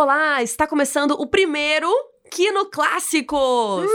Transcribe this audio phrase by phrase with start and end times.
[0.00, 1.90] Olá, está começando o primeiro
[2.30, 3.90] Kino Clássicos!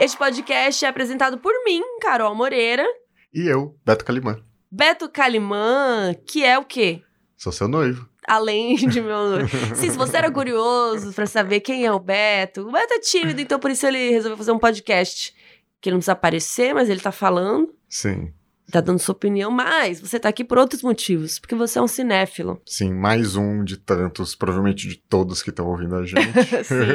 [0.00, 2.86] este podcast é apresentado por mim, Carol Moreira.
[3.34, 4.42] E eu, Beto Calimã.
[4.70, 7.02] Beto Calimã, que é o quê?
[7.36, 8.08] Sou seu noivo.
[8.26, 9.58] Além de meu noivo.
[9.76, 13.42] Sim, se você era curioso para saber quem é o Beto, o Beto é tímido,
[13.42, 15.34] então por isso ele resolveu fazer um podcast.
[15.82, 17.74] Que ele não precisa aparecer, mas ele tá falando.
[17.90, 18.32] Sim
[18.70, 21.88] tá dando sua opinião, mas você tá aqui por outros motivos, porque você é um
[21.88, 22.60] cinéfilo.
[22.66, 26.32] Sim, mais um de tantos, provavelmente de todos que estão ouvindo a gente.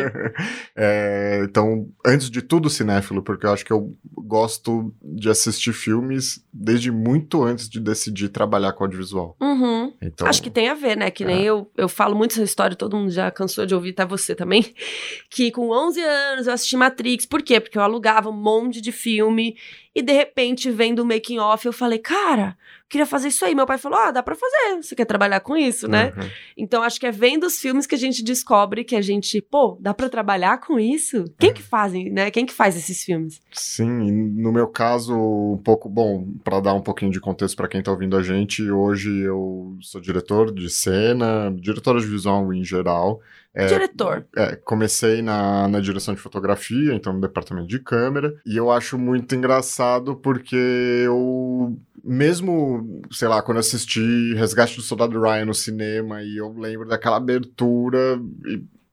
[0.76, 6.44] é, então, antes de tudo, cinéfilo, porque eu acho que eu gosto de assistir filmes
[6.52, 9.38] desde muito antes de decidir trabalhar com audiovisual.
[9.40, 9.94] Uhum.
[10.02, 11.12] Então, acho que tem a ver, né?
[11.12, 11.46] Que nem é.
[11.46, 14.74] eu, eu falo muito essa história, todo mundo já cansou de ouvir, tá você também,
[15.30, 17.26] que com 11 anos eu assisti Matrix.
[17.26, 17.60] Por quê?
[17.60, 19.56] Porque eu alugava um monte de filme
[19.94, 22.56] e de repente, vendo o making off, eu falei, cara,
[22.88, 23.56] queria fazer isso aí.
[23.56, 24.82] Meu pai falou: ah, dá pra fazer.
[24.82, 26.14] Você quer trabalhar com isso, né?
[26.16, 26.30] Uhum.
[26.56, 29.78] Então acho que é vendo os filmes que a gente descobre que a gente, pô,
[29.80, 31.26] dá pra trabalhar com isso?
[31.40, 32.30] Quem que fazem, né?
[32.30, 33.42] Quem que faz esses filmes?
[33.52, 37.82] Sim, no meu caso, um pouco, bom, para dar um pouquinho de contexto para quem
[37.82, 43.22] tá ouvindo a gente, hoje eu sou diretor de cena, diretor de visual em geral.
[43.64, 44.26] É, Diretor.
[44.36, 48.98] É, comecei na, na direção de fotografia, então no departamento de câmera, e eu acho
[48.98, 56.24] muito engraçado porque eu, mesmo, sei lá, quando assisti Resgate do Soldado Ryan no cinema,
[56.24, 58.20] e eu lembro daquela abertura,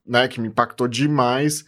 [0.07, 1.65] né, que me impactou demais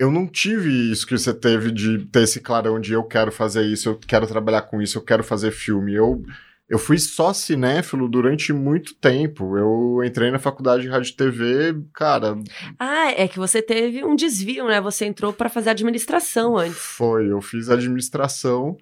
[0.00, 3.64] eu não tive isso que você teve de ter esse clarão de eu quero fazer
[3.64, 5.94] isso, eu quero trabalhar com isso, eu quero fazer filme.
[5.94, 6.24] Eu
[6.70, 9.58] eu fui só cinéfilo durante muito tempo.
[9.58, 12.38] Eu entrei na faculdade de rádio e TV, cara.
[12.78, 14.80] Ah, é que você teve um desvio, né?
[14.80, 16.78] Você entrou para fazer administração antes.
[16.78, 18.78] Foi, eu fiz administração.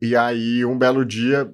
[0.00, 1.52] E aí, um belo dia,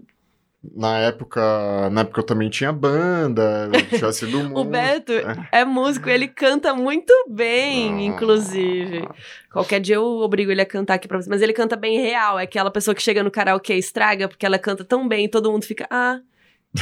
[0.62, 5.48] na época, na época eu também tinha banda, tinha sido o Beto é.
[5.60, 8.02] é músico, ele canta muito bem, ah.
[8.02, 9.08] inclusive.
[9.50, 12.38] Qualquer dia eu obrigo ele a cantar aqui pra você, mas ele canta bem real,
[12.38, 15.28] é aquela pessoa que chega no karaokê e estraga porque ela canta tão bem e
[15.28, 16.20] todo mundo fica, ah,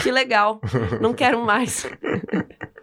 [0.02, 0.60] que legal,
[1.00, 1.86] não quero mais.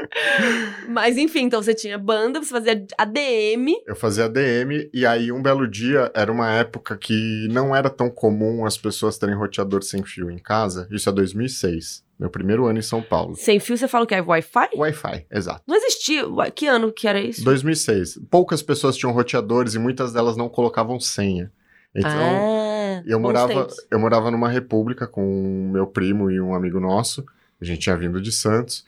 [0.87, 3.81] Mas enfim, então você tinha banda, você fazia ADM.
[3.85, 8.09] Eu fazia ADM, e aí um belo dia, era uma época que não era tão
[8.09, 10.87] comum as pessoas terem roteador sem fio em casa.
[10.91, 12.03] Isso é 2006.
[12.17, 13.35] Meu primeiro ano em São Paulo.
[13.35, 14.69] Sem fio, você fala que é Wi-Fi?
[14.75, 15.61] Wi-Fi, exato.
[15.67, 16.23] Não existia.
[16.55, 17.43] Que ano que era isso?
[17.43, 18.21] 2006.
[18.29, 21.51] Poucas pessoas tinham roteadores e muitas delas não colocavam senha.
[21.93, 27.25] Então, ah, eu morava, eu morava numa república com meu primo e um amigo nosso.
[27.59, 28.85] A gente tinha vindo de Santos.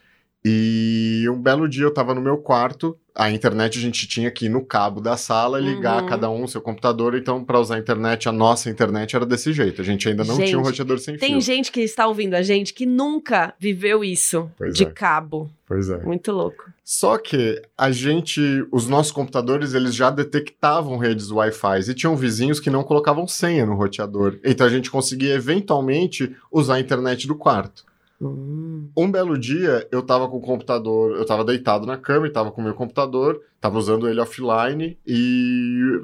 [0.49, 4.45] E um belo dia eu tava no meu quarto, a internet a gente tinha que
[4.45, 6.07] ir no cabo da sala ligar uhum.
[6.07, 9.81] cada um seu computador, então para usar a internet, a nossa internet era desse jeito.
[9.81, 11.35] A gente ainda não gente, tinha um roteador sem tem fio.
[11.35, 14.89] Tem gente que está ouvindo a gente que nunca viveu isso pois de é.
[14.89, 15.49] cabo.
[15.67, 16.01] Pois é.
[16.03, 16.71] Muito louco.
[16.81, 22.61] Só que a gente, os nossos computadores, eles já detectavam redes Wi-Fi e tinham vizinhos
[22.61, 24.39] que não colocavam senha no roteador.
[24.45, 27.85] Então a gente conseguia eventualmente usar a internet do quarto.
[28.19, 28.89] Hum.
[28.97, 32.51] Um belo dia, eu tava com o computador, eu tava deitado na cama e tava
[32.51, 36.01] com o meu computador, tava usando ele offline e.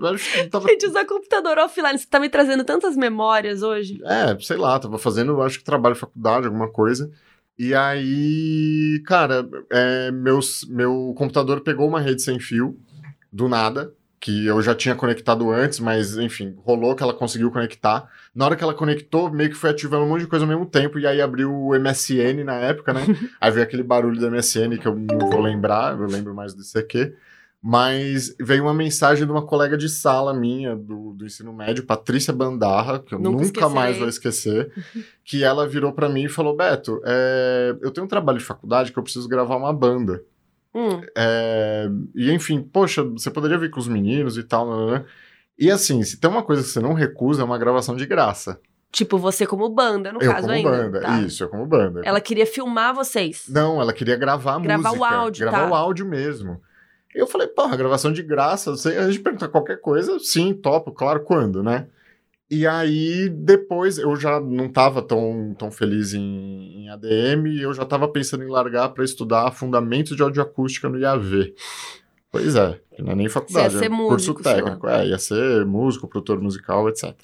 [0.52, 0.68] Tava...
[0.70, 4.00] Gente, usar computador offline, você tá me trazendo tantas memórias hoje.
[4.06, 7.12] É, sei lá, tava fazendo, acho que trabalho de faculdade, alguma coisa.
[7.58, 12.78] E aí, cara, é, meus, meu computador pegou uma rede sem fio,
[13.32, 13.92] do nada,
[14.24, 18.10] que eu já tinha conectado antes, mas enfim, rolou que ela conseguiu conectar.
[18.34, 20.66] Na hora que ela conectou, meio que foi ativando um monte de coisa ao mesmo
[20.66, 23.02] tempo, e aí abriu o MSN na época, né?
[23.42, 26.62] aí veio aquele barulho do MSN que eu não vou lembrar, eu lembro mais do
[26.62, 27.14] ICQ.
[27.62, 32.32] Mas veio uma mensagem de uma colega de sala minha do, do ensino médio, Patrícia
[32.32, 34.72] Bandarra, que eu nunca, nunca mais vou esquecer,
[35.26, 38.94] que ela virou para mim e falou: Beto, é, eu tenho um trabalho de faculdade
[38.94, 40.24] que eu preciso gravar uma banda.
[40.74, 41.02] Hum.
[41.16, 45.06] É, e enfim, poxa, você poderia vir com os meninos e tal, né, né, né?
[45.58, 48.60] E assim, se tem uma coisa que você não recusa, é uma gravação de graça.
[48.92, 50.70] Tipo, você como banda, no eu caso como ainda.
[50.70, 51.20] banda, tá.
[51.22, 52.02] isso, eu como banda.
[52.04, 53.46] Ela queria filmar vocês.
[53.50, 55.00] Não, ela queria gravar a gravar música.
[55.00, 55.72] Gravar o áudio, Gravar tá.
[55.72, 56.62] o áudio mesmo.
[57.14, 61.24] Eu falei, porra, gravação de graça, você, a gente pergunta qualquer coisa, sim, topo, claro,
[61.24, 61.88] quando, né?
[62.50, 67.74] E aí, depois, eu já não estava tão, tão feliz em, em ADM e eu
[67.74, 71.54] já estava pensando em largar para estudar fundamentos de audioacústica no IAV.
[72.32, 74.88] Pois é, não é nem faculdade, é músico, curso técnico.
[74.88, 77.16] É, ia ser músico, produtor musical, etc.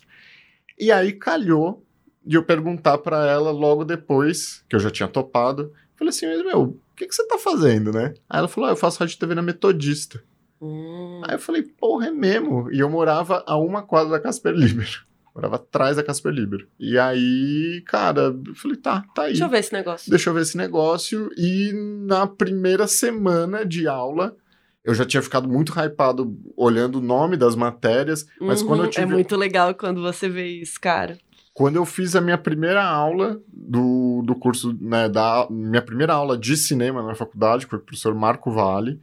[0.80, 1.84] E aí calhou
[2.24, 6.46] de eu perguntar para ela logo depois, que eu já tinha topado, falei assim, mas
[6.46, 8.14] meu, o que, que você tá fazendo, né?
[8.30, 10.24] Aí ela falou, ah, eu faço rádio TV na Metodista.
[10.62, 11.22] Hum.
[11.26, 12.72] Aí eu falei, porra, é mesmo?
[12.72, 15.09] E eu morava a uma quadra da Casper Libero.
[15.40, 16.68] Morava atrás da Casper Libero.
[16.78, 19.30] E aí, cara, eu falei, tá, tá aí.
[19.30, 20.10] Deixa eu ver esse negócio.
[20.10, 21.30] Deixa eu ver esse negócio.
[21.38, 21.72] E
[22.06, 24.36] na primeira semana de aula,
[24.84, 28.28] eu já tinha ficado muito hypado olhando o nome das matérias.
[28.42, 29.04] Mas quando eu Uhum, tive.
[29.04, 31.18] É muito legal quando você vê isso, cara.
[31.54, 36.38] Quando eu fiz a minha primeira aula do, do curso, né, da minha primeira aula
[36.38, 39.02] de cinema na faculdade, com o professor Marco Vale,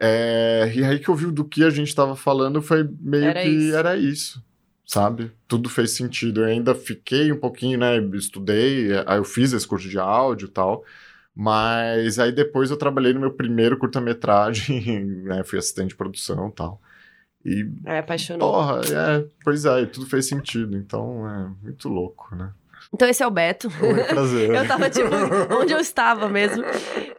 [0.00, 3.42] é, e aí que eu vi do que a gente estava falando, foi meio Era
[3.42, 3.76] que isso.
[3.76, 4.42] era isso,
[4.84, 5.32] sabe?
[5.48, 6.42] Tudo fez sentido.
[6.42, 10.50] Eu ainda fiquei um pouquinho, né, estudei, aí eu fiz esse curso de áudio e
[10.50, 10.84] tal,
[11.34, 16.52] mas aí depois eu trabalhei no meu primeiro curta-metragem, né, fui assistente de produção e
[16.52, 16.80] tal.
[17.44, 18.52] E É, apaixonou.
[18.52, 22.52] Porra, é, pois é, tudo fez sentido, então é muito louco, né?
[22.94, 23.68] Então esse é o Beto.
[23.80, 24.50] Oi, prazer.
[24.54, 25.08] Eu tava, tipo,
[25.58, 26.62] onde eu estava mesmo.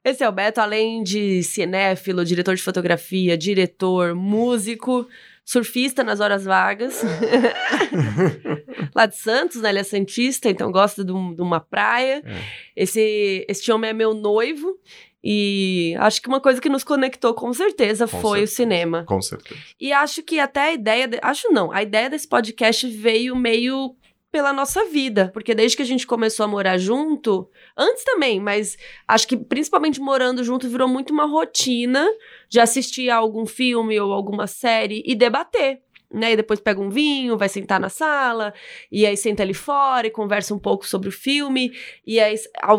[0.03, 5.07] Esse é o Beto, além de cinéfilo, diretor de fotografia, diretor, músico,
[5.45, 7.01] surfista nas horas vagas.
[8.95, 9.69] Lá de Santos, né?
[9.69, 12.21] Ele é santista, então gosta de, um- de uma praia.
[12.25, 12.41] É.
[12.75, 14.77] Esse, esse homem é meu noivo.
[15.25, 18.55] E acho que uma coisa que nos conectou com certeza Com foi o certeza.
[18.55, 19.05] cinema.
[19.07, 19.59] Com certeza.
[19.79, 21.07] E acho que até a ideia.
[21.07, 23.95] de- Acho não, a ideia desse podcast veio meio
[24.33, 25.29] pela nossa vida.
[25.31, 27.47] Porque desde que a gente começou a morar junto,
[27.77, 28.75] antes também, mas
[29.07, 32.09] acho que principalmente morando junto virou muito uma rotina
[32.49, 35.83] de assistir a algum filme ou alguma série e debater.
[36.13, 38.53] Né, e depois pega um vinho, vai sentar na sala,
[38.91, 41.71] e aí senta ali fora e conversa um pouco sobre o filme.
[42.05, 42.35] E aí,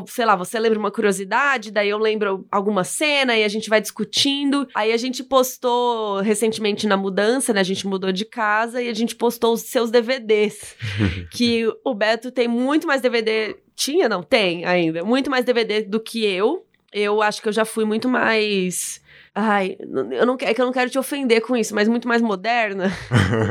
[0.07, 3.81] sei lá, você lembra uma curiosidade, daí eu lembro alguma cena e a gente vai
[3.81, 4.69] discutindo.
[4.73, 7.59] Aí a gente postou recentemente na mudança, né?
[7.59, 10.77] A gente mudou de casa e a gente postou os seus DVDs.
[11.33, 13.57] que o Beto tem muito mais DVD.
[13.75, 14.23] Tinha, não?
[14.23, 15.05] Tem ainda.
[15.05, 16.65] Muito mais DVD do que eu.
[16.93, 19.03] Eu acho que eu já fui muito mais.
[19.37, 22.23] Ai, eu não, é que eu não quero te ofender com isso, mas muito mais
[22.23, 22.93] moderna.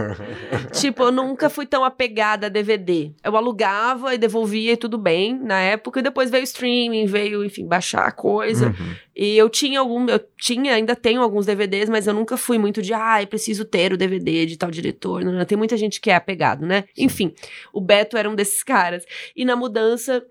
[0.71, 3.11] tipo, eu nunca fui tão apegada a DVD.
[3.21, 7.67] Eu alugava e devolvia e tudo bem na época, e depois veio streaming, veio, enfim,
[7.67, 8.67] baixar a coisa.
[8.67, 8.95] Uhum.
[9.13, 12.81] E eu tinha algum, eu tinha, ainda tenho alguns DVDs, mas eu nunca fui muito
[12.81, 15.21] de, ai, preciso ter o DVD de tal diretor.
[15.25, 16.85] Não, não, tem muita gente que é apegado, né?
[16.97, 17.33] Enfim,
[17.73, 19.05] o Beto era um desses caras.
[19.35, 20.25] E na mudança,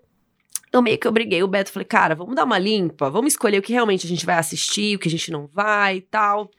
[0.73, 3.61] eu meio que obriguei o Beto, falei, cara, vamos dar uma limpa, vamos escolher o
[3.61, 6.49] que realmente a gente vai assistir, o que a gente não vai e tal.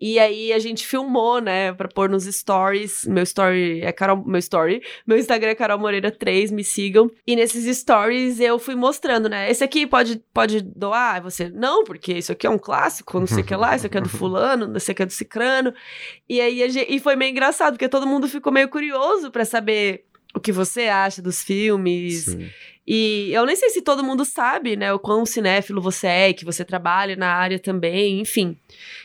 [0.00, 3.06] E aí a gente filmou, né, pra pôr nos stories.
[3.06, 7.08] Meu story é Carol, meu story, meu Instagram é Carol Moreira 3, me sigam.
[7.24, 11.84] E nesses stories eu fui mostrando, né, esse aqui pode pode doar, Aí você não,
[11.84, 14.08] porque isso aqui é um clássico, não sei o que lá, isso aqui é do
[14.10, 15.72] fulano, isso aqui é do cicrano.
[16.28, 19.44] E aí a gente, e foi meio engraçado, porque todo mundo ficou meio curioso pra
[19.44, 20.13] saber o
[20.44, 22.26] que você acha dos filmes.
[22.26, 22.50] Sim.
[22.86, 26.44] E eu nem sei se todo mundo sabe, né, o quão cinéfilo você é, que
[26.44, 28.58] você trabalha na área também, enfim.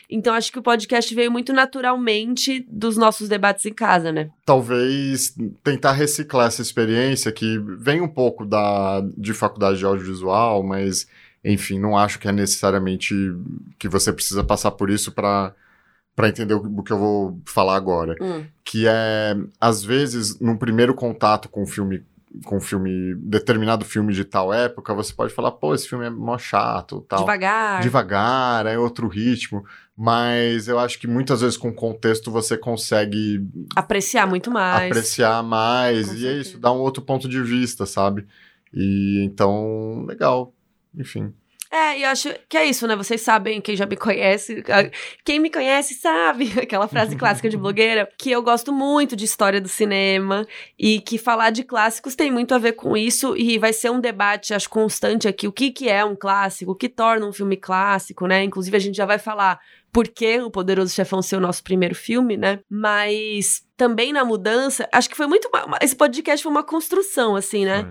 [0.08, 4.28] Então acho que o podcast veio muito naturalmente dos nossos debates em casa, né?
[4.44, 5.34] Talvez
[5.64, 11.08] tentar reciclar essa experiência que vem um pouco da, de faculdade de audiovisual, mas,
[11.42, 13.14] enfim, não acho que é necessariamente
[13.78, 15.54] que você precisa passar por isso para
[16.20, 18.14] para entender o, o que eu vou falar agora.
[18.20, 18.44] Hum.
[18.64, 22.04] que é às vezes num primeiro contato com um filme
[22.44, 26.10] com um filme determinado filme de tal época você pode falar pô esse filme é
[26.10, 27.80] mó chato tal Devagar.
[27.82, 29.64] devagar é outro ritmo
[29.96, 33.44] mas eu acho que muitas vezes com contexto você consegue
[33.74, 34.90] Apreciar muito mais.
[34.92, 38.26] apreciar mais Com e é isso dá um outro ponto de vista sabe
[38.72, 40.52] e então legal
[40.94, 41.32] enfim
[41.72, 42.96] É, e eu acho que é isso, né?
[42.96, 44.60] Vocês sabem, quem já me conhece,
[45.24, 49.60] quem me conhece sabe, aquela frase clássica de blogueira, que eu gosto muito de história
[49.60, 50.44] do cinema
[50.76, 54.00] e que falar de clássicos tem muito a ver com isso e vai ser um
[54.00, 55.46] debate, acho, constante aqui.
[55.46, 56.72] O que, que é um clássico?
[56.72, 58.42] O que torna um filme clássico, né?
[58.42, 59.60] Inclusive, a gente já vai falar
[59.92, 62.58] por que o Poderoso Chefão ser o nosso primeiro filme, né?
[62.68, 65.48] Mas também na mudança, acho que foi muito.
[65.54, 67.82] uma- esse podcast foi uma construção, assim, né?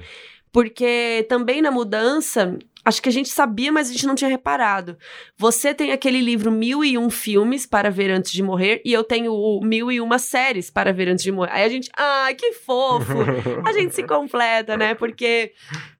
[0.51, 4.97] Porque também na mudança, acho que a gente sabia, mas a gente não tinha reparado.
[5.37, 9.03] Você tem aquele livro Mil e Um Filmes para Ver Antes de Morrer, e eu
[9.03, 11.51] tenho o Mil e Uma Séries para Ver Antes de Morrer.
[11.51, 13.13] Aí a gente, ai, que fofo!
[13.65, 14.95] a gente se completa, né?
[14.95, 15.53] Porque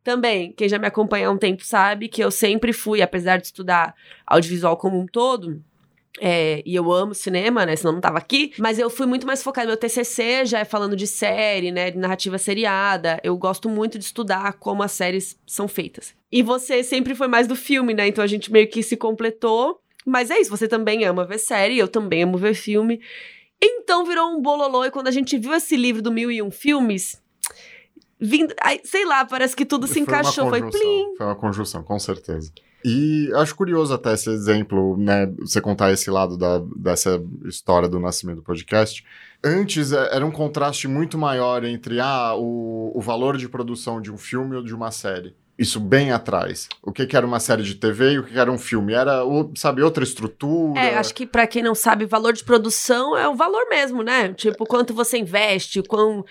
[0.03, 3.47] também, quem já me acompanha há um tempo sabe que eu sempre fui, apesar de
[3.47, 3.93] estudar
[4.25, 5.61] audiovisual como um todo.
[6.19, 7.75] é, e eu amo cinema, né?
[7.75, 8.53] Senão não tava aqui.
[8.57, 9.67] Mas eu fui muito mais focada.
[9.67, 11.91] Meu TCC já é falando de série, né?
[11.91, 13.19] De narrativa seriada.
[13.23, 16.18] Eu gosto muito de estudar como as séries são feitas.
[16.31, 18.07] E você sempre foi mais do filme, né?
[18.07, 19.81] Então a gente meio que se completou.
[20.05, 23.01] Mas é isso, você também ama ver série, eu também amo ver filme.
[23.61, 24.85] Então virou um bololô.
[24.85, 27.21] E quando a gente viu esse livro do Mil e Um Filmes,
[28.19, 30.49] vindo, ai, sei lá, parece que tudo se Foi encaixou.
[30.49, 31.15] Foi plim.
[31.17, 32.51] Foi uma conjunção, com certeza.
[32.83, 35.25] E acho curioso até esse exemplo, né?
[35.39, 39.03] Você contar esse lado da, dessa história do nascimento do podcast.
[39.43, 44.11] Antes é, era um contraste muito maior entre ah, o, o valor de produção de
[44.11, 45.35] um filme ou de uma série.
[45.59, 46.69] Isso bem atrás.
[46.81, 48.93] O que, que era uma série de TV e o que, que era um filme?
[48.93, 50.79] Era, o- sabe, outra estrutura.
[50.79, 54.33] É, acho que pra quem não sabe, valor de produção é o valor mesmo, né?
[54.33, 56.23] Tipo, quanto você investe, quão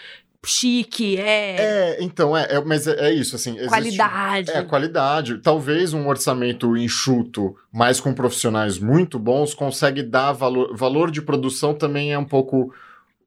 [0.47, 3.51] chique é, É, então, é, é- mas é, é isso, assim.
[3.57, 4.51] existe- qualidade.
[4.51, 5.39] É, qualidade.
[5.39, 10.75] Talvez um orçamento enxuto, mas com profissionais muito bons, consegue dar valor.
[10.75, 12.73] Valor de produção também é um pouco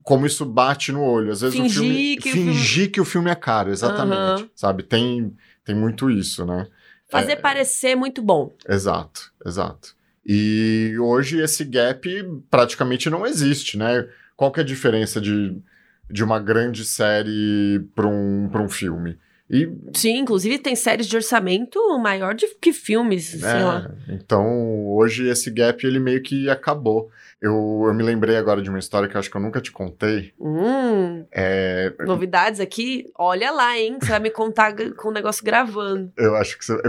[0.04, 1.32] como isso bate no olho.
[1.32, 2.18] Às vezes o Fingir filme.
[2.18, 4.16] que o fingir que o filme é caro, exatamente.
[4.44, 4.50] Aham.
[4.56, 4.82] Sabe?
[4.82, 5.32] Tem,
[5.66, 6.68] tem muito isso, né?
[7.10, 7.36] Fazer É.
[7.36, 8.54] parecer muito bom.
[8.68, 9.96] Exato, exato.
[10.26, 12.08] E hoje esse gap
[12.50, 14.08] praticamente não existe, né?
[14.36, 15.58] Qual que é a diferença de,
[16.10, 19.18] de uma grande série para um, pra um filme?
[19.50, 23.92] E Sim, inclusive tem séries de orçamento maior de, que filmes, sei É, lá.
[24.08, 27.10] Então, hoje esse gap ele meio que acabou.
[27.42, 29.72] Eu, eu me lembrei agora de uma história que eu acho que eu nunca te
[29.72, 30.32] contei.
[30.40, 33.12] Hum, É, novidades aqui?
[33.18, 33.98] Olha lá, hein?
[34.00, 36.12] Você vai me contar com o negócio gravando.
[36.18, 36.80] eu acho que você.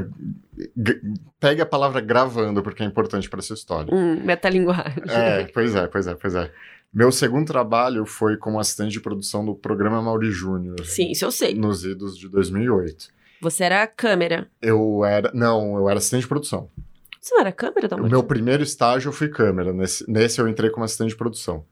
[1.40, 3.92] Pegue a palavra gravando, porque é importante para essa história.
[3.92, 5.02] Hum, metalinguagem.
[5.08, 6.50] É, pois é, pois é, pois é.
[6.92, 10.84] Meu segundo trabalho foi como assistente de produção do programa Mauri Júnior.
[10.84, 11.54] Sim, isso eu sei.
[11.54, 13.08] Nos idos de 2008.
[13.40, 14.46] Você era câmera.
[14.60, 15.30] Eu era.
[15.32, 16.68] Não, eu era assistente de produção.
[17.22, 18.10] Você não era câmera, O Dalmor?
[18.10, 19.72] meu primeiro estágio eu fui câmera.
[19.72, 21.64] Nesse, nesse eu entrei como assistente de produção.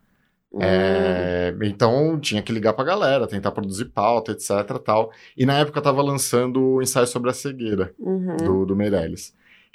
[0.53, 4.49] Hum, É, então tinha que ligar pra galera, tentar produzir pauta, etc
[4.85, 5.13] tal.
[5.37, 8.37] E na época eu tava lançando o ensaio sobre a cegueira uhum.
[8.37, 9.35] do, do Meirelles.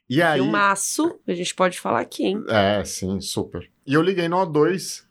[0.10, 0.39] E aí.
[0.39, 2.44] Filmaço, a gente pode falar aqui, hein?
[2.48, 3.70] É, sim, super.
[3.86, 5.04] E eu liguei no O2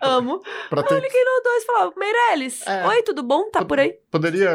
[0.00, 0.40] Amo.
[0.70, 1.00] pra Eu tentar.
[1.02, 2.86] liguei no 2 e falava, Meirelles, É.
[2.86, 3.50] oi, tudo bom?
[3.50, 3.94] Tá por aí?
[4.10, 4.50] Poderia,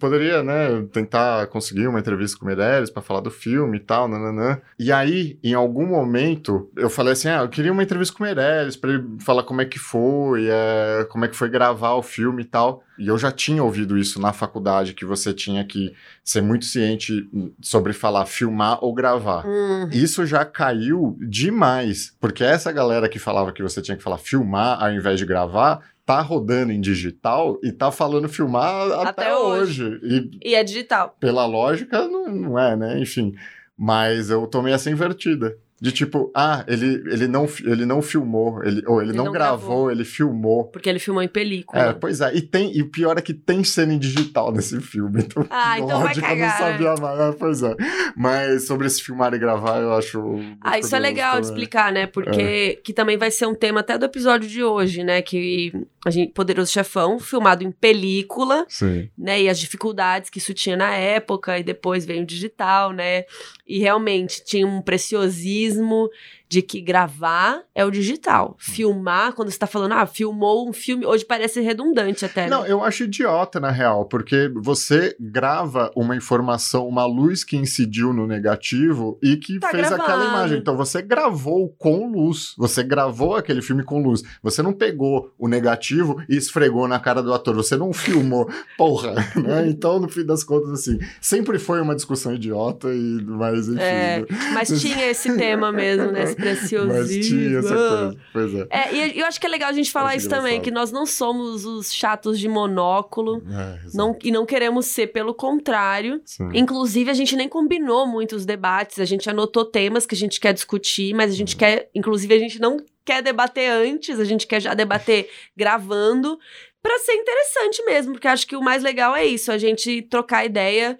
[0.00, 4.08] poderia, né, tentar conseguir uma entrevista com o Meirelles pra falar do filme e tal,
[4.08, 4.60] nananã.
[4.78, 8.26] E aí, em algum momento, eu falei assim, ah, eu queria uma entrevista com o
[8.26, 12.02] Meirelles pra ele falar como é que foi, é, como é que foi gravar o
[12.02, 12.82] filme e tal.
[12.98, 15.92] E eu já tinha ouvido isso na faculdade, que você tinha que
[16.24, 17.28] ser muito ciente
[17.62, 19.46] sobre falar filmar ou gravar.
[19.46, 24.18] Hum, Isso já caiu demais, porque essa galera que falava que você tinha que falar
[24.18, 29.36] filmar ao invés de gravar, tá rodando em digital e tá falando filmar até, Até
[29.36, 30.00] hoje.
[30.02, 31.16] E e é digital.
[31.20, 32.98] pela lógica, não, não é, né?
[32.98, 33.34] Enfim.
[33.76, 35.56] Mas eu tomei essa invertida.
[35.80, 39.32] De tipo, ah, ele, ele, não, ele não filmou, ele, ou ele, Ele não, não
[39.32, 39.90] gravou, gravou.
[39.92, 40.64] ele filmou.
[40.64, 41.80] Porque ele filmou em película.
[41.80, 44.80] É, pois é, e, tem, e o pior é que tem cena em digital nesse
[44.80, 45.22] filme.
[45.28, 47.20] Então, Ah, então vai lógico, eu cagar, não sabia mais.
[47.20, 47.76] É, pois é.
[48.16, 50.20] Mas sobre esse filmar e gravar, eu acho.
[50.60, 51.50] Ah, isso é legal de também.
[51.50, 52.06] explicar, né?
[52.06, 55.22] Porque que também vai ser um tema até do episódio de hoje, né?
[55.22, 55.72] Que
[56.04, 59.08] a gente, Poderoso Chefão, filmado em película, Sim.
[59.16, 59.42] né?
[59.42, 63.24] E as dificuldades que isso tinha na época, e depois veio o digital, né?
[63.66, 66.10] E realmente tinha um preciosismo racismo
[66.48, 68.56] de que gravar é o digital.
[68.58, 72.42] Filmar, quando você tá falando, ah, filmou um filme, hoje parece redundante até.
[72.42, 72.48] né?
[72.48, 78.12] Não, eu acho idiota, na real, porque você grava uma informação, uma luz que incidiu
[78.12, 80.58] no negativo e que Tá fez aquela imagem.
[80.58, 84.22] Então você gravou com luz, você gravou aquele filme com luz.
[84.42, 88.48] Você não pegou o negativo e esfregou na cara do ator, você não filmou.
[88.78, 89.68] Porra, né?
[89.68, 93.80] Então, no fim das contas, assim, sempre foi uma discussão idiota, e mas enfim.
[93.80, 94.26] É, né?
[94.54, 96.34] Mas tinha esse tema mesmo, né?
[96.38, 97.52] Preciosismo.
[97.54, 98.16] Mas coisa.
[98.32, 98.66] Pois é.
[98.70, 100.92] É, e eu acho que é legal a gente falar Acho isso também, que nós
[100.92, 106.20] não somos os chatos de monóculo, É, não, e não queremos ser, pelo contrário.
[106.24, 106.48] Sim.
[106.54, 110.40] Inclusive, a gente nem combinou muito os debates, a gente anotou temas que a gente
[110.40, 111.58] quer discutir, mas a gente Uhum.
[111.58, 116.38] quer, inclusive, a gente não quer debater antes, a gente quer já debater gravando,
[116.82, 120.44] pra ser interessante mesmo, porque acho que o mais legal é isso, a gente trocar
[120.44, 120.98] ideia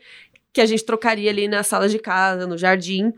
[0.52, 3.12] que a gente trocaria ali na sala de casa, no jardim.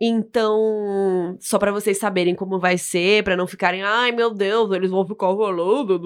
[0.00, 4.90] Então, só pra vocês saberem como vai ser, pra não ficarem, ai meu Deus, eles
[4.90, 5.98] vão ficar rolando.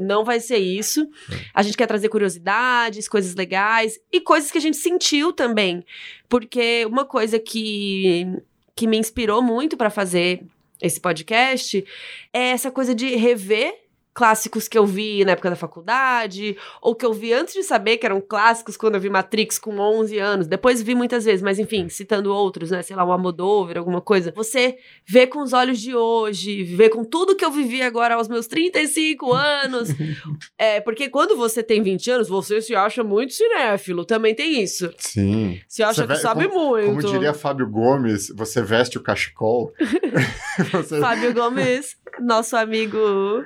[0.00, 1.06] Não vai ser isso.
[1.52, 5.84] A gente quer trazer curiosidades, coisas legais e coisas que a gente sentiu também.
[6.28, 8.26] Porque uma coisa que,
[8.74, 10.42] que me inspirou muito pra fazer
[10.80, 11.84] esse podcast
[12.32, 13.85] é essa coisa de rever
[14.16, 17.98] clássicos que eu vi na época da faculdade, ou que eu vi antes de saber
[17.98, 20.46] que eram clássicos quando eu vi Matrix com 11 anos.
[20.46, 22.82] Depois vi muitas vezes, mas enfim, citando outros, né?
[22.82, 24.32] Sei lá, o Amodover, alguma coisa.
[24.34, 28.26] Você vê com os olhos de hoje, vê com tudo que eu vivi agora aos
[28.26, 29.90] meus 35 anos.
[30.56, 34.06] é, porque quando você tem 20 anos, você se acha muito cinéfilo.
[34.06, 34.90] Também tem isso.
[34.96, 35.60] Sim.
[35.68, 36.86] Se acha Você que vê- sabe muito.
[36.86, 39.74] Como diria Fábio Gomes, você veste o cachecol.
[40.72, 40.98] você...
[41.00, 43.44] Fábio Gomes, nosso amigo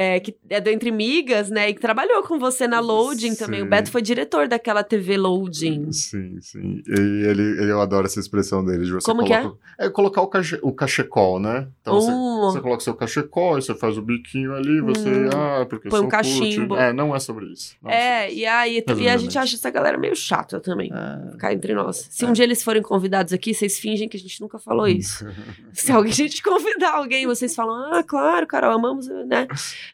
[0.00, 1.70] é, que é do Entre Migas, né?
[1.70, 3.62] E que trabalhou com você na Loading também.
[3.62, 3.68] O Sim.
[3.70, 5.90] Beto foi diretor daquela TV Loading.
[5.90, 6.80] Sim, sim.
[6.86, 8.84] E ele, ele- eu adoro essa expressão dele.
[8.84, 9.42] De você Como que é?
[9.42, 9.90] coloca, é?
[9.90, 11.66] colocar o, cache, o cachecol, né?
[11.80, 15.08] Então você, Uh, você coloca o seu cachecol, aí você faz o biquinho ali, você.
[15.08, 15.30] Hum.
[15.34, 16.76] ah, porque Põe um cachimbo.
[16.76, 17.74] É, não é sobre isso.
[17.82, 20.90] Não é, sobre e aí e a gente acha essa galera meio chata também.
[20.92, 21.36] isso.
[21.38, 22.06] Cá entre nós.
[22.10, 22.28] Se É.
[22.28, 25.26] um dia eles forem convidados aqui, vocês fingem que a gente nunca falou isso.
[25.72, 29.46] Se alguém a gente convidar alguém, vocês falam, ah, claro, Carol, amamos, né?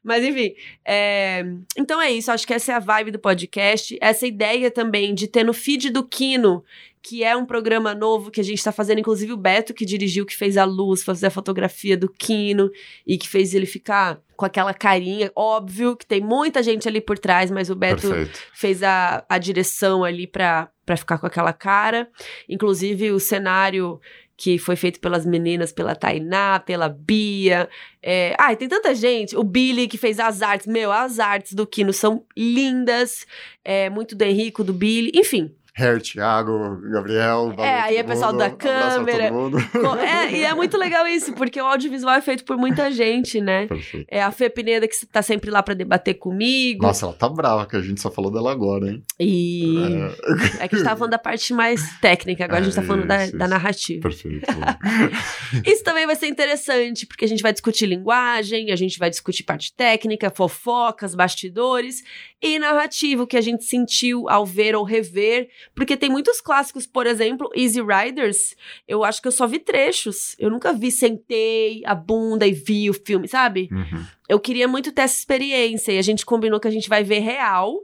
[0.02, 1.44] Mas enfim, é,
[1.76, 2.30] então é isso.
[2.30, 3.96] Acho que essa é a vibe do podcast.
[4.00, 6.64] Essa ideia também de ter no feed do Kino,
[7.02, 10.24] que é um programa novo que a gente tá fazendo, inclusive o Beto que dirigiu,
[10.24, 12.70] que fez a luz, fazer a fotografia do Kino
[13.06, 15.30] e que fez ele ficar com aquela carinha.
[15.36, 18.40] Óbvio que tem muita gente ali por trás, mas o Beto Perfeito.
[18.54, 22.08] fez a, a direção ali pra ficar com aquela cara.
[22.48, 24.00] Inclusive, o cenário
[24.36, 27.68] que foi feito pelas meninas, pela Tainá, pela Bia.
[28.02, 28.34] É...
[28.38, 29.36] Ai, tem tanta gente.
[29.36, 30.66] O Billy, que fez as artes.
[30.66, 33.26] Meu, as artes do Kino são lindas.
[33.64, 35.12] É, muito do Henrico, do Billy.
[35.14, 37.50] Enfim, Hair, Thiago, Gabriel.
[37.50, 39.24] valeu É, aí é pessoal mundo, da câmera.
[40.00, 43.66] é, e é muito legal isso, porque o audiovisual é feito por muita gente, né?
[43.66, 44.06] Perfeito.
[44.08, 46.86] É a Fê Pineda que tá sempre lá pra debater comigo.
[46.86, 49.02] Nossa, ela tá brava, que a gente só falou dela agora, hein?
[49.18, 49.76] E
[50.60, 52.82] É, é que a gente tava falando da parte mais técnica, agora a gente tá
[52.82, 53.54] falando da, Isso, da isso.
[53.54, 54.02] narrativa.
[54.02, 54.46] perfeito.
[55.66, 59.42] Isso também vai ser interessante, porque a gente vai discutir linguagem, a gente vai discutir
[59.42, 62.02] parte técnica, fofocas, bastidores
[62.40, 67.06] e narrativo que a gente sentiu ao ver ou rever, porque tem muitos clássicos, por
[67.06, 68.54] exemplo, Easy Riders,
[68.86, 70.36] eu acho que eu só vi trechos.
[70.38, 73.68] Eu nunca vi, sentei a bunda e vi o filme, sabe?
[73.70, 74.04] Uhum.
[74.28, 77.20] Eu queria muito ter essa experiência e a gente combinou que a gente vai ver
[77.20, 77.78] real.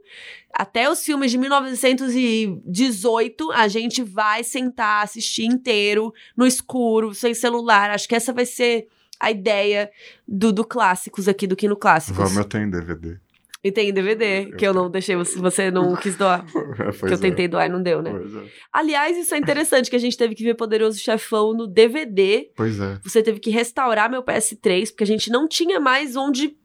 [0.53, 7.91] Até os filmes de 1918, a gente vai sentar, assistir inteiro, no escuro, sem celular.
[7.91, 8.89] Acho que essa vai ser
[9.21, 9.91] a ideia
[10.27, 12.17] do, do Clássicos aqui, do Kino Clássicos.
[12.17, 13.19] Vamos, eu tenho DVD.
[13.63, 16.45] E tem DVD, Eu que eu não deixei, você, você não quis doar.
[16.51, 18.11] Pois que eu é, tentei doar e não deu, né?
[18.11, 18.43] Pois é.
[18.73, 22.51] Aliás, isso é interessante, que a gente teve que ver Poderoso Chefão no DVD.
[22.57, 22.99] Pois é.
[23.03, 26.57] Você teve que restaurar meu PS3, porque a gente não tinha mais onde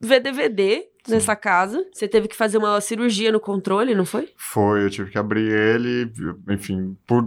[0.00, 1.84] ver DVD nessa casa.
[1.92, 4.28] Você teve que fazer uma cirurgia no controle, não foi?
[4.36, 6.10] Foi, eu tive que abrir ele,
[6.48, 7.24] enfim, por,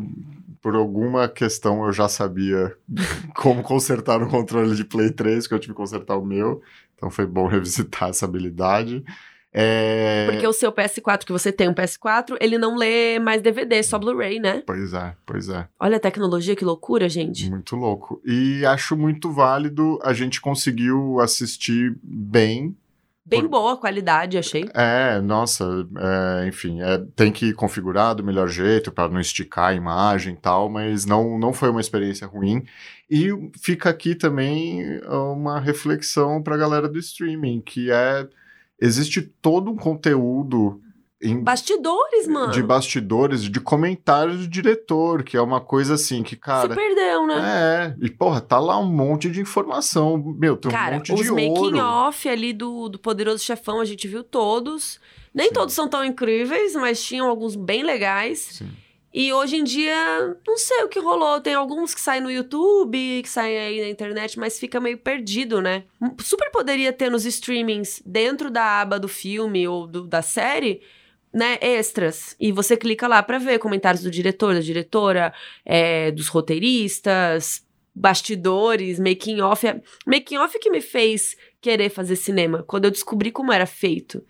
[0.64, 2.74] por alguma questão eu já sabia
[3.36, 6.62] como consertar o controle de Play 3, que eu tive que consertar o meu,
[6.96, 9.04] então foi bom revisitar essa habilidade.
[9.56, 10.26] É...
[10.32, 14.00] Porque o seu PS4, que você tem um PS4, ele não lê mais DVD, só
[14.00, 14.64] Blu-ray, né?
[14.66, 17.52] Pois é, pois é, Olha a tecnologia, que loucura, gente.
[17.52, 18.20] muito louco.
[18.26, 22.76] E acho muito válido, a gente conseguiu assistir bem,
[23.26, 24.66] Bem Por- boa a qualidade, achei.
[24.74, 25.64] É, nossa,
[25.98, 30.38] é, enfim, é, tem que configurar do melhor jeito para não esticar a imagem e
[30.38, 32.66] tal, mas não, não foi uma experiência ruim.
[33.10, 33.30] E
[33.62, 38.28] fica aqui também uma reflexão para a galera do streaming, que é
[38.82, 40.82] existe todo um conteúdo
[41.24, 42.52] em, Bastidores, mano.
[42.52, 46.76] de bastidores, de comentários do diretor, que é uma coisa assim que, Se cara.
[46.76, 47.96] perdeu, né?
[48.00, 50.18] É, e porra, tá lá um monte de informação.
[50.38, 51.78] Meu, tem um Cara, monte os de ouro.
[51.80, 55.00] off ali do, do Poderoso Chefão, a gente viu todos.
[55.34, 55.54] Nem Sim.
[55.54, 58.40] todos são tão incríveis, mas tinham alguns bem legais.
[58.60, 58.70] Sim.
[59.16, 61.40] E hoje em dia, não sei o que rolou.
[61.40, 65.62] Tem alguns que saem no YouTube, que saem aí na internet, mas fica meio perdido,
[65.62, 65.84] né?
[66.20, 70.82] Super poderia ter nos streamings, dentro da aba do filme ou do- da série,
[71.34, 72.36] né, extras.
[72.40, 75.34] E você clica lá pra ver comentários do diretor, da diretora,
[75.66, 79.66] é, dos roteiristas, bastidores, making off.
[80.06, 84.24] Making off que me fez querer fazer cinema, quando eu descobri como era feito.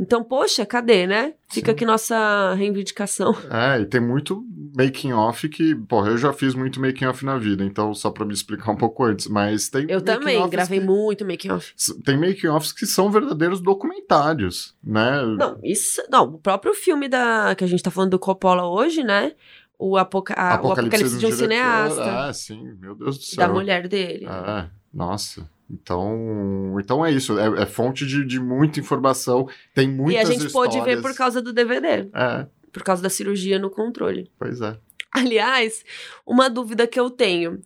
[0.00, 1.34] Então, poxa, cadê, né?
[1.46, 1.72] Fica Sim.
[1.76, 3.34] aqui nossa reivindicação.
[3.50, 4.42] É, e tem muito
[4.76, 8.24] making off que, porra, eu já fiz muito making off na vida, então só pra
[8.24, 11.74] me explicar um pouco antes, mas tem Eu também gravei que, muito making off.
[12.04, 15.20] Tem making offs que são verdadeiros documentários, né?
[15.36, 16.00] Não, isso.
[16.08, 19.32] Não, o próprio filme da que a gente tá falando do Coppola hoje, né?
[19.78, 22.26] O, Apoca a- o Apocalipse de um diretor, cineasta.
[22.28, 23.48] Ah, sim, meu Deus do céu.
[23.48, 24.26] Da mulher dele.
[24.26, 25.48] É, nossa.
[25.72, 30.32] Então, então é isso, é, é fonte de, de muita informação, tem e muitas a
[30.32, 31.00] gente pôde ver histórias.
[31.02, 34.30] por causa do DVD, É, por causa da cirurgia no controle.
[34.38, 34.76] pois é.
[35.12, 35.84] Aliás,
[36.26, 37.60] uma dúvida que eu tenho.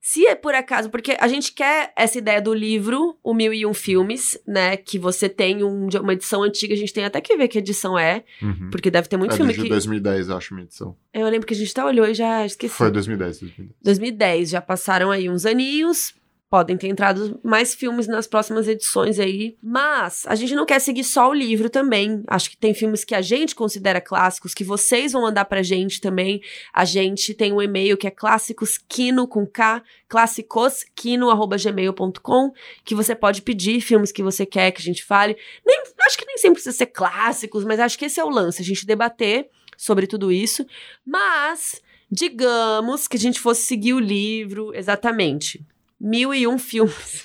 [0.00, 3.66] Se é por acaso, porque a gente quer essa ideia do livro, o Mil e
[3.66, 4.76] Um Filmes, né?
[4.76, 7.98] Que você tem um- uma edição antiga, a gente tem até que ver que edição
[7.98, 8.70] é, Uhum.
[8.70, 9.68] porque deve ter muito é filme de que.
[9.68, 10.96] 2010, eu acho, minha edição.
[11.12, 12.72] Eu lembro que a gente até olhou e já esqueci.
[12.74, 13.76] Foi 2010, 2010.
[13.82, 16.14] 2010, já passaram aí uns aninhos.
[16.48, 19.56] Podem ter entrado mais filmes nas próximas edições aí.
[19.62, 22.22] Mas a gente não quer seguir só o livro também.
[22.28, 26.00] Acho que tem filmes que a gente considera clássicos, que vocês vão mandar pra gente
[26.00, 26.40] também.
[26.72, 32.52] A gente tem um e-mail que é clássicosquino com K, clássicosquino.gmail.com,
[32.84, 35.36] que você pode pedir filmes que você quer que a gente fale.
[35.66, 38.62] Nem, acho que nem sempre precisa ser clássicos, mas acho que esse é o lance,
[38.62, 40.64] a gente debater sobre tudo isso.
[41.04, 45.66] Mas, digamos que a gente fosse seguir o livro exatamente
[46.00, 47.24] mil e um filmes.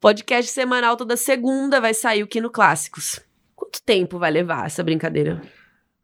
[0.00, 3.20] Podcast semanal toda segunda vai sair o Kino Clássicos.
[3.54, 5.40] Quanto tempo vai levar essa brincadeira?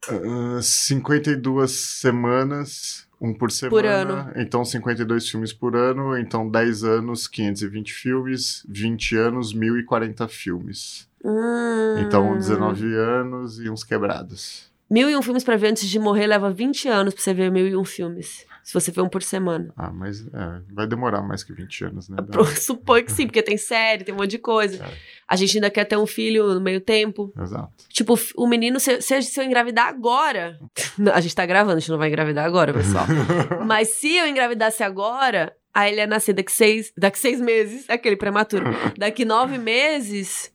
[0.09, 3.71] Uh, 52 semanas, um por semana.
[3.71, 4.33] Por ano.
[4.37, 6.17] Então, 52 filmes por ano.
[6.17, 8.65] Então, 10 anos, 520 filmes.
[8.67, 11.07] 20 anos, 1040 filmes.
[11.23, 11.99] Hum.
[11.99, 14.71] Então, 19 anos e uns quebrados.
[14.91, 17.51] Mil e um filmes pra ver antes de morrer leva 20 anos pra você ver
[17.51, 18.47] mil e um filmes.
[18.63, 19.73] Se você vê um por semana.
[19.77, 22.17] Ah, mas é, vai demorar mais que 20 anos, né?
[22.31, 24.85] Pro- Suponho que sim, porque tem série, tem um monte de coisa.
[24.85, 24.89] É.
[25.27, 27.33] A gente ainda quer ter um filho no meio tempo.
[27.41, 27.73] Exato.
[27.89, 30.59] Tipo, o menino, se, se, eu engravidar agora.
[31.13, 33.07] A gente tá gravando, a gente não vai engravidar agora, pessoal.
[33.67, 38.17] Mas se eu engravidasse agora, aí ele ia nascer daqui seis, daqui seis meses, aquele
[38.17, 38.65] prematuro.
[38.97, 40.53] Daqui nove meses,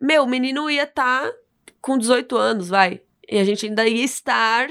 [0.00, 1.30] meu, o menino ia estar
[1.80, 3.00] com 18 anos, vai.
[3.28, 4.68] E a gente ainda ia estar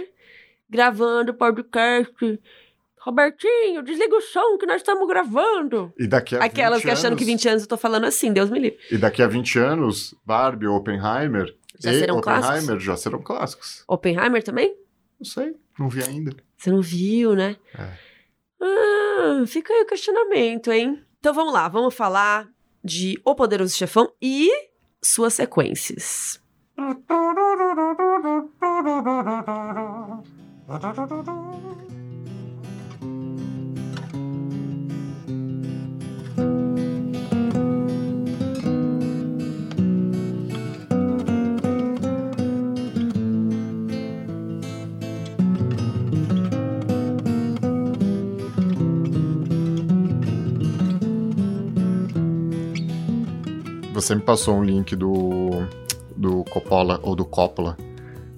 [0.70, 2.40] gravando podcast.
[3.02, 5.94] Robertinho, desliga o som que nós estamos gravando.
[5.98, 8.34] E daqui a Aquelas 20 que achando anos, que 20 anos eu tô falando assim,
[8.34, 8.78] Deus me livre.
[8.92, 12.84] E daqui a 20 anos, Barbie, Oppenheimer Já e serão Oppenheimer clássicos?
[12.84, 13.84] já serão clássicos.
[13.88, 14.76] Oppenheimer também?
[15.18, 16.36] Não sei, não vi ainda.
[16.58, 17.56] Você não viu, né?
[17.74, 17.90] É.
[18.62, 21.02] Ah, fica aí o questionamento, hein?
[21.20, 22.50] Então vamos lá, vamos falar
[22.84, 24.50] de O Poderoso Chefão e
[25.02, 26.42] suas sequências.
[54.00, 55.50] Você me passou um link do,
[56.16, 57.89] do Coppola, ou do Coppola.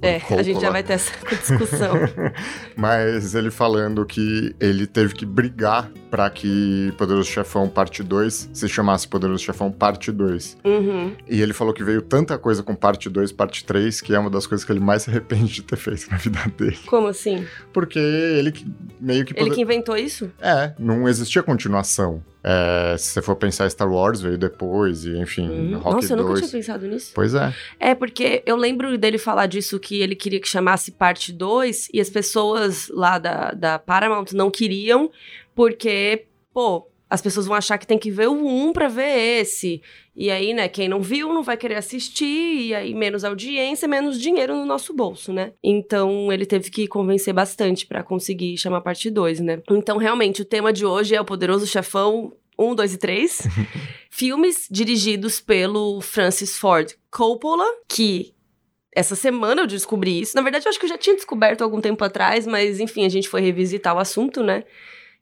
[0.02, 0.72] É, do a gente já Coppola.
[0.72, 1.94] vai ter essa discussão.
[2.76, 8.68] Mas ele falando que ele teve que brigar pra que Poderoso Chefão Parte 2 se
[8.68, 10.58] chamasse Poderoso Chefão Parte 2.
[10.66, 11.16] Uhum.
[11.30, 14.30] E ele falou que veio tanta coisa com Parte 2, Parte 3, que é uma
[14.30, 16.78] das coisas que ele mais se arrepende de ter feito na vida dele.
[16.88, 17.46] Como assim?
[17.72, 18.66] Porque ele que-
[19.00, 19.34] meio que...
[19.34, 20.32] Ele pode- que inventou isso?
[20.42, 22.24] É, não existia continuação.
[22.44, 26.18] É, se você for pensar, Star Wars veio depois, e enfim, Hum, Rock Nossa, eu
[26.18, 26.40] nunca 2.
[26.40, 27.12] tinha pensado nisso.
[27.14, 27.54] Pois é.
[27.80, 32.02] É, porque eu lembro dele falar disso, que ele queria que chamasse parte 2, e
[32.02, 35.12] as pessoas lá da, da Paramount não queriam,
[35.54, 39.82] porque, pô, as pessoas vão achar que tem que ver o 1 pra ver esse.
[40.16, 44.18] E aí, né, quem não viu não vai querer assistir, e aí menos audiência, menos
[44.18, 45.52] dinheiro no nosso bolso, né?
[45.62, 49.62] Então ele teve que convencer bastante pra conseguir chamar parte 2, né?
[49.70, 53.42] Então, realmente, o tema de hoje é o Poderoso Chefão 1, 2 e 3.
[54.10, 58.34] Filmes dirigidos pelo Francis Ford Coppola, que
[58.96, 60.34] essa semana eu descobri isso.
[60.34, 63.10] Na verdade, eu acho que eu já tinha descoberto algum tempo atrás, mas enfim, a
[63.10, 64.64] gente foi revisitar o assunto, né?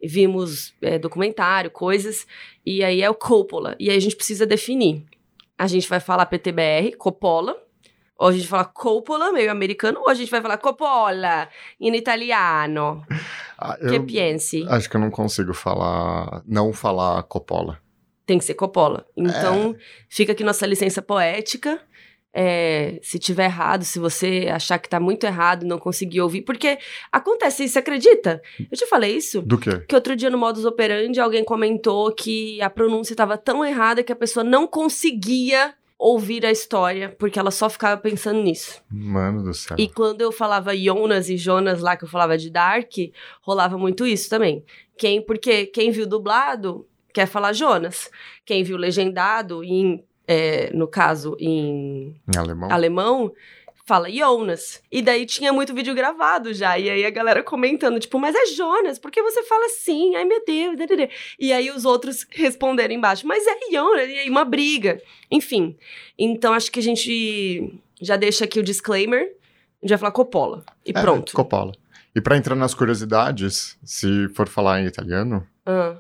[0.02, 2.26] Vimos é, documentário, coisas,
[2.66, 3.76] e aí é o Coppola.
[3.80, 5.04] E aí a gente precisa definir.
[5.58, 7.56] A gente vai falar PTBR, Coppola,
[8.18, 13.06] ou a gente fala Coppola, meio americano, ou a gente vai falar Coppola, in italiano.
[13.58, 14.66] Ah, Que eu piense.
[14.70, 17.80] acho que eu não consigo falar, não falar Coppola.
[18.26, 19.06] Tem que ser Coppola.
[19.18, 19.76] Então,
[20.08, 21.82] fica aqui nossa licença poética.
[22.42, 26.42] É, se tiver errado, se você achar que tá muito errado e não conseguir ouvir.
[26.44, 26.78] Porque
[27.12, 28.42] acontece isso, você acredita?
[28.58, 29.42] Eu te falei isso.
[29.42, 29.84] Do quê?
[29.86, 34.14] Que outro dia no Modus Operandi alguém comentou que a pronúncia estava tão errada que
[34.14, 38.82] a pessoa não conseguia ouvir a história, porque ela só ficava pensando nisso.
[38.90, 39.76] Mano do céu.
[39.78, 42.94] E quando eu falava Jonas e Jonas lá, que eu falava de Dark,
[43.42, 44.64] rolava muito isso também.
[44.98, 48.10] Quem, porque quem viu dublado quer falar Jonas.
[48.46, 52.72] Quem viu legendado, em, é, no caso, em Em alemão?
[52.72, 53.34] alemão,
[53.86, 54.82] fala Jonas.
[54.92, 56.78] E daí tinha muito vídeo gravado já.
[56.78, 60.16] E aí a galera comentando, tipo, mas é Jonas, por que você fala assim?
[60.16, 60.76] Ai, meu Deus.
[61.40, 64.08] E aí os outros responderam embaixo, mas é Jonas.
[64.08, 65.02] E aí uma briga.
[65.32, 65.76] Enfim.
[66.18, 69.22] Então acho que a gente já deixa aqui o disclaimer.
[69.82, 70.64] A gente vai falar Coppola.
[70.86, 71.34] E É, pronto.
[71.34, 71.72] Coppola.
[72.16, 75.98] E pra entrar nas curiosidades, se for falar em italiano, Ah,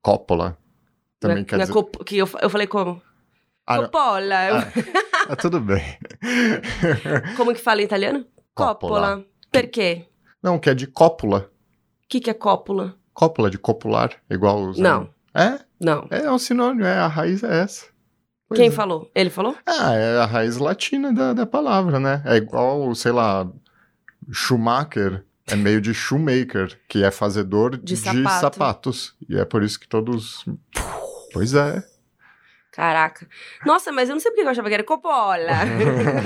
[0.00, 0.56] Coppola.
[1.18, 1.72] Também não é- quer não é dizer...
[1.72, 3.00] Cop- que eu, eu falei como?
[3.66, 3.78] Ah.
[3.78, 4.34] Coppola.
[4.34, 4.72] Ah,
[5.30, 5.82] ah, tudo bem.
[7.36, 8.26] Como que fala em italiano?
[8.54, 9.24] Coppola.
[9.50, 10.06] Por quê?
[10.42, 11.50] Não, que é de cópula.
[12.04, 12.96] O que, que é cópula?
[13.14, 14.78] Cópula de copular, igual os...
[14.78, 15.08] Não.
[15.34, 15.60] É?
[15.80, 16.06] Não.
[16.10, 17.86] É, é um sinônimo, é, a raiz é essa.
[18.48, 18.70] Pois Quem é.
[18.70, 19.10] falou?
[19.14, 19.56] Ele falou?
[19.66, 22.22] Ah, é a raiz latina da, da palavra, né?
[22.26, 23.48] É igual, sei lá,
[24.30, 28.40] Schumacher é meio de shoemaker, que é fazedor de, sapato.
[28.40, 29.14] sapatos.
[29.28, 30.44] E é por isso que todos.
[31.32, 31.82] Pois é.
[32.72, 33.26] Caraca.
[33.66, 35.52] Nossa, mas eu não sei porque eu achava que era Coppola.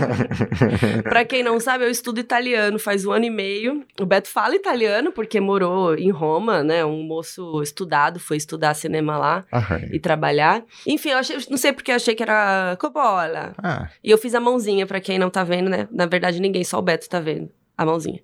[1.03, 3.85] pra quem não sabe, eu estudo italiano faz um ano e meio.
[4.01, 6.85] O Beto fala italiano porque morou em Roma, né?
[6.85, 10.63] Um moço estudado, foi estudar cinema lá Ah, e trabalhar.
[10.87, 13.53] Enfim, eu achei, não sei porque eu achei que era Coppola.
[13.63, 15.89] ah, E eu fiz a mãozinha pra quem não tá vendo, né?
[15.91, 18.21] Na verdade, ninguém, só o Beto tá vendo a mãozinha.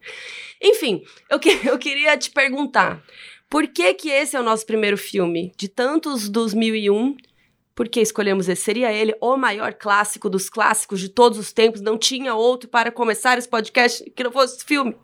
[0.62, 3.02] Enfim, eu, que- eu queria te perguntar.
[3.50, 5.52] Por que que esse é o nosso primeiro filme?
[5.58, 7.16] De tantos dos 1001,
[7.74, 8.62] por que escolhemos esse?
[8.62, 11.80] Seria ele o maior clássico dos clássicos de todos os tempos?
[11.80, 14.96] Não tinha outro para começar esse podcast que não fosse filme?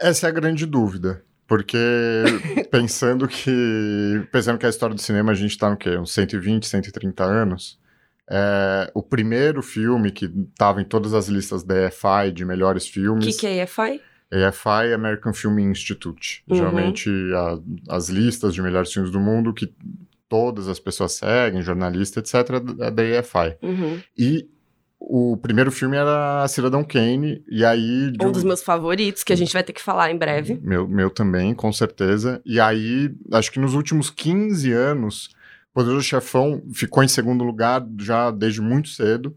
[0.00, 1.24] essa é a grande dúvida.
[1.46, 1.76] Porque
[2.70, 4.22] pensando que.
[4.32, 5.96] Pensando que a história do cinema a gente tá no quê?
[5.98, 7.78] Uns 120, 130 anos.
[8.30, 12.92] É, o primeiro filme que estava em todas as listas da EFI de melhores O
[12.92, 13.26] filmes.
[13.26, 14.00] que, que é EFI?
[14.32, 16.42] AFI American Film Institute.
[16.48, 16.56] Uhum.
[16.56, 19.74] Geralmente a- as listas de melhores filmes do mundo que
[20.32, 22.34] todas as pessoas seguem, jornalista, etc.,
[22.80, 23.54] é da AFI.
[23.60, 24.00] Uhum.
[24.16, 24.48] E
[24.98, 28.10] o primeiro filme era Cidadão Kane, e aí...
[28.12, 30.58] de Um dos meus favoritos, que a gente vai ter que falar em breve.
[30.62, 32.40] Meu, meu também, com certeza.
[32.46, 35.28] E aí, acho que nos últimos 15 anos,
[35.74, 39.36] Poderoso Chefão ficou em segundo lugar já desde muito cedo.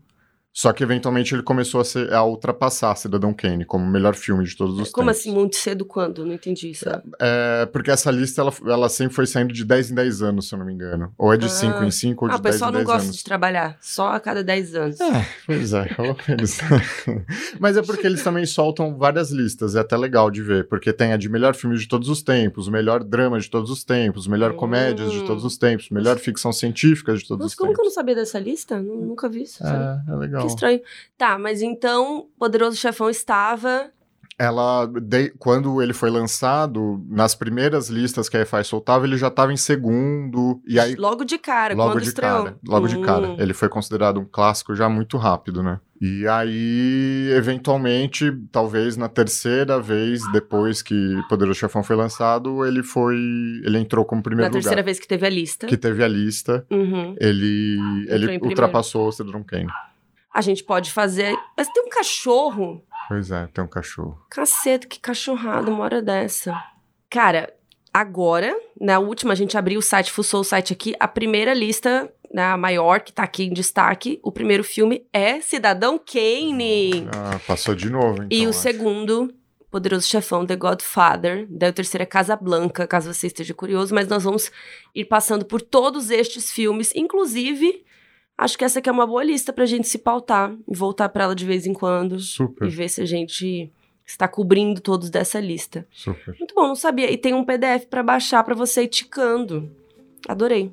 [0.58, 4.46] Só que eventualmente ele começou a, ser, a ultrapassar Cidadão Kane como o melhor filme
[4.46, 5.20] de todos os Como tempos.
[5.20, 6.26] assim, muito cedo quando?
[6.26, 6.86] Não entendi isso.
[7.20, 10.56] É, porque essa lista, ela, ela sempre foi saindo de 10 em 10 anos, se
[10.56, 11.12] eu não me engano.
[11.18, 11.50] Ou é de Ah.
[11.50, 13.18] 5 em 5 ou Ah, de o 10 pessoal em não 10 gosta anos.
[13.18, 14.98] de trabalhar, só a cada 10 anos.
[15.02, 15.88] É, pois é.
[16.30, 16.58] eles-
[17.60, 21.12] Mas é porque eles também soltam várias listas, é até legal de ver, porque tem
[21.12, 24.26] a de melhor filme de todos os tempos, o melhor drama de todos os tempos,
[24.26, 24.56] melhor Hum.
[24.56, 27.84] comédias de todos os tempos, melhor ficção científica de todos Nossa, os como que eu
[27.84, 27.94] tempos.
[27.94, 28.80] não sabia dessa lista?
[28.82, 29.58] Nu- Nunca vi isso.
[29.58, 30.02] sabe?
[30.10, 30.45] É, é legal.
[30.46, 30.82] Que estranho.
[31.18, 33.90] Tá, mas então, Poderoso Chefão estava.
[34.38, 39.30] Ela, de- quando ele foi lançado, nas primeiras listas que a EFI soltava, ele já
[39.30, 42.44] estava em segundo, e aí logo de cara, logo quando de estreou.
[42.44, 43.02] cara, logo de Hum.
[43.02, 43.36] cara.
[43.40, 45.80] Ele foi considerado um clássico já muito rápido, né?
[46.02, 50.96] E aí, eventualmente, talvez na terceira vez depois que
[51.30, 53.16] Poderoso Chefão foi lançado, ele foi,
[53.64, 55.66] ele entrou como Na primeiro terceira lugar, vez que teve a lista.
[55.66, 56.66] que teve a lista.
[56.70, 57.16] Uhum.
[57.22, 57.78] Ele,
[58.10, 59.70] ele ultrapassou o Cedron Kane.
[60.36, 61.34] A gente pode fazer.
[61.56, 62.84] Mas tem um cachorro.
[63.08, 64.20] Pois é, tem um cachorro.
[64.30, 66.62] Caceta, que cachorrada, uma hora dessa.
[67.10, 67.54] Cara,
[67.94, 72.12] agora, na última, a gente abriu o site, fuçou o site aqui, a primeira lista,
[72.34, 77.08] né, a maior, que tá aqui em destaque, o primeiro filme é Cidadão Kane.
[77.16, 78.28] Ah, passou de novo, então.
[78.30, 78.60] e o acho.
[78.60, 79.34] segundo,
[79.72, 81.48] Poderoso Chefão, The Godfather.
[81.50, 83.94] Daí o terceiro é Casa Blanca, caso você esteja curioso.
[83.94, 84.52] Mas nós vamos
[84.94, 86.94] ir passando por todos estes filmes.
[86.96, 87.84] Inclusive,
[88.38, 90.56] acho que essa aqui é uma boa lista pra gente se pautar.
[90.68, 92.20] E voltar pra ela de vez em quando.
[92.20, 93.72] Super, E ver se a gente
[94.06, 95.88] está cobrindo todos dessa lista.
[95.92, 96.36] super.
[96.38, 97.12] Muito bom, não sabia.
[97.12, 99.72] E tem um PDF pra baixar pra você ir ticando.
[100.28, 100.72] Adorei.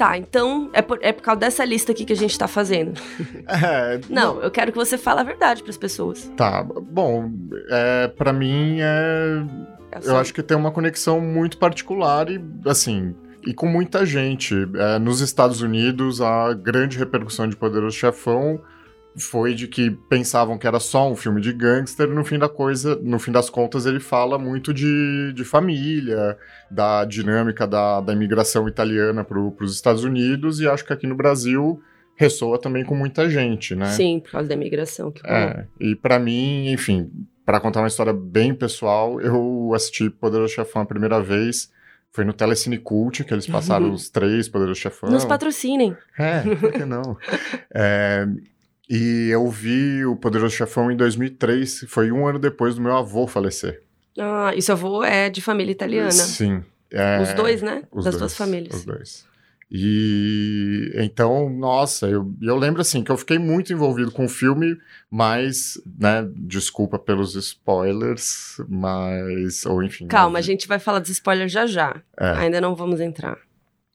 [0.00, 2.98] Tá, então é por, é por causa dessa lista aqui que a gente tá fazendo.
[3.46, 6.32] É, Não, eu quero que você fale a verdade pras pessoas.
[6.36, 7.30] Tá, bom,
[7.68, 9.44] é, para mim é
[9.92, 13.14] É Eu acho que tem uma conexão muito particular e, assim,
[13.46, 14.54] e com muita gente.
[14.74, 18.62] É, nos Estados Unidos, a grande repercussão de Poderoso Chefão
[19.20, 22.96] foi de que pensavam que era só um filme de gangster, no fim da coisa,
[22.96, 26.36] no fim das contas, ele fala muito de, de família,
[26.70, 31.14] da dinâmica da, da imigração italiana para os Estados Unidos, e acho que aqui no
[31.14, 31.80] Brasil
[32.14, 33.86] ressoa também com muita gente, né?
[33.86, 35.10] Sim, por causa da imigração.
[35.10, 35.26] Que.
[35.26, 37.10] É, e pra mim, enfim,
[37.46, 41.72] pra contar uma história bem pessoal, eu assisti Poderoso Chefão a primeira vez.
[42.12, 45.08] Foi no Telecine Cult, que eles passaram os três Poderoso Chefão.
[45.08, 45.96] Nos patrocinem.
[46.18, 47.16] É, por que não?
[47.72, 48.26] É,
[48.90, 53.24] e eu vi o Poderoso Chefão em 2003, foi um ano depois do meu avô
[53.28, 53.80] falecer.
[54.18, 56.10] Ah, e seu avô é de família italiana.
[56.10, 56.64] Sim.
[56.90, 57.84] é, Os dois, né?
[57.92, 58.74] os das dois, duas famílias.
[58.74, 59.30] Os dois.
[59.70, 64.76] E então, nossa, eu, eu lembro assim que eu fiquei muito envolvido com o filme,
[65.08, 70.08] mas, né, desculpa pelos spoilers, mas, ou enfim.
[70.08, 72.02] Calma, a né, gente vai falar dos spoilers já já.
[72.18, 72.30] É.
[72.38, 73.38] Ainda não vamos entrar.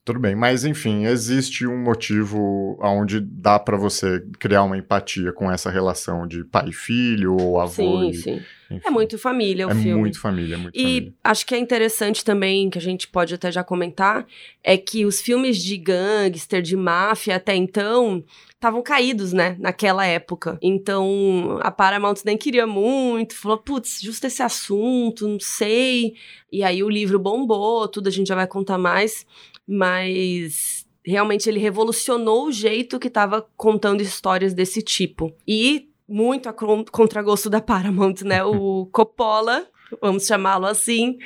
[0.06, 5.50] Tudo bem, mas enfim, existe um motivo onde dá para você criar uma empatia com
[5.50, 7.72] essa relação de pai e filho, ou avô.
[7.72, 8.40] Sim, e, sim.
[8.70, 8.80] enfim.
[8.86, 9.98] É muito família o É filme.
[9.98, 11.14] muito família, é muito E família.
[11.24, 14.24] acho que é interessante também, que a gente pode até já comentar,
[14.62, 18.22] é que os filmes de gangster, de máfia até então,
[18.54, 20.56] estavam caídos, né, naquela época.
[20.62, 26.14] Então, a Paramount nem queria muito, falou, putz, justo esse assunto, não sei.
[26.52, 29.26] E aí o livro bombou, tudo a gente já vai contar mais,
[29.66, 35.34] mas realmente ele revolucionou o jeito que estava contando histórias desse tipo.
[35.46, 38.44] E muito a con- contragosto da Paramount, né?
[38.44, 39.66] O Coppola,
[40.00, 41.18] vamos chamá-lo assim,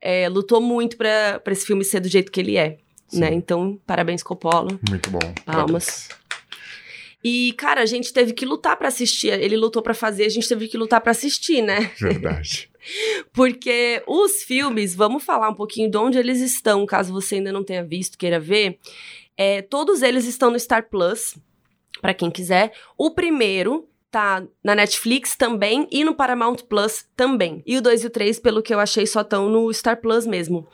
[0.00, 2.78] é, lutou muito para esse filme ser do jeito que ele é.
[3.08, 3.20] Sim.
[3.20, 3.32] Né?
[3.34, 4.78] Então, parabéns, Coppola.
[4.88, 5.20] Muito bom.
[5.44, 6.08] Palmas.
[7.22, 9.28] E, cara, a gente teve que lutar pra assistir.
[9.32, 11.90] Ele lutou pra fazer, a gente teve que lutar pra assistir, né?
[12.00, 12.70] Verdade.
[13.32, 17.64] Porque os filmes, vamos falar um pouquinho de onde eles estão, caso você ainda não
[17.64, 18.78] tenha visto, queira ver.
[19.36, 21.36] É, todos eles estão no Star Plus,
[22.00, 22.72] pra quem quiser.
[22.96, 27.62] O primeiro tá na Netflix também e no Paramount Plus também.
[27.66, 30.26] E o 2 e o 3, pelo que eu achei, só estão no Star Plus
[30.26, 30.66] mesmo.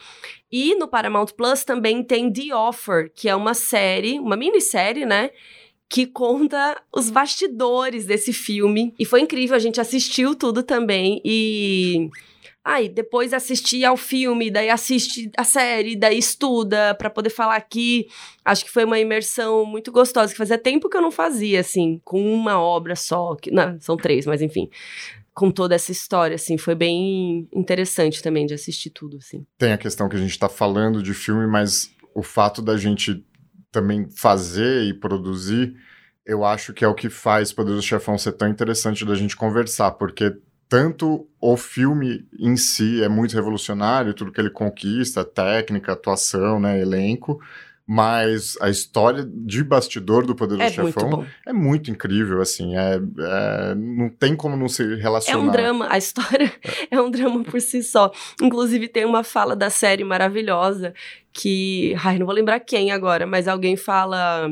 [0.51, 5.31] E no Paramount Plus também tem The Offer, que é uma série, uma minissérie, né?
[5.92, 8.94] Que conta os bastidores desse filme.
[8.98, 11.20] E foi incrível, a gente assistiu tudo também.
[11.22, 12.09] E.
[12.64, 18.07] Aí, depois assistir ao filme, daí assiste a série, daí estuda pra poder falar aqui.
[18.42, 22.00] Acho que foi uma imersão muito gostosa, que fazia tempo que eu não fazia, assim,
[22.02, 23.35] com uma obra só.
[23.35, 24.70] Que, não, são três, mas enfim.
[25.35, 29.44] Com toda essa história, assim, foi bem interessante também de assistir tudo, assim.
[29.59, 33.22] Tem a questão que a gente tá falando de filme, mas o fato da gente
[33.73, 35.75] também fazer e produzir,
[36.25, 39.91] eu acho que é o que faz Poderoso Chefão ser tão interessante da gente conversar,
[39.93, 40.37] porque
[40.69, 46.81] tanto o filme em si é muito revolucionário, tudo que ele conquista, técnica, atuação, né,
[46.81, 47.41] elenco,
[47.87, 51.27] mas a história de bastidor do Poderoso É muito Chefão bom.
[51.47, 55.43] é muito incrível, assim, é, é- não tem como não se É relacionar.
[55.49, 56.51] um drama, a história
[56.91, 58.11] é um drama por si só.
[58.41, 60.95] Inclusive, tem uma fala da série maravilhosa
[61.33, 61.95] que.
[62.05, 64.51] Ai, não vou lembrar quem agora, mas alguém fala.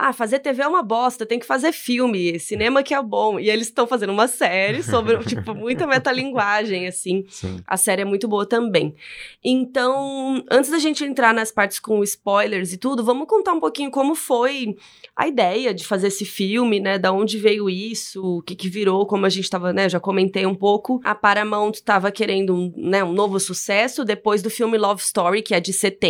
[0.00, 3.40] Ah, fazer TV é uma bosta, tem que fazer filme, cinema que é bom.
[3.40, 7.24] E eles estão fazendo uma série sobre, tipo, muita metalinguagem, assim.
[7.28, 7.60] Sim.
[7.66, 8.94] A série é muito boa também.
[9.42, 13.90] Então, antes da gente entrar nas partes com spoilers e tudo, vamos contar um pouquinho
[13.90, 14.76] como foi
[15.16, 16.96] a ideia de fazer esse filme, né?
[16.96, 19.88] Da onde veio isso, o que, que virou, como a gente tava, né?
[19.88, 21.00] Já comentei um pouco.
[21.02, 25.54] A Paramount tava querendo um, né, um novo sucesso depois do filme Love Story, que
[25.54, 26.07] é de 70.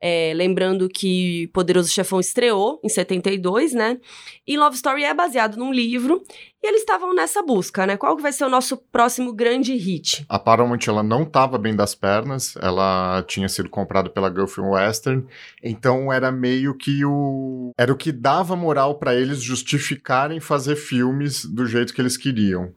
[0.00, 3.98] É, lembrando que Poderoso Chefão estreou em 72, né?
[4.46, 6.22] E Love Story é baseado num livro.
[6.62, 7.96] E eles estavam nessa busca, né?
[7.96, 10.24] Qual que vai ser o nosso próximo grande hit?
[10.28, 15.24] A Paramount ela não estava bem das pernas, ela tinha sido comprada pela Gulf Western,
[15.62, 21.44] então era meio que o era o que dava moral para eles justificarem fazer filmes
[21.44, 22.72] do jeito que eles queriam.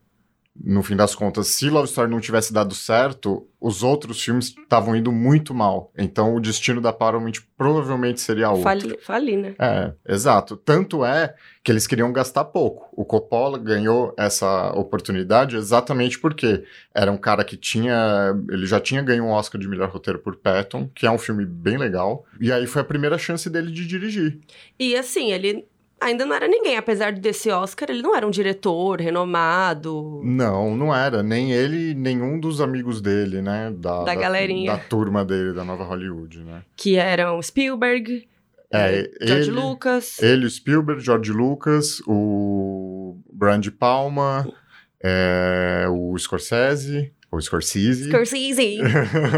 [0.54, 4.96] No fim das contas, se Love Story não tivesse dado certo, os outros filmes estavam
[4.96, 5.92] indo muito mal.
[5.98, 8.64] Então o destino da Paramount provavelmente seria outro.
[8.64, 9.56] Fali, fali, né?
[9.58, 10.58] É, exato.
[10.58, 12.90] Tanto é que eles queriam gastar pouco.
[12.92, 18.36] O Coppola ganhou essa oportunidade exatamente porque era um cara que tinha.
[18.50, 21.46] Ele já tinha ganho um Oscar de melhor roteiro por Patton, que é um filme
[21.46, 22.26] bem legal.
[22.40, 24.40] E aí foi a primeira chance dele de dirigir.
[24.78, 25.66] E assim, ele
[26.02, 30.20] ainda não era ninguém, apesar desse Oscar, ele não era um diretor renomado.
[30.24, 31.22] Não, não era.
[31.24, 33.72] Nem ele, nenhum dos amigos dele, né?
[33.78, 34.72] Da, Da galerinha.
[34.74, 36.64] Da turma dele, da nova Hollywood, né?
[36.76, 38.28] Que eram Spielberg,
[38.72, 40.22] É, George ele, Lucas.
[40.22, 44.52] Ele, o Spielberg, George Lucas, o Brian De Palma,
[45.04, 48.10] é, o Scorsese, o Scorsese.
[48.10, 48.80] Scorsese.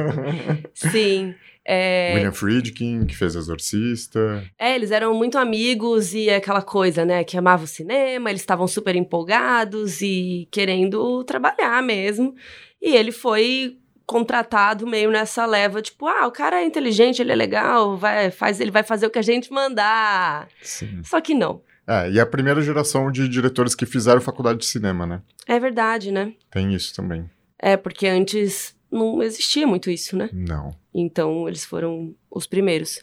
[0.74, 1.36] Sim.
[1.66, 4.44] É, William Friedkin, que fez Exorcista.
[4.60, 7.24] é, eles eram muito amigos e aquela coisa, né?
[7.24, 12.36] Que amavam o cinema, eles estavam super empolgados e querendo trabalhar mesmo.
[12.82, 17.36] E ele foi contratado meio nessa leva, tipo, ah, o cara é inteligente, ele é
[17.36, 20.48] legal, vai, faz, ele vai fazer o que a gente mandar.
[20.62, 21.02] Sim.
[21.04, 21.62] Só que não.
[21.88, 25.22] É, e a primeira geração de diretores que fizeram faculdade de cinema, né?
[25.48, 26.34] É verdade, né?
[26.52, 27.30] Tem isso também.
[27.60, 30.30] É, porque antes não existia muito isso, né?
[30.32, 30.76] Não.
[30.94, 33.02] Então, eles foram os primeiros.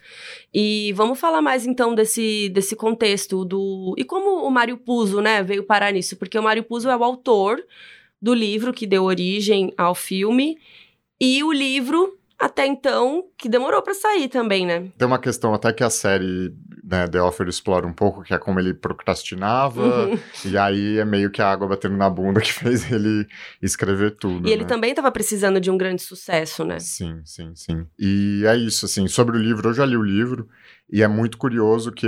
[0.55, 3.95] E vamos falar mais, então, desse, desse contexto do...
[3.99, 6.17] E como o Mário Puzo, né, veio parar nisso?
[6.17, 7.63] Porque o Mário Puzo é o autor
[8.23, 10.57] do livro que deu origem ao filme.
[11.21, 14.89] E o livro, até então, que demorou pra sair também, né?
[14.97, 16.55] Tem uma questão até que a série
[16.91, 20.19] né, The Offer explora um pouco, que é como ele procrastinava, Uhum.
[20.45, 23.27] e aí é meio que a água batendo na bunda que fez ele
[23.63, 24.49] escrever tudo.
[24.49, 24.69] E ele né?
[24.69, 26.81] também tava precisando de um grande sucesso, né?
[26.81, 27.87] Sim, sim, sim.
[27.99, 30.49] E é isso, assim, sobre o livro, eu já li o livro,
[30.93, 32.07] e é muito curioso que,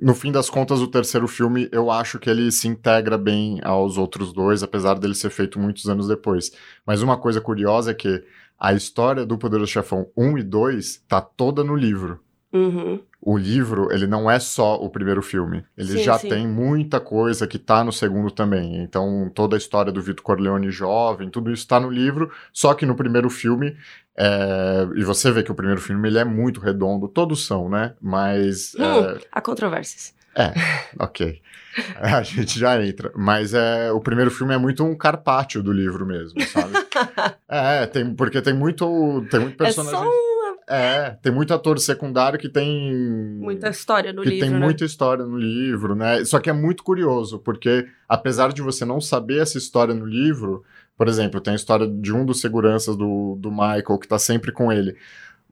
[0.00, 3.98] no fim das contas, o terceiro filme, eu acho que ele se integra bem aos
[3.98, 6.52] outros dois, apesar dele ser feito muitos anos depois.
[6.86, 8.22] Mas uma coisa curiosa é que
[8.58, 12.20] a história do Poderoso Chefão 1 e 2 tá toda no livro.
[12.52, 13.00] Uhum.
[13.22, 15.64] O livro, ele não é só o primeiro filme.
[15.76, 16.28] Ele Sim, já sim.
[16.28, 18.82] tem muita coisa que tá no segundo também.
[18.82, 22.30] Então, toda a história do Vitor Corleone jovem, tudo isso tá no livro.
[22.52, 23.76] Só que no primeiro filme,
[24.16, 27.94] é, e você vê que o primeiro filme ele é muito redondo, todos são, né?
[28.00, 30.14] Mas, é, Hum, há controvérsias.
[30.98, 31.40] ok.
[32.00, 33.12] A gente já entra.
[33.14, 36.72] Mas é, o primeiro filme é muito um carpaccio do livro mesmo, sabe?
[37.48, 39.98] é, tem, porque tem muito, tem muito É personagem.
[40.00, 40.29] só uma,
[40.68, 42.94] É, tem muito ator secundário que tem.
[43.38, 44.64] muita história no que livro, tem né?
[44.64, 46.24] muita história no livro, né?
[46.24, 50.62] Só que é muito curioso, porque apesar de você não saber essa história no livro,
[50.96, 54.52] por exemplo, tem a história de um dos seguranças do, do Michael que tá sempre
[54.52, 54.96] com ele.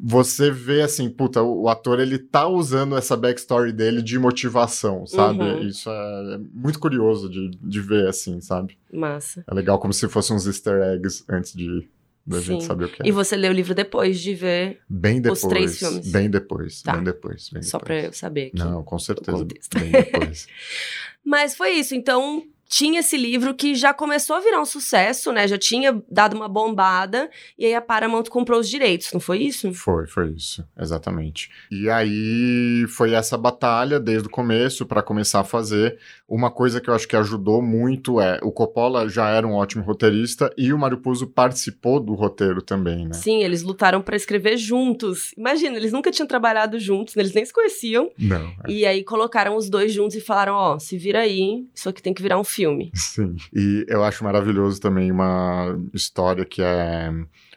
[0.01, 5.41] Você vê assim, puta, o, ator ele tá usando essa backstory dele de motivação, sabe?
[5.41, 5.63] Uhum.
[5.63, 8.79] Isso é muito curioso de, de ver, assim, sabe?
[8.93, 9.43] Massa.
[9.45, 11.89] É legal como se fossem uns easter eggs antes de
[12.29, 12.67] da gente Sim.
[12.67, 13.09] saber o que é.
[13.09, 15.43] E você lê o livro depois de ver, Bem depois.
[15.43, 16.11] os três filmes.
[16.13, 16.93] Bem depois, Tá.
[16.93, 17.49] bem depois.
[17.51, 18.05] Bem só pra depois.
[18.15, 18.57] eu saber aqui.
[18.59, 19.45] Não, com certeza.
[19.75, 20.47] Bem depois.
[21.25, 21.95] Mas foi isso.
[21.95, 25.49] Então, tinha esse livro que já começou a virar um sucesso, né?
[25.49, 27.31] Já tinha dado uma bombada.
[27.59, 29.73] E aí a Paramount comprou os direitos, não foi isso?
[29.73, 30.65] foi, foi isso.
[30.79, 31.51] Exatamente.
[31.71, 35.99] E aí foi essa batalha desde o começo para começar a fazer.
[36.29, 39.83] Uma coisa que eu acho que ajudou muito é o Coppola já era um ótimo
[39.83, 43.15] roteirista e o Mario Puzo participou do roteiro também, né?
[43.15, 45.33] Sim, eles lutaram pra escrever juntos.
[45.39, 47.23] Imagina, eles nunca tinham trabalhado juntos, né?
[47.23, 48.11] eles nem se conheciam.
[48.19, 48.47] Não.
[48.67, 48.71] é.
[48.71, 52.13] E aí colocaram os dois juntos e falaram: ó, se vira aí, isso aqui tem
[52.13, 52.58] que virar um filme.
[52.95, 53.37] Sim.
[53.55, 57.11] E eu acho maravilhoso também uma história que é.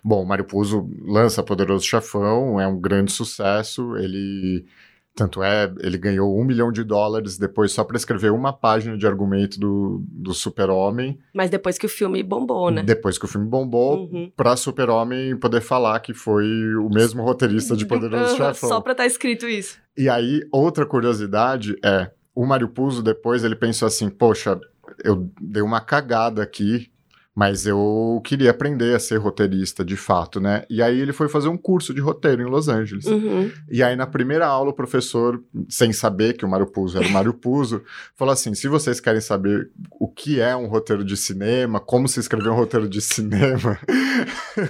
[0.03, 3.95] Bom, o Mário Puzo lança Poderoso Chefão, é um grande sucesso.
[3.97, 4.65] Ele.
[5.13, 9.05] Tanto é, ele ganhou um milhão de dólares depois só para escrever uma página de
[9.05, 11.19] argumento do, do Super-Homem.
[11.33, 12.81] Mas depois que o filme bombou, né?
[12.81, 14.31] Depois que o filme bombou, Uhum.
[14.37, 16.45] pra Super-Homem poder falar que foi
[16.77, 18.69] o mesmo roteirista de Poderoso Chefão.
[18.69, 19.77] Só pra estar escrito isso.
[19.97, 24.57] E aí, outra curiosidade é, o Mário Puzo depois ele pensou assim, poxa,
[25.03, 26.90] eu dei uma cagada aqui,
[27.33, 30.63] mas eu queria aprender a ser roteirista de fato, né?
[30.69, 33.05] E aí ele foi fazer um curso de roteiro em Los Angeles.
[33.05, 33.49] Uhum.
[33.69, 37.11] E aí na primeira aula o professor, sem saber que o Mário Puzo era o
[37.11, 37.81] Mário Puzo,
[38.17, 39.69] falou assim, se vocês querem saber
[39.99, 43.79] o que é um roteiro de cinema, como se escrever um roteiro de cinema,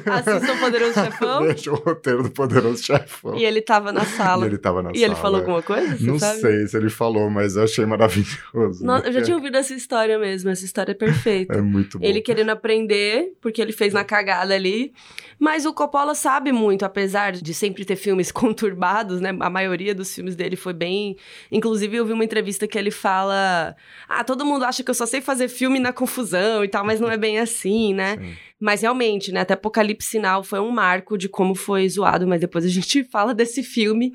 [0.05, 1.41] Assistam Poderoso Chefão.
[1.43, 3.35] veja o roteiro do Poderoso Chefão.
[3.35, 4.45] E ele tava na E sala.
[4.45, 5.05] ele tava na E sala.
[5.05, 5.97] ele falou alguma coisa?
[5.99, 6.39] Não sabe?
[6.41, 8.85] sei se ele falou, mas eu achei maravilhoso.
[8.85, 9.03] Não, né?
[9.07, 11.53] eu já tinha ouvido essa história mesmo, essa história é perfeita.
[11.57, 12.05] É muito bom.
[12.05, 14.93] Ele querendo aprender, porque ele fez na cagada ali.
[15.39, 19.35] Mas o Coppola sabe muito, apesar de sempre ter filmes conturbados, né?
[19.39, 21.17] A maioria dos filmes dele foi bem.
[21.51, 23.75] Inclusive, eu vi uma entrevista que ele fala:
[24.07, 26.99] Ah, todo mundo acha que eu só sei fazer filme na confusão e tal, mas
[26.99, 28.17] não é bem assim, né?
[28.17, 28.37] Sim.
[28.61, 29.41] Mas realmente, né?
[29.41, 33.33] Até Apocalipse Sinal foi um marco de como foi zoado, mas depois a gente fala
[33.33, 34.13] desse filme.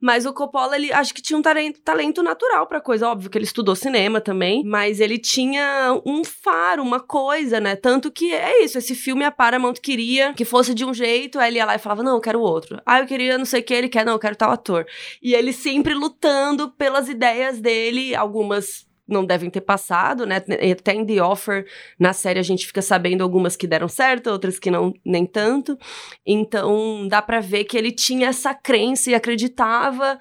[0.00, 3.08] Mas o Coppola, ele acho que tinha um talento, talento natural pra coisa.
[3.08, 7.76] Óbvio que ele estudou cinema também, mas ele tinha um faro, uma coisa, né?
[7.76, 8.76] Tanto que é isso.
[8.76, 11.78] Esse filme a Paramount queria que fosse de um jeito, aí ele ia lá e
[11.78, 12.82] falava: Não, eu quero outro.
[12.84, 14.84] Ah, eu queria não sei o que, ele quer, não, eu quero tal ator.
[15.22, 18.86] E ele sempre lutando pelas ideias dele, algumas.
[19.08, 20.36] Não devem ter passado, né?
[20.72, 21.64] Até em The Offer,
[21.98, 25.78] na série, a gente fica sabendo algumas que deram certo, outras que não, nem tanto.
[26.26, 30.18] Então, dá pra ver que ele tinha essa crença e acreditava,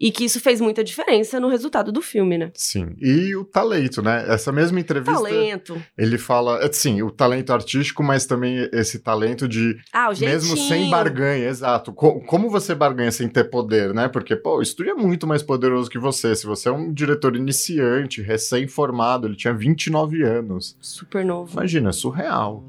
[0.00, 2.50] e que isso fez muita diferença no resultado do filme, né?
[2.54, 2.94] Sim.
[3.00, 4.24] E o talento, né?
[4.28, 5.12] Essa mesma entrevista.
[5.20, 5.82] Talento.
[5.96, 9.76] Ele fala, é, sim, o talento artístico, mas também esse talento de.
[9.92, 10.30] Ah, o jeitinho.
[10.40, 11.92] Mesmo sem barganha, exato.
[11.92, 14.08] Co- como você barganha sem ter poder, né?
[14.08, 16.34] Porque, pô, o estúdio é muito mais poderoso que você.
[16.36, 20.76] Se você é um diretor iniciante, recém-formado, ele tinha 29 anos.
[20.80, 21.52] Super novo.
[21.52, 22.64] Imagina, é surreal.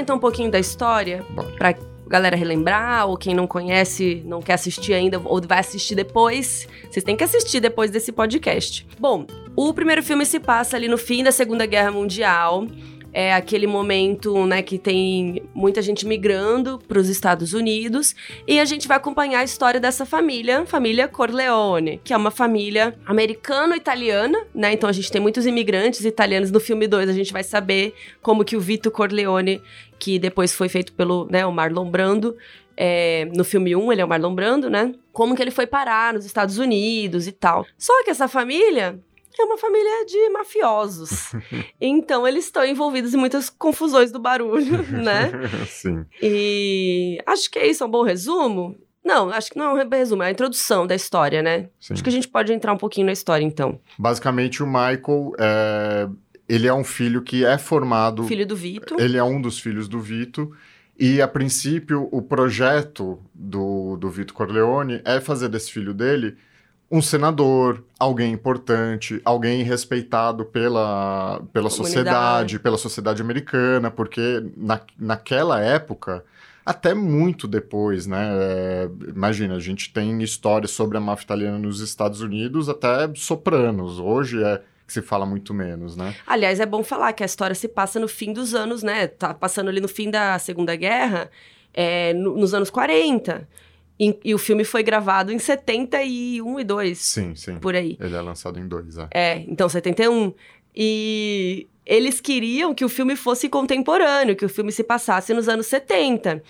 [0.00, 1.24] Falar então um pouquinho da história,
[1.56, 1.74] pra
[2.06, 6.66] galera relembrar, ou quem não conhece, não quer assistir ainda, ou vai assistir depois.
[6.90, 8.86] Vocês têm que assistir depois desse podcast.
[8.98, 12.66] Bom, o primeiro filme se passa ali no fim da Segunda Guerra Mundial.
[13.12, 18.14] É aquele momento, né, que tem muita gente migrando para os Estados Unidos
[18.46, 22.94] e a gente vai acompanhar a história dessa família, família Corleone, que é uma família
[23.04, 24.72] americano-italiana, né?
[24.72, 28.44] Então a gente tem muitos imigrantes italianos no filme 2, a gente vai saber como
[28.44, 29.60] que o Vito Corleone,
[29.98, 32.36] que depois foi feito pelo, né, o Marlon Brando,
[32.82, 34.94] é, no filme 1, ele é o Marlon Brando, né?
[35.12, 37.66] Como que ele foi parar nos Estados Unidos e tal.
[37.76, 38.98] Só que essa família
[39.40, 41.32] é uma família de mafiosos.
[41.80, 45.30] então, eles estão envolvidos em muitas confusões do barulho, né?
[45.66, 46.04] Sim.
[46.22, 48.76] E acho que é isso, é um bom resumo.
[49.04, 51.70] Não, acho que não é um resumo, é a introdução da história, né?
[51.80, 51.94] Sim.
[51.94, 53.80] Acho que a gente pode entrar um pouquinho na história, então.
[53.98, 56.08] Basicamente, o Michael, é,
[56.48, 58.24] ele é um filho que é formado...
[58.24, 58.96] Filho do Vito.
[59.00, 60.52] Ele é um dos filhos do Vito.
[60.98, 66.36] E, a princípio, o projeto do, do Vito Corleone é fazer desse filho dele
[66.90, 75.60] um senador, alguém importante, alguém respeitado pela, pela sociedade, pela sociedade americana, porque na, naquela
[75.60, 76.24] época,
[76.66, 78.28] até muito depois, né?
[78.32, 84.00] É, imagina, a gente tem histórias sobre a máfia italiana nos Estados Unidos até sopranos.
[84.00, 86.12] Hoje é que se fala muito menos, né?
[86.26, 89.06] Aliás, é bom falar que a história se passa no fim dos anos, né?
[89.06, 91.30] Tá passando ali no fim da Segunda Guerra,
[91.72, 93.46] é, no, nos anos 40.
[94.00, 96.98] E, e, o filme foi gravado em 71 e 2.
[96.98, 97.58] Sim, sim.
[97.58, 97.98] Por aí.
[98.00, 99.08] Ele é lançado em dois, é.
[99.12, 100.32] É, então 71.
[100.74, 105.66] E eles queriam que o filme fosse contemporâneo, que o filme se passasse nos anos
[105.66, 106.42] 70.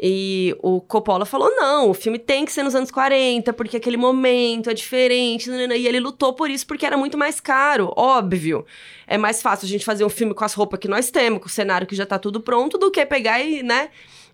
[0.00, 3.96] E o Coppola falou: não, o filme tem que ser nos anos 40, porque aquele
[3.96, 5.50] momento é diferente.
[5.50, 8.64] E ele lutou por isso, porque era muito mais caro, óbvio.
[9.08, 11.46] É mais fácil a gente fazer um filme com as roupas que nós temos, com
[11.46, 13.90] o cenário que já tá tudo pronto, do que pegar e, né?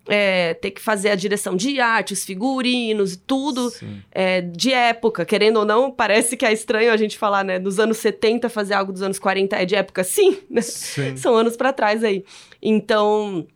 [0.09, 3.73] É, ter que fazer a direção de arte, os figurinos, tudo
[4.11, 5.25] é, de época.
[5.25, 7.59] Querendo ou não, parece que é estranho a gente falar, né?
[7.59, 10.63] Dos anos 70 fazer algo dos anos 40 é de época, sim, né?
[10.63, 11.17] Sim.
[11.17, 12.25] São anos para trás aí.
[12.63, 13.47] Então.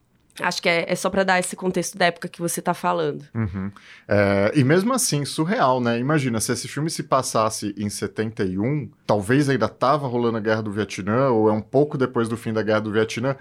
[0.41, 3.23] Acho que é, é só para dar esse contexto da época que você está falando.
[3.35, 3.71] Uhum.
[4.09, 5.99] É, e mesmo assim, surreal, né?
[5.99, 10.73] Imagina, se esse filme se passasse em 71, talvez ainda tava rolando a Guerra do
[10.73, 13.37] Vietnã, ou é um pouco depois do fim da Guerra do Vietnã,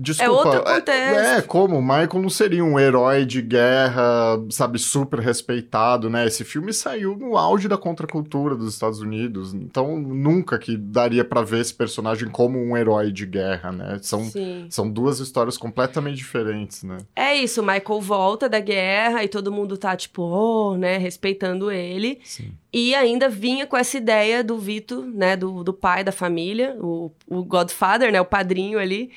[0.00, 1.18] Desculpa, é outro contexto.
[1.18, 1.78] É, é, como?
[1.78, 6.26] O Michael não seria um herói de guerra, sabe, super respeitado, né?
[6.26, 11.42] Esse filme saiu no auge da contracultura dos Estados Unidos, então nunca que daria para
[11.42, 13.98] ver esse personagem como um herói de guerra, né?
[14.02, 14.30] São,
[14.68, 16.98] são duas histórias completamente diferentes, né?
[17.14, 21.70] É isso, o Michael volta da guerra e todo mundo tá tipo, oh, né, respeitando
[21.70, 22.18] ele.
[22.24, 22.52] Sim.
[22.72, 27.10] E ainda vinha com essa ideia do Vito, né, do, do pai da família, o,
[27.26, 29.10] o Godfather, né, o padrinho ali,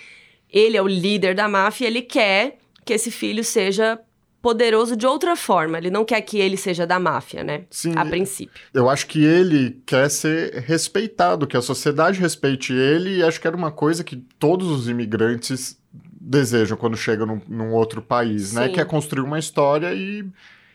[0.51, 3.99] ele é o líder da máfia, ele quer que esse filho seja
[4.41, 5.77] poderoso de outra forma.
[5.77, 7.65] Ele não quer que ele seja da máfia, né?
[7.69, 7.93] Sim.
[7.95, 8.61] A princípio.
[8.73, 13.47] Eu acho que ele quer ser respeitado, que a sociedade respeite ele, e acho que
[13.47, 18.63] era uma coisa que todos os imigrantes desejam quando chegam num, num outro país, né?
[18.63, 18.67] Sim.
[18.69, 18.73] né?
[18.73, 20.25] Que é construir uma história e,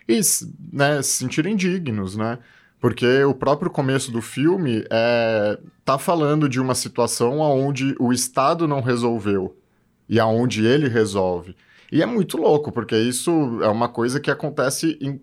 [0.09, 0.21] e
[0.73, 2.39] né, se sentirem dignos, né?
[2.81, 8.69] Porque o próprio começo do filme é, tá falando de uma situação onde o Estado
[8.69, 9.57] não resolveu
[10.09, 11.57] e aonde ele resolve.
[11.91, 13.31] E é muito louco, porque isso
[13.63, 15.21] é uma coisa que acontece em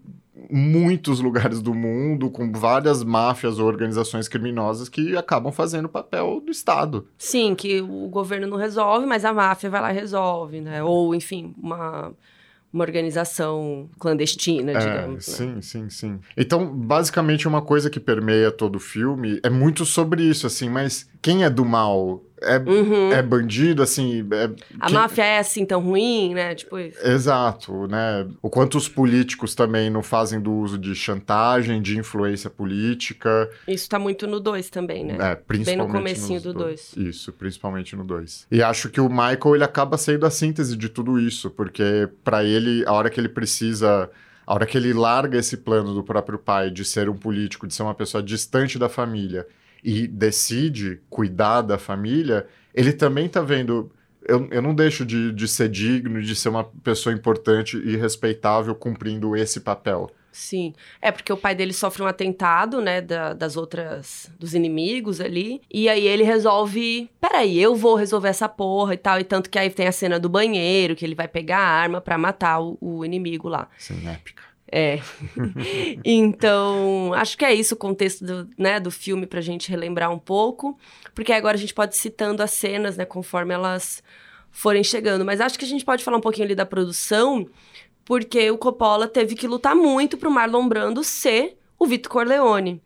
[0.50, 6.42] muitos lugares do mundo, com várias máfias ou organizações criminosas que acabam fazendo o papel
[6.44, 7.08] do Estado.
[7.18, 10.84] Sim, que o governo não resolve, mas a máfia vai lá e resolve, né?
[10.84, 12.14] Ou, enfim, uma
[12.74, 15.26] uma organização clandestina, é, digamos.
[15.26, 15.62] Sim, né?
[15.62, 16.20] sim, sim.
[16.38, 21.10] Então, basicamente, uma coisa que permeia todo o filme é muito sobre isso, assim, mas
[21.22, 22.24] quem é do mal?
[22.42, 23.12] É, uhum.
[23.12, 24.28] é bandido, assim.
[24.32, 24.96] É, a quem...
[24.96, 26.56] máfia é assim tão ruim, né?
[26.56, 27.06] Tipo isso.
[27.06, 28.28] Exato, né?
[28.42, 33.50] O quanto os políticos também não fazem do uso de chantagem, de influência política.
[33.68, 35.18] Isso tá muito no 2 também, né?
[35.20, 35.66] É, principalmente.
[35.66, 36.94] Bem no comecinho do 2.
[36.98, 38.48] Isso, principalmente no 2.
[38.52, 42.44] E acho que o Michael, ele acaba sendo a síntese de tudo isso, porque para
[42.44, 44.10] ele, a hora que ele precisa.
[44.48, 47.74] A hora que ele larga esse plano do próprio pai de ser um político, de
[47.74, 49.46] ser uma pessoa distante da família
[49.84, 53.92] e decide cuidar da família, ele também está vendo.
[54.28, 58.76] Eu, eu não deixo de, de ser digno, de ser uma pessoa importante e respeitável
[58.76, 60.12] cumprindo esse papel.
[60.32, 60.74] Sim.
[61.02, 65.62] É porque o pai dele sofre um atentado, né, da, das outras, dos inimigos ali.
[65.70, 69.20] E aí ele resolve, peraí, eu vou resolver essa porra e tal.
[69.20, 72.00] E tanto que aí tem a cena do banheiro, que ele vai pegar a arma
[72.00, 73.68] para matar o, o, inimigo lá.
[73.78, 74.44] Sim, épica.
[74.72, 75.02] É.
[76.06, 80.20] então, acho que é isso o contexto do, né, do filme pra gente relembrar um
[80.20, 80.78] pouco.
[81.14, 84.02] Porque agora a gente pode ir citando as cenas, né, conforme elas
[84.50, 85.26] forem chegando.
[85.26, 87.48] Mas acho que a gente pode falar um pouquinho ali da produção,
[88.06, 92.82] porque o Coppola teve que lutar muito pro Marlon Brando ser o Vito Corleone.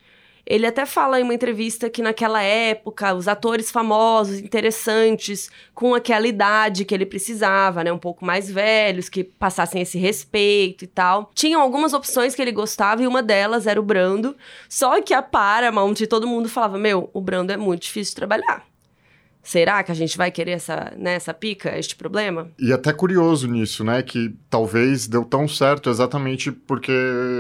[0.46, 6.28] Ele até fala em uma entrevista que naquela época, os atores famosos, interessantes, com aquela
[6.28, 7.92] idade que ele precisava, né?
[7.92, 11.32] Um pouco mais velhos, que passassem esse respeito e tal.
[11.34, 14.36] Tinham algumas opções que ele gostava e uma delas era o Brando.
[14.70, 18.64] Só que a Paramount, todo mundo falava: Meu, o Brando é muito difícil de trabalhar.
[19.42, 22.50] Será que a gente vai querer essa, né, essa pica, este problema?
[22.58, 24.02] E até curioso nisso, né?
[24.02, 26.92] Que talvez deu tão certo exatamente porque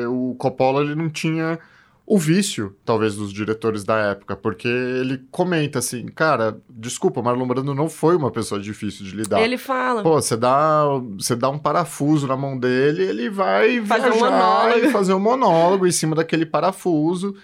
[0.08, 1.60] o Coppola ele não tinha
[2.08, 7.74] o vício, talvez, dos diretores da época, porque ele comenta assim, cara, desculpa, Marlon Brando
[7.74, 9.42] não foi uma pessoa difícil de lidar.
[9.42, 10.04] Ele fala.
[10.04, 10.84] Pô, você dá,
[11.18, 14.86] você dá um parafuso na mão dele, ele vai Fazer um monólogo.
[14.86, 17.36] e fazer um monólogo em cima daquele parafuso.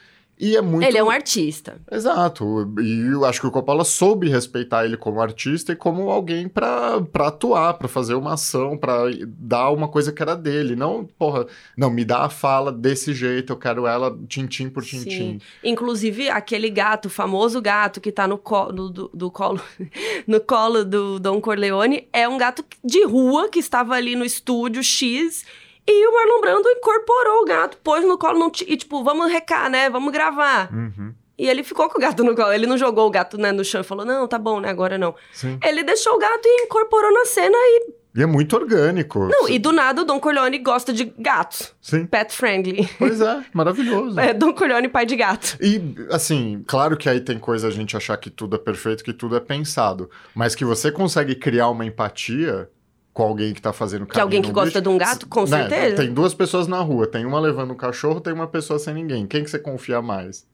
[0.42, 0.84] E é muito.
[0.88, 1.80] Ele é um artista.
[1.92, 2.74] Exato.
[2.82, 7.00] E eu acho que o Coppola soube respeitar ele como artista e como alguém pra,
[7.00, 10.76] pra atuar, pra fazer uma ação, pra dar uma coisa que era dele.
[10.76, 11.46] Não, porra,
[11.78, 15.40] não, me dá a fala desse jeito, eu quero ela tintim por tintim.
[15.64, 19.62] Inclusive, aquele gato, o famoso gato que tá no, co no- do, do colo,
[20.26, 24.84] no colo do Don Corleone, é um gato de rua que estava ali no estúdio
[24.84, 25.46] X.
[25.88, 29.70] E o Marlon Brando incorporou o gato, pôs no colo não e, tipo, vamos recar,
[29.70, 29.90] né?
[29.90, 30.72] Vamos gravar.
[30.72, 31.14] Uhum.
[31.38, 32.54] E ele ficou com o gato no colo.
[32.54, 34.70] Ele não jogou o gato né, no chão e falou: não, tá bom, né?
[34.70, 35.16] Agora não.
[35.34, 35.58] Sim.
[35.66, 37.56] Ele deixou o gato e incorporou na cena.
[37.58, 39.28] E, E é muito orgânico.
[39.28, 41.74] não, e do nada o Don Corleone gosta de gatos.
[41.82, 42.06] Sim.
[42.06, 42.88] Pet friendly.
[43.00, 44.20] Pois é, maravilhoso.
[44.20, 45.58] É, Don Corleone, pai de gato.
[45.60, 49.12] E, assim, claro que aí tem coisa a gente achar que tudo é perfeito, que
[49.14, 50.12] tudo é pensado.
[50.36, 52.70] Mas que você consegue criar uma empatia
[53.14, 55.68] com alguém que tá fazendo Que alguém que gosta bicho, de um gato, com né,
[55.70, 55.98] certeza.
[55.98, 59.28] Tem duas pessoas na rua, tem uma levando um cachorro, tem uma pessoa sem ninguém.
[59.28, 60.46] Quem que você confia mais?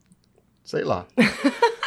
[0.64, 1.06] Sei lá.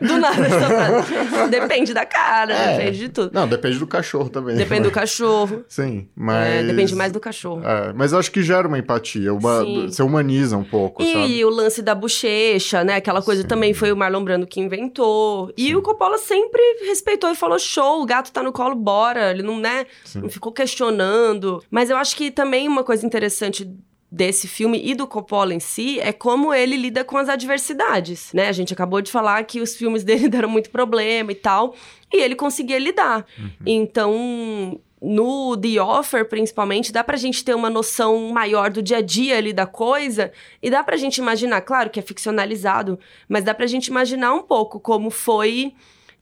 [0.00, 1.48] Do nada, essa frase.
[1.50, 2.76] Depende da cara, É.
[2.78, 3.30] depende de tudo.
[3.32, 4.56] Não, depende do cachorro também.
[4.56, 5.64] Depende do cachorro.
[5.68, 6.66] Sim, É, mas...
[6.66, 7.62] depende mais do cachorro.
[7.64, 9.60] É, mas eu acho que gera uma empatia, uma...
[9.64, 9.86] Sim.
[9.88, 11.26] você humaniza um pouco, sabe?
[11.38, 12.96] E o lance da bochecha, né?
[12.96, 13.48] Aquela coisa Sim.
[13.48, 15.52] também foi o Marlon Brando que inventou.
[15.56, 15.74] E Sim.
[15.76, 19.30] o Coppola sempre respeitou e falou: show, o gato tá no colo, bora.
[19.30, 19.86] Ele não, né?
[20.14, 21.62] Não ficou questionando.
[21.70, 23.68] Mas eu acho que também uma coisa interessante
[24.12, 28.46] desse filme e do Coppola em si é como ele lida com as adversidades, né?
[28.46, 31.74] A gente acabou de falar que os filmes dele deram muito problema e tal,
[32.12, 33.26] e ele conseguia lidar.
[33.64, 39.02] Então, no The Offer, principalmente, dá pra gente ter uma noção maior do dia a
[39.02, 40.30] dia ali da coisa,
[40.62, 44.42] e dá pra gente imaginar, claro que é ficcionalizado, mas dá pra gente imaginar um
[44.42, 45.72] pouco como foi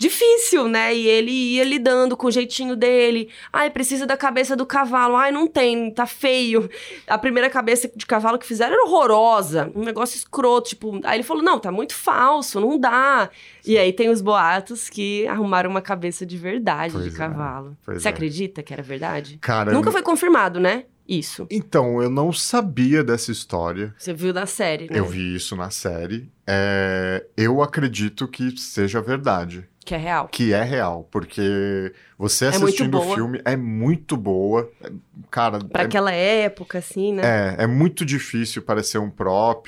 [0.00, 0.94] difícil, né?
[0.96, 3.28] E ele ia lidando com o jeitinho dele.
[3.52, 5.14] Ai, precisa da cabeça do cavalo.
[5.14, 6.68] Ai, não tem, tá feio.
[7.06, 9.70] A primeira cabeça de cavalo que fizeram era horrorosa.
[9.74, 10.98] Um negócio escroto, tipo...
[11.04, 13.28] Aí ele falou, não, tá muito falso, não dá.
[13.66, 17.76] E aí tem os boatos que arrumaram uma cabeça de verdade Pois de é, cavalo.
[17.84, 18.10] pois Você é.
[18.10, 19.36] acredita que era verdade?
[19.38, 20.84] Cara, Nunca eu- foi confirmado, né?
[21.06, 21.44] Isso.
[21.50, 23.92] Então, eu não sabia dessa história.
[23.98, 24.96] Você viu na série, né?
[24.96, 26.30] Eu vi isso na série.
[26.46, 29.68] É, eu acredito que seja verdade.
[29.90, 30.28] Que é real.
[30.28, 31.08] Que é real.
[31.10, 33.14] Porque você muito assistindo o boa.
[33.16, 34.70] filme é muito boa.
[34.84, 34.92] É-
[35.32, 37.22] Cara, Pra é, aquela época, assim, né?
[37.58, 39.66] é, é muito difícil parecer um prop.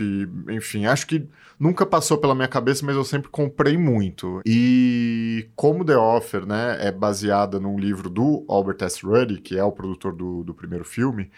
[0.48, 4.40] Enfim, acho que nunca passou pela minha cabeça, mas eu sempre comprei muito.
[4.46, 9.04] E como The Offer, né, é baseada num livro do Albert S.
[9.04, 11.30] Ruddy, que é o produtor do, do primeiro filme.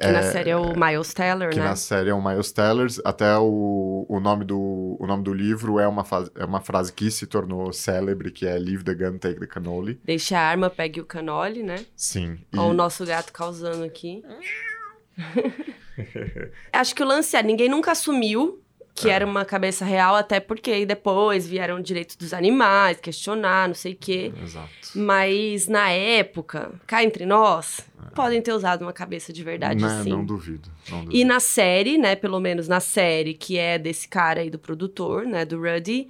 [0.00, 1.64] Que na série é o Miles Teller, que né?
[1.64, 5.80] na série é o Miles Teller, até o, o, nome do, o nome do livro
[5.80, 6.04] é uma,
[6.36, 10.00] é uma frase que se tornou célebre, que é Leave the gun, take the cannoli.
[10.04, 11.84] Deixe a arma, pegue o canole, né?
[11.96, 12.38] Sim.
[12.52, 14.22] E, o nosso gato causando aqui.
[16.72, 18.62] Acho que o lance é, ninguém nunca assumiu
[19.00, 23.92] que era uma cabeça real, até porque depois vieram direitos dos animais, questionar, não sei
[23.92, 24.32] o quê.
[24.42, 24.68] Exato.
[24.94, 27.80] Mas na época, cá entre nós,
[28.14, 30.10] podem ter usado uma cabeça de verdade, Né, sim.
[30.10, 30.68] Não duvido.
[30.90, 31.28] Não E duvido.
[31.28, 35.44] na série, né, pelo menos na série, que é desse cara aí do produtor, né,
[35.44, 36.08] do Ruddy,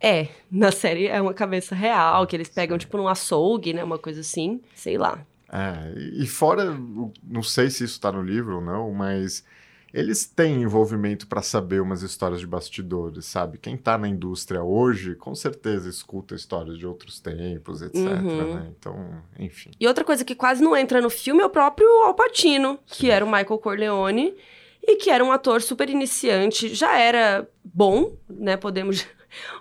[0.00, 3.98] é, na série é uma cabeça real, que eles pegam, tipo, num açougue, né, uma
[3.98, 5.24] coisa assim, sei lá.
[5.50, 6.76] É, e fora,
[7.22, 9.44] não sei se isso tá no livro ou não, mas
[9.98, 13.56] eles têm envolvimento para saber umas histórias de bastidores, sabe?
[13.56, 18.54] Quem tá na indústria hoje, com certeza escuta histórias de outros tempos, etc, Uhum.
[18.54, 18.72] né?
[18.78, 19.70] Então, enfim.
[19.80, 23.10] E outra coisa que quase não entra no filme é o próprio Al Pacino, que
[23.10, 24.34] era o Michael Corleone,
[24.82, 29.06] e que era um ator super iniciante, já era bom, né, podemos...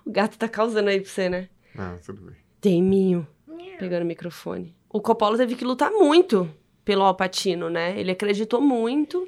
[0.06, 1.50] O gato tá causando aí pra você, né?
[1.78, 2.36] Ah, tudo bem.
[2.62, 3.28] Teminho,
[3.78, 4.74] pegando o microfone.
[4.90, 6.50] O Coppola teve que lutar muito
[6.86, 8.00] pelo Alpatino, né?
[8.00, 9.28] Ele acreditou muito.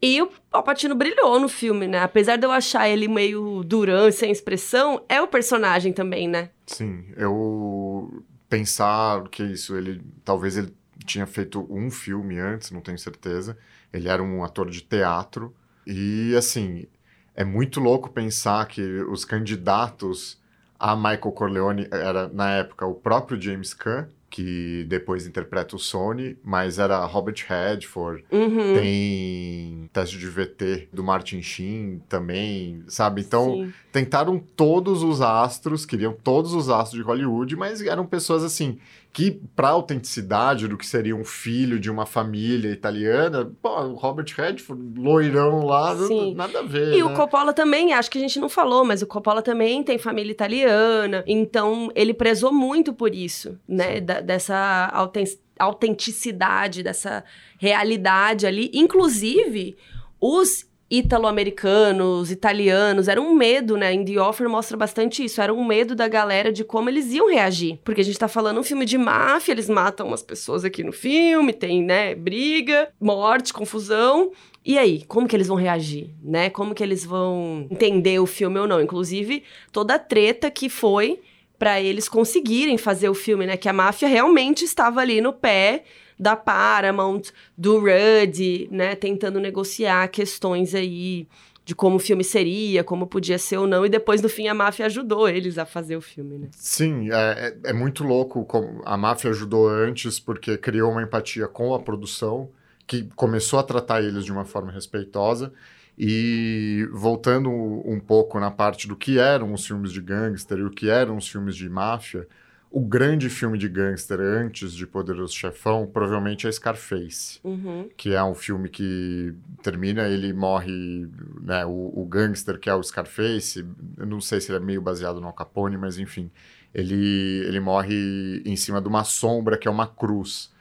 [0.00, 2.00] E o Alpatino brilhou no filme, né?
[2.00, 6.50] Apesar de eu achar ele meio durão e sem expressão, é o personagem também, né?
[6.66, 10.72] Sim, eu pensar que isso, ele talvez ele
[11.04, 13.56] tinha feito um filme antes, não tenho certeza.
[13.92, 15.54] Ele era um ator de teatro
[15.86, 16.86] e assim,
[17.34, 20.40] é muito louco pensar que os candidatos
[20.78, 26.36] a Michael Corleone era, na época, o próprio James Caan, que depois interpreta o Sony,
[26.44, 28.74] mas era Robert Redford, Uhum.
[28.74, 33.20] tem teste de VT do Martin Sheen também, sabe?
[33.22, 33.72] Então, Sim.
[33.92, 38.78] tentaram todos os astros, queriam todos os astros de Hollywood, mas eram pessoas assim
[39.16, 44.26] que para autenticidade do que seria um filho de uma família italiana, pô, o Robert
[44.36, 46.34] Redford, loirão lá, Sim.
[46.34, 46.92] nada a ver.
[46.98, 47.16] E o né?
[47.16, 51.24] Coppola também, acho que a gente não falou, mas o Coppola também tem família italiana,
[51.26, 54.02] então ele prezou muito por isso, né?
[54.02, 55.24] Da- dessa auten-
[55.58, 57.24] autenticidade, dessa
[57.58, 58.70] realidade ali.
[58.74, 59.76] Inclusive,
[60.20, 63.92] os italo-americanos, italianos, era um medo, né?
[63.92, 65.40] Em The Offer mostra bastante isso.
[65.40, 67.78] Era um medo da galera de como eles iam reagir.
[67.84, 70.92] Porque a gente tá falando um filme de máfia, eles matam umas pessoas aqui no
[70.92, 74.30] filme, tem, né, briga, morte, confusão.
[74.64, 76.50] E aí, como que eles vão reagir, né?
[76.50, 78.80] Como que eles vão entender o filme ou não?
[78.80, 81.20] Inclusive, toda a treta que foi
[81.58, 83.56] pra eles conseguirem fazer o filme, né?
[83.56, 85.84] Que a máfia realmente estava ali no pé
[86.18, 87.22] da Paramount,
[87.56, 88.94] do Rudd, né?
[88.94, 91.26] Tentando negociar questões aí
[91.66, 93.84] de como o filme seria, como podia ser ou não.
[93.84, 96.48] E depois, no fim, a máfia ajudou eles a fazer o filme, né?
[96.52, 101.48] Sim, é, é, é muito louco como a máfia ajudou antes porque criou uma empatia
[101.48, 102.48] com a produção
[102.86, 105.52] que começou a tratar eles de uma forma respeitosa
[105.98, 110.70] e voltando um pouco na parte do que eram os filmes de gangster e o
[110.70, 112.28] que eram os filmes de máfia,
[112.76, 117.88] o grande filme de gangster antes de Poderoso Chefão provavelmente é Scarface Uhum.
[117.96, 121.08] que é um filme que termina, ele morre,
[121.40, 123.64] né, o, o gangster que é o Scarface,
[123.96, 126.30] eu não sei se ele é meio baseado no Al Capone, mas enfim,
[126.74, 130.54] ele, ele morre em cima de uma sombra que é uma cruz.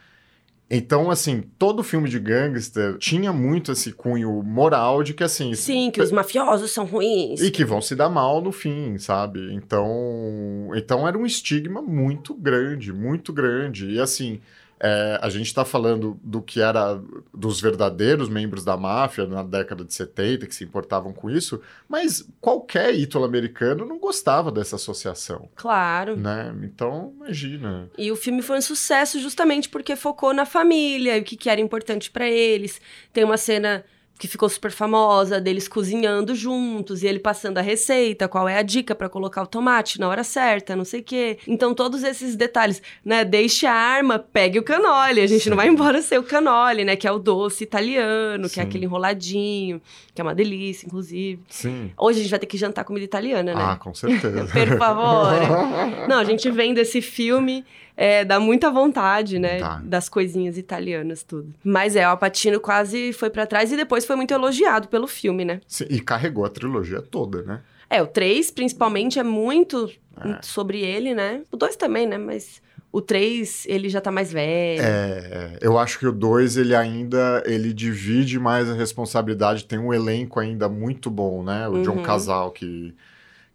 [0.70, 5.54] Então, assim, todo filme de gangster tinha muito esse cunho moral de que, assim...
[5.54, 7.40] Sim, que os mafiosos são ruins.
[7.40, 9.54] E que vão se dar mal no fim, sabe?
[9.54, 13.92] Então, então era um estigma muito grande, muito grande.
[13.92, 14.42] E assim,
[14.80, 17.02] é, a gente está falando do que era
[17.34, 22.28] dos verdadeiros membros da máfia na década de 70, que se importavam com isso, mas
[22.42, 26.16] qualquer ítalo-americano não gostava dessa associação, Claro.
[26.18, 26.54] né?
[26.64, 27.90] Então, imagina.
[27.98, 31.50] E o filme foi um sucesso justamente porque focou na família, e o que, que
[31.50, 32.82] era importante pra eles.
[33.14, 33.84] Tem uma cena
[34.18, 38.62] que ficou super famosa deles cozinhando juntos e ele passando a receita, qual é a
[38.62, 41.38] dica pra colocar o tomate na hora certa, não sei o quê.
[41.46, 43.26] Então todos esses detalhes, né?
[43.26, 45.20] Deixe a arma, pegue o canole.
[45.20, 45.50] A gente Sim.
[45.50, 46.96] não vai embora sem o canole, né?
[46.96, 48.70] Que é o doce italiano, que é Sim.
[48.70, 49.82] aquele enroladinho,
[50.14, 51.42] que é uma delícia, inclusive.
[51.50, 51.92] Sim.
[51.98, 53.62] Hoje a gente vai ter que jantar comida italiana, né?
[53.62, 54.46] Ah, com certeza.
[54.54, 55.46] Per favore.
[56.08, 57.66] Não, a gente vendo esse filme,
[57.98, 59.60] é, dá muita vontade, né?
[59.60, 59.82] Tá.
[59.84, 61.54] Das coisinhas italianas, tudo.
[61.64, 65.46] Mas é, o Alpatino quase foi pra trás e depois foi muito elogiado pelo filme,
[65.46, 65.62] né?
[65.68, 67.62] Sim, e carregou a trilogia toda, né?
[67.90, 69.90] É, o 3, principalmente, é muito
[70.20, 70.40] É.
[70.42, 71.42] sobre ele, né?
[71.52, 72.18] O 2 também, né?
[72.18, 74.82] Mas o 3, ele já tá mais velho.
[74.82, 79.94] É, eu acho que o 2 ele ainda ele divide mais a responsabilidade, tem um
[79.94, 81.68] elenco ainda muito bom, né?
[81.68, 82.04] O John Uhum.
[82.04, 82.94] Casal que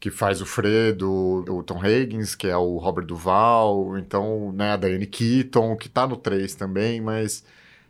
[0.00, 4.76] que faz o Fredo, o Tom Higgins, que é o Robert Duval, então, né, a
[4.76, 7.44] Diane Keaton, que tá no 3 também, mas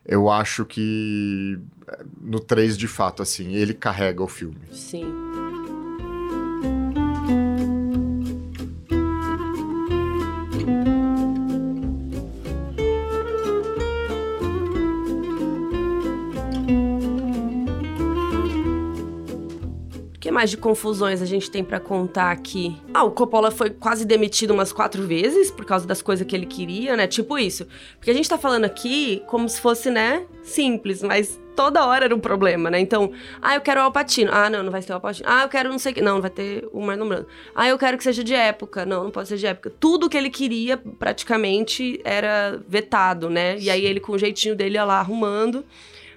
[0.04, 1.56] eu acho que
[1.86, 4.58] eh, no 3 de fato assim, ele carrega o filme.
[4.72, 5.06] Sim.
[20.30, 22.76] Que mais de confusões a gente tem pra contar aqui?
[22.94, 26.46] Ah, o Coppola foi quase demitido umas quatro vezes por causa das coisas que ele
[26.46, 27.08] queria, né?
[27.08, 27.66] Tipo isso.
[27.96, 32.14] Porque a gente tá falando aqui como se fosse, né, simples, mas toda hora era
[32.14, 32.78] um problema, né?
[32.78, 33.10] Então,
[33.42, 34.30] ah, eu quero o Alpatino.
[34.32, 35.28] Ah, não, não vai ser o Alpatino.
[35.28, 36.00] Ah, eu quero não sei o que.
[36.00, 37.26] Não, não vai ter o Marlon Brando.
[37.52, 38.86] Ah, eu quero que seja de época.
[38.86, 39.72] Não, não pode ser de época.
[39.80, 43.58] Tudo que ele queria, praticamente, era vetado, né?
[43.58, 45.64] E aí ele, com o jeitinho dele, ia lá arrumando.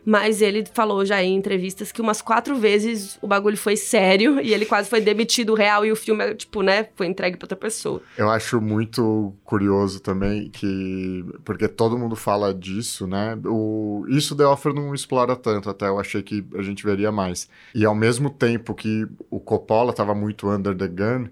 [0.06, 4.54] Mas ele falou já em entrevistas que umas quatro vezes o bagulho foi sério e
[4.54, 8.02] ele quase foi demitido real e o filme, tipo, né, foi entregue pra outra pessoa.
[8.18, 11.26] Eu acho muito curioso também que.
[11.46, 13.38] Porque todo mundo fala disso, né?
[13.46, 17.50] O, isso The Offer não explora tanto, até eu achei que a gente veria mais.
[17.74, 21.28] E ao mesmo tempo que o Coppola estava muito under the gun,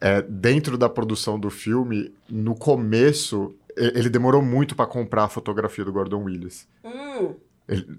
[0.00, 5.84] é, dentro da produção do filme, no começo, ele demorou muito para comprar a fotografia
[5.84, 6.68] do Gordon Willis.
[6.84, 7.34] Hum,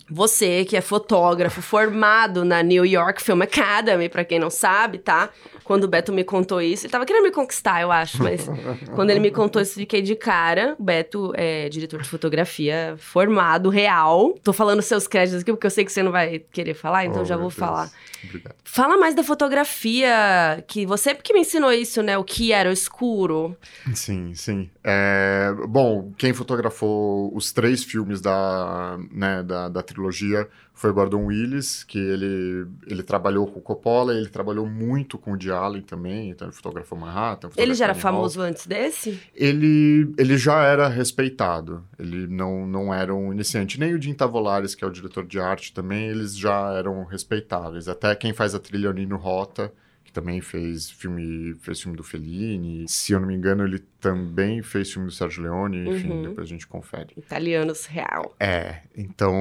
[0.09, 5.29] Você, que é fotógrafo, formado na New York Film Academy, pra quem não sabe, tá?
[5.65, 8.47] Quando o Beto me contou isso, ele tava querendo me conquistar, eu acho, mas
[8.95, 10.75] quando ele me contou isso, fiquei de cara.
[10.79, 14.33] O Beto é diretor de fotografia formado, real.
[14.41, 17.21] Tô falando seus créditos aqui, porque eu sei que você não vai querer falar, então
[17.23, 17.55] Oh, já vou Deus.
[17.59, 17.91] falar.
[18.23, 18.55] Obrigado.
[18.63, 22.17] Fala mais da fotografia, que você que me ensinou isso, né?
[22.17, 23.55] O que era o escuro.
[23.93, 24.69] Sim, sim.
[24.89, 31.83] É, bom, quem fotografou os três filmes da, né, da, da trilogia foi Gordon Willis,
[31.83, 36.47] que ele, ele trabalhou com o Coppola, ele trabalhou muito com o Allen também, então
[36.47, 37.49] ele fotografou Manhattan.
[37.57, 38.29] Ele já era fotografou Animal.
[38.29, 39.19] famoso antes desse?
[39.35, 43.77] Ele, ele já era respeitado, ele não, não era um iniciante.
[43.77, 47.89] Nem o Jim Tavolares, que é o diretor de arte também, eles já eram respeitáveis.
[47.89, 49.73] Até quem faz a trilha é Nino Rota,
[50.07, 52.85] que também fez filme, fez filme do Fellini.
[52.87, 56.21] Se eu não me engano, ele também fez filme do Sérgio Leone, enfim, Uhum.
[56.23, 57.13] depois a gente confere.
[57.15, 58.35] Italianos real.
[58.39, 59.33] É, então,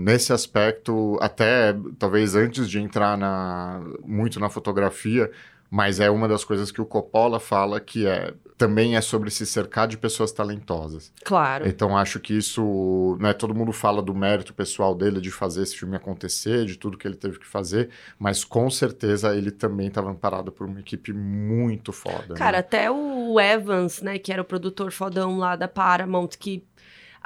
[0.00, 5.30] nesse aspecto, até talvez antes de entrar na, muito na fotografia,
[5.70, 9.46] mas é uma das coisas que o Coppola fala que é também é sobre se
[9.46, 11.12] cercar de pessoas talentosas.
[11.24, 11.66] Claro.
[11.68, 15.76] Então acho que isso, né, todo mundo fala do mérito pessoal dele de fazer esse
[15.76, 17.88] filme acontecer, de tudo que ele teve que fazer,
[18.18, 22.34] mas com certeza ele também estava amparado por uma equipe muito foda.
[22.34, 22.58] Cara, né?
[22.58, 26.64] até o Evans, né, que era o produtor fodão lá da Paramount, que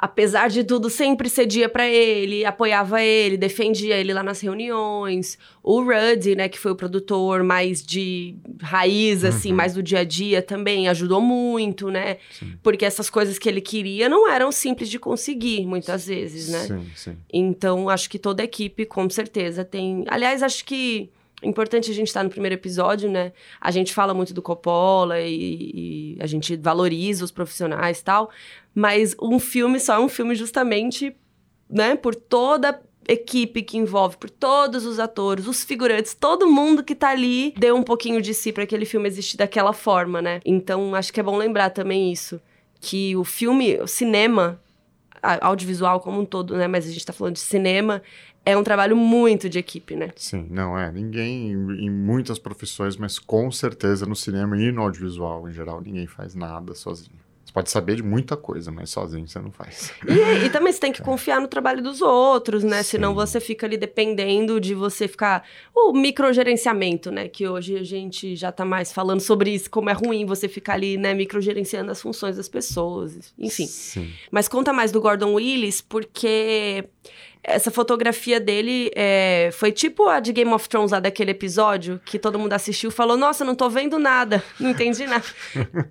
[0.05, 5.37] apesar de tudo sempre cedia pra ele, apoiava ele, defendia ele lá nas reuniões.
[5.63, 9.55] O Rudd, né, que foi o produtor mais de raiz assim, Uhum.
[9.55, 12.17] mais do dia a dia também ajudou muito, né?
[12.37, 12.51] Sim.
[12.61, 16.59] Porque essas coisas que ele queria não eram simples de conseguir muitas vezes, né?
[16.67, 17.17] Sim, sim.
[17.31, 20.03] Então, acho que toda a equipe, com certeza, tem.
[20.09, 21.09] Aliás, acho que
[21.43, 23.33] importante a gente estar no primeiro episódio, né?
[23.59, 28.29] A gente fala muito do Coppola e, e a gente valoriza os profissionais e tal,
[28.73, 31.15] mas um filme só é um filme justamente,
[31.69, 36.95] né, por toda equipe que envolve, por todos os atores, os figurantes, todo mundo que
[36.95, 40.39] tá ali deu um pouquinho de si para aquele filme existir daquela forma, né?
[40.45, 42.39] Então, acho que é bom lembrar também isso,
[42.79, 44.59] que o filme, o cinema,
[45.41, 46.67] audiovisual como um todo, né?
[46.67, 48.01] Mas a gente tá falando de cinema,
[48.45, 50.09] é um trabalho muito de equipe, né?
[50.15, 50.91] Sim, não é.
[50.91, 56.07] Ninguém, em muitas profissões, mas com certeza no cinema e no audiovisual em geral, ninguém
[56.07, 57.23] faz nada sozinho.
[57.45, 59.93] Você pode saber de muita coisa, mas sozinho você não faz.
[60.07, 62.83] E, e também você tem que confiar no trabalho dos outros, né?
[62.83, 63.15] Senão Sim.
[63.15, 65.45] você fica ali dependendo de você ficar.
[65.73, 67.27] O microgerenciamento, né?
[67.27, 70.73] Que hoje a gente já tá mais falando sobre isso, como é ruim você ficar
[70.73, 73.33] ali, né, microgerenciando as funções das pessoas.
[73.37, 73.67] Enfim.
[73.67, 74.11] Sim.
[74.31, 76.85] Mas conta mais do Gordon Willis, porque
[77.43, 82.17] essa fotografia dele é, foi tipo a de Game of Thrones lá daquele episódio que
[82.17, 85.23] todo mundo assistiu e falou: Nossa, não tô vendo nada, não entendi nada.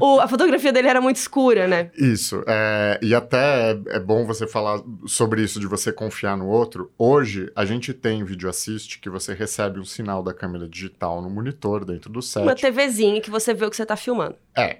[0.00, 1.90] O- a fotografia dele era muito escura, né?
[1.96, 2.42] Isso.
[2.46, 6.90] é, e até é, é bom você falar sobre isso de você confiar no outro.
[6.98, 11.30] Hoje, a gente tem vídeo assist que você recebe um sinal da câmera digital no
[11.30, 12.42] monitor dentro do set.
[12.42, 14.34] Uma TVzinha que você vê o que você tá filmando.
[14.56, 14.78] É.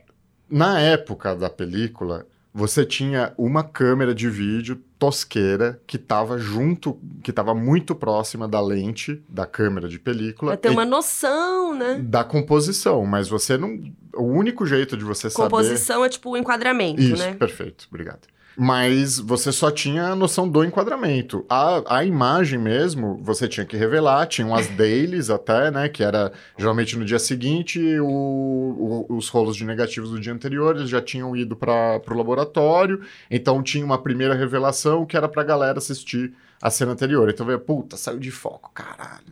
[0.50, 7.30] Na época da película, você tinha uma câmera de vídeo tosqueira que estava junto, que
[7.30, 10.52] estava muito próxima da lente da câmera de película.
[10.52, 12.00] Pra ter uma noção, né?
[12.02, 13.78] Da composição, mas você não.
[14.14, 15.50] O único jeito de você saber.
[15.50, 17.34] Composição é tipo o enquadramento, Isso, né?
[17.34, 18.26] perfeito, obrigado.
[18.60, 21.46] Mas você só tinha a noção do enquadramento.
[21.48, 25.88] A, a imagem mesmo, você tinha que revelar, tinham as dailies até, né?
[25.88, 30.74] Que era geralmente no dia seguinte, o- o- os rolos de negativos do dia anterior,
[30.74, 33.00] eles já tinham ido para o laboratório,
[33.30, 37.28] então tinha uma primeira revelação que era pra galera assistir a cena anterior.
[37.30, 39.22] Então veio, puta, saiu de foco, caralho,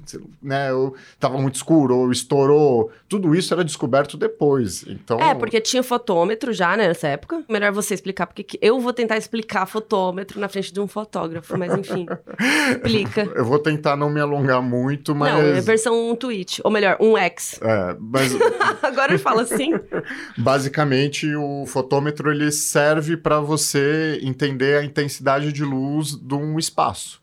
[0.43, 0.72] né?
[0.72, 2.91] Ou tava muito escuro, ou estourou.
[3.09, 4.85] Tudo isso era descoberto depois.
[4.87, 5.18] Então.
[5.20, 7.43] É, porque tinha fotômetro já, né, nessa época.
[7.49, 11.57] Melhor você explicar, porque que- eu vou tentar explicar fotômetro na frente de um fotógrafo,
[11.59, 12.07] mas enfim.
[12.70, 13.22] explica.
[13.35, 15.33] Eu vou tentar não me alongar muito, mas.
[15.33, 16.61] Não, é versão um tweet.
[16.64, 17.59] Ou melhor, um X.
[17.62, 18.33] É, mas
[18.83, 19.72] Agora ele fala assim.
[20.39, 27.16] basicamente o fotômetro ele serve para você entender a intensidade de luz de um espaço.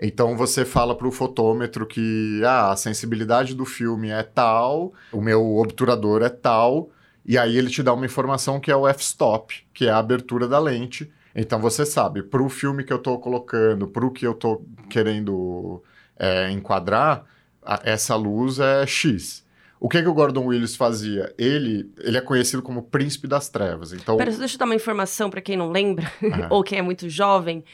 [0.00, 5.20] Então você fala para o fotômetro que ah, a sensibilidade do filme é tal, o
[5.20, 6.88] meu obturador é tal,
[7.26, 10.48] e aí ele te dá uma informação que é o f-stop, que é a abertura
[10.48, 11.12] da lente.
[11.36, 14.64] Então você sabe, para o filme que eu estou colocando, para o que eu estou
[14.88, 15.82] querendo
[16.18, 17.24] é, enquadrar,
[17.62, 19.44] a- essa luz é X.
[19.78, 21.32] O que, que o Gordon Willis fazia?
[21.38, 23.92] Ele, ele é conhecido como Príncipe das Trevas.
[23.94, 26.48] Então, Pera, deixa eu dar uma informação pra quem não lembra, Ah.
[26.52, 27.64] ou quem é muito jovem.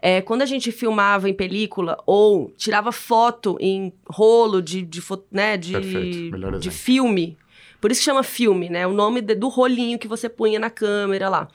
[0.00, 5.56] É, quando a gente filmava em película ou tirava foto em rolo de, de, né,
[5.56, 5.72] de,
[6.58, 7.38] de filme,
[7.80, 8.86] por isso que chama filme, né?
[8.86, 11.48] O nome de- do rolinho que você punha na câmera lá.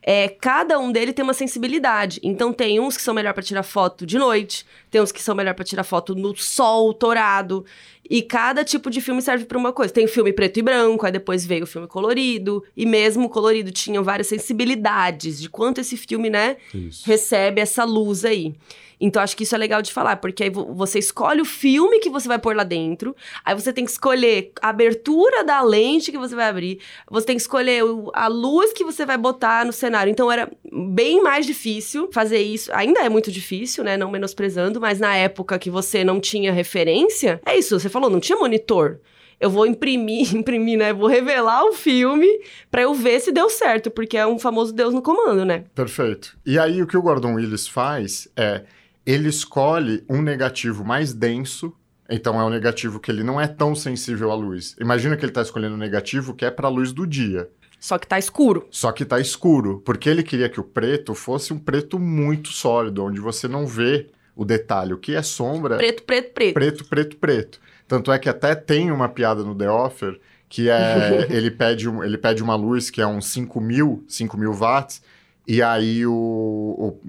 [0.00, 2.20] é, cada um dele tem uma sensibilidade.
[2.22, 5.34] Então tem uns que são melhor para tirar foto de noite, tem uns que são
[5.34, 7.64] melhor para tirar foto no sol torado.
[8.10, 9.92] E cada tipo de filme serve para uma coisa.
[9.92, 12.64] Tem o filme preto e branco, aí depois veio o filme colorido.
[12.76, 17.02] E mesmo o colorido tinha várias sensibilidades de quanto esse filme, né, Isso.
[17.06, 18.54] recebe essa luz aí.
[19.00, 22.00] Então acho que isso é legal de falar, porque aí vo- você escolhe o filme
[22.00, 26.10] que você vai pôr lá dentro, aí você tem que escolher a abertura da lente
[26.10, 26.80] que você vai abrir,
[27.10, 27.82] você tem que escolher
[28.12, 30.10] a luz que você vai botar no cenário.
[30.10, 32.70] Então era bem mais difícil fazer isso.
[32.74, 33.96] Ainda é muito difícil, né?
[33.96, 38.20] Não menosprezando, mas na época que você não tinha referência, é isso, você falou, não
[38.20, 39.00] tinha monitor.
[39.40, 40.92] Eu vou imprimir, imprimir, né?
[40.92, 42.26] Vou revelar o filme
[42.70, 45.62] pra eu ver se deu certo, porque é um famoso Deus no comando, né?
[45.74, 46.36] Perfeito.
[46.44, 48.64] E aí o que o Gordon Willis faz é
[49.10, 51.72] ele escolhe um negativo mais denso.
[52.10, 54.74] Então é um negativo que ele não é tão sensível à luz.
[54.80, 57.48] Imagina que ele está escolhendo um negativo que é para a luz do dia.
[57.80, 58.66] Só que tá escuro.
[58.70, 63.04] Só que tá escuro, porque ele queria que o preto fosse um preto muito sólido,
[63.04, 64.92] onde você não vê o detalhe.
[64.94, 66.54] O que é sombra Preto, preto, preto.
[66.54, 67.60] preto, preto, preto.
[67.86, 72.02] Tanto é que até tem uma piada no The Offer que é ele pede, um-
[72.02, 75.02] ele pede uma luz que é uns 5 mil, 5 mil watts,
[75.48, 77.00] e aí o, o-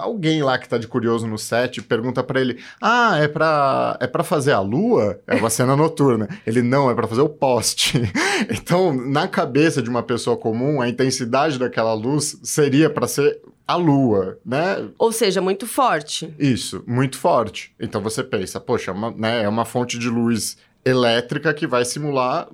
[0.00, 4.06] alguém lá que tá de curioso no set pergunta pra ele: Ah, é pra, é
[4.06, 5.20] pra fazer a lua?
[5.26, 6.28] É uma cena noturna.
[6.46, 8.00] Ele não, é pra fazer o poste.
[8.50, 13.76] então, na cabeça de uma pessoa comum, a intensidade daquela luz seria pra ser a
[13.76, 14.88] lua, né?
[14.98, 16.34] Ou seja, muito forte.
[16.38, 17.74] Isso, muito forte.
[17.80, 21.84] Então você pensa, poxa, é uma, né, é uma fonte de luz elétrica que vai
[21.84, 22.48] simular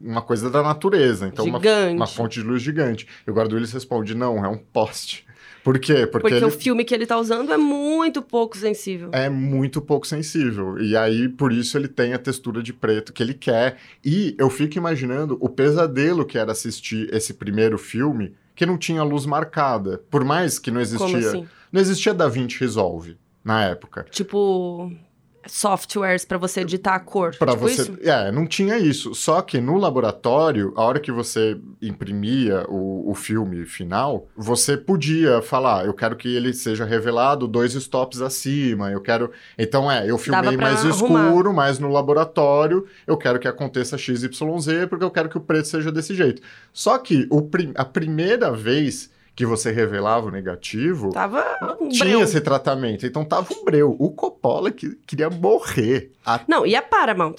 [0.00, 1.26] uma coisa da natureza.
[1.26, 1.96] Então, uma, Gigante.
[1.96, 3.06] uma fonte de luz gigante.
[3.26, 5.26] E o Guarda Willis responde, não, é um poste.
[5.64, 6.06] Por quê?
[6.06, 9.10] Porque, Porque ele o filme que ele tá usando é muito pouco sensível.
[9.12, 10.78] é muito pouco sensível.
[10.78, 13.76] E aí, por isso, ele tem a textura de preto que ele quer.
[14.02, 19.02] E eu fico imaginando o pesadelo que era assistir esse primeiro filme que não tinha
[19.02, 20.02] luz marcada.
[20.10, 21.18] Por mais que não existia...
[21.18, 21.48] Assim?
[21.70, 24.06] Não existia DaVinci Resolve na época.
[24.10, 24.90] Tipo,
[25.46, 27.34] softwares pra você editar a cor.
[27.36, 27.82] Pra tipo você.
[27.82, 27.98] isso?
[28.02, 29.14] É, não tinha isso.
[29.14, 35.40] Só que no laboratório, a hora que você imprimia o, o filme final, você podia
[35.42, 39.30] falar: eu quero que ele seja revelado dois stops acima, eu quero.
[39.58, 41.26] Então é, eu filmei mais arrumar.
[41.26, 44.28] escuro, mas no laboratório eu quero que aconteça XYZ,
[44.88, 46.42] porque eu quero que o preto seja desse jeito.
[46.72, 49.10] Só que o prim- a primeira vez
[49.40, 51.10] que você revelava o negativo.
[51.12, 51.42] Tava
[51.80, 52.20] um Tinha breu.
[52.20, 53.96] esse tratamento, então tava um breu.
[53.98, 56.12] O Coppola que queria morrer.
[56.26, 57.36] A- Não, e a Paramount?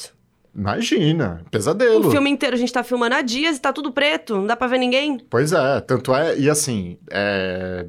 [0.56, 2.08] Imagina, pesadelo.
[2.08, 4.56] O filme inteiro a gente tá filmando há dias e tá tudo preto, não dá
[4.56, 5.20] pra ver ninguém.
[5.30, 7.86] Pois é, tanto é, e assim, é,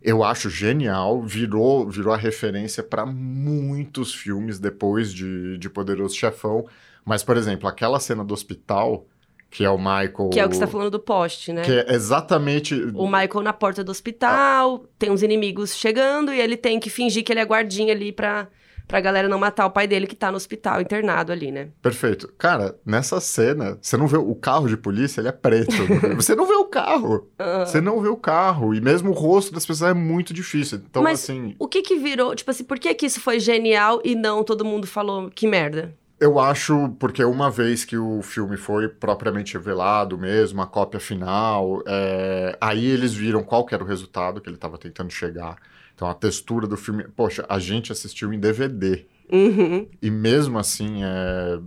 [0.00, 6.64] eu acho genial, virou, virou a referência para muitos filmes depois de, de Poderoso Chefão.
[7.04, 9.06] Mas, por exemplo, aquela cena do hospital,
[9.50, 10.30] que é o Michael.
[10.32, 11.62] Que é o que você tá falando do poste, né?
[11.62, 12.74] Que é exatamente.
[12.94, 17.24] O Michael na porta do hospital, tem uns inimigos chegando e ele tem que fingir
[17.24, 18.48] que ele é guardinha ali pra,
[18.86, 21.68] pra galera não matar o pai dele que tá no hospital, internado ali, né?
[21.80, 22.32] Perfeito.
[22.36, 25.72] Cara, nessa cena, você não vê o carro de polícia, ele é preto.
[26.14, 27.28] você não vê o carro.
[27.38, 27.64] Ah.
[27.64, 28.74] Você não vê o carro.
[28.74, 30.80] E mesmo o rosto das pessoas é muito difícil.
[30.88, 31.54] Então, Mas- assim.
[31.58, 34.64] O que que virou, tipo assim, por que que isso foi genial e não todo
[34.64, 35.94] mundo falou que merda?
[36.18, 41.82] Eu acho, porque uma vez que o filme foi propriamente revelado mesmo, a cópia final,
[41.86, 45.56] é, aí eles viram qual era o resultado que ele estava tentando chegar.
[45.94, 47.04] Então a textura do filme.
[47.14, 49.04] Poxa, a gente assistiu em DVD.
[49.30, 49.88] Uhum.
[50.00, 51.58] E mesmo assim, é,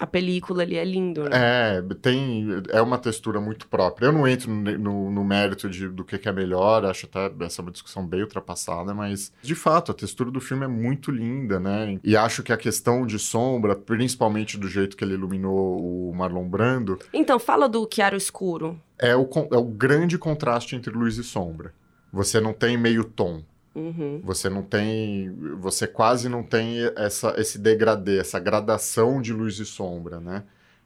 [0.00, 1.30] A película ali é lindo, né?
[1.32, 4.06] é, tem, é uma textura muito própria.
[4.06, 7.32] Eu não entro no, no- no mérito de, do que, que é melhor, acho até
[7.44, 11.10] essa é uma discussão bem ultrapassada, mas de fato, a textura do filme é muito
[11.10, 11.98] linda, né?
[12.04, 16.48] E acho que a questão de sombra, principalmente do jeito que ele iluminou o Marlon
[16.48, 18.78] Brando, Então, fala do Chiaro Escuro.
[18.98, 21.72] é o, é o grande contraste entre luz e sombra.
[22.12, 23.42] Você não tem meio tom.
[23.78, 24.20] Uhum.
[24.24, 25.32] Você não tem.
[25.60, 30.42] Você quase não tem essa, esse degradê, essa gradação de luz e sombra, né?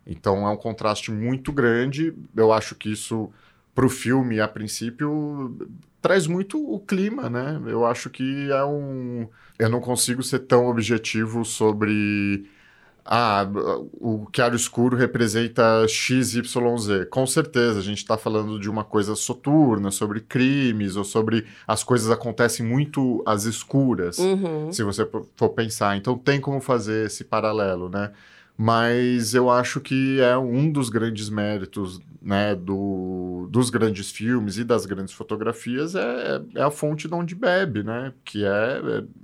[0.06, 2.12] Então é um contraste muito grande.
[2.36, 3.30] Eu acho que isso,
[3.74, 5.56] pro filme, a princípio,
[6.02, 7.60] traz muito o clima, né?
[7.66, 9.26] Eu acho que é um.
[9.58, 12.46] Eu não consigo ser tão objetivo sobre.
[13.04, 13.46] Ah,
[14.00, 17.06] o Chiaro Escuro representa XYZ.
[17.10, 21.82] Com certeza, a gente está falando de uma coisa soturna, sobre crimes, ou sobre as
[21.82, 24.72] coisas acontecem muito às escuras, Uhum.
[24.72, 25.96] se você for pensar.
[25.96, 28.12] Então tem como fazer esse paralelo, né?
[28.62, 34.62] Mas eu acho que é um dos grandes méritos né, do, dos grandes filmes e
[34.62, 38.12] das grandes fotografias é, é a fonte de onde bebe, né?
[38.24, 38.48] Que é,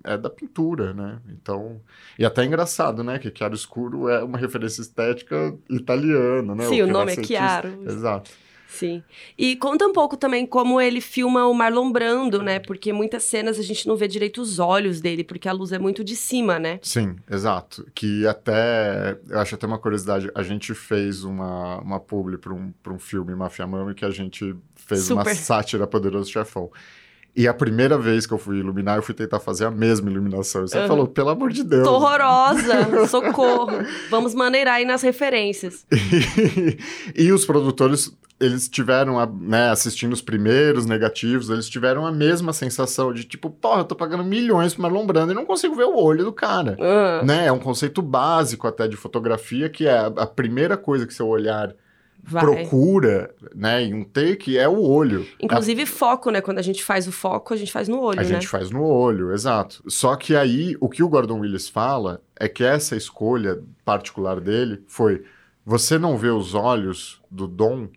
[0.05, 1.21] é, é da pintura, né?
[1.29, 1.81] Então,
[2.19, 3.17] e até é engraçado, né?
[3.21, 6.65] Que Chiaro Escuro é uma referência estética italiana, né?
[6.65, 7.85] Sim, o que nome é Chiaro.
[7.87, 8.33] Exato.
[8.69, 9.03] Sim.
[9.37, 12.59] E conta um pouco também como ele filma o Marlon Brando, né?
[12.59, 15.79] Porque muitas cenas a gente não vê direito os olhos dele, porque a luz é
[15.79, 16.79] muito de cima, né?
[16.83, 17.87] Sim, exato.
[17.95, 22.71] Que até, eu acho até uma curiosidade, a gente fez uma, uma publi para um,
[22.83, 25.23] pra um filme Mafia Mami que a gente fez Super.
[25.23, 26.71] uma sátira Poderoso Chefão.
[27.39, 30.65] E a primeira vez que eu fui iluminar, eu fui tentar fazer a mesma iluminação.
[30.65, 30.89] E você Aham.
[30.89, 31.85] falou, pelo amor de Deus.
[31.85, 33.79] Tô horrorosa, socorro.
[34.11, 35.87] Vamos maneirar aí nas referências.
[37.15, 42.53] e os produtores, eles tiveram, a- né, assistindo os primeiros negativos, eles tiveram a mesma
[42.53, 45.85] sensação de tipo, porra, eu tô pagando milhões pro Marlon Brando e não consigo ver
[45.85, 46.77] o olho do cara.
[46.81, 47.47] Ah, Né?
[47.47, 51.29] É um conceito básico até de fotografia, que é a a primeira coisa que seu
[51.29, 51.73] olhar
[52.23, 52.43] vai.
[52.43, 55.27] procura, né, em um take, é o olho.
[55.41, 56.41] Inclusive foco, né?
[56.41, 58.29] Quando a gente faz o foco, a gente faz no olho, A né?
[58.29, 59.83] gente faz no olho, exato.
[59.89, 64.83] Só que aí, o que o Gordon Willis fala é que essa escolha particular dele
[64.87, 65.25] foi:
[65.65, 67.89] você não vê os olhos do Dom,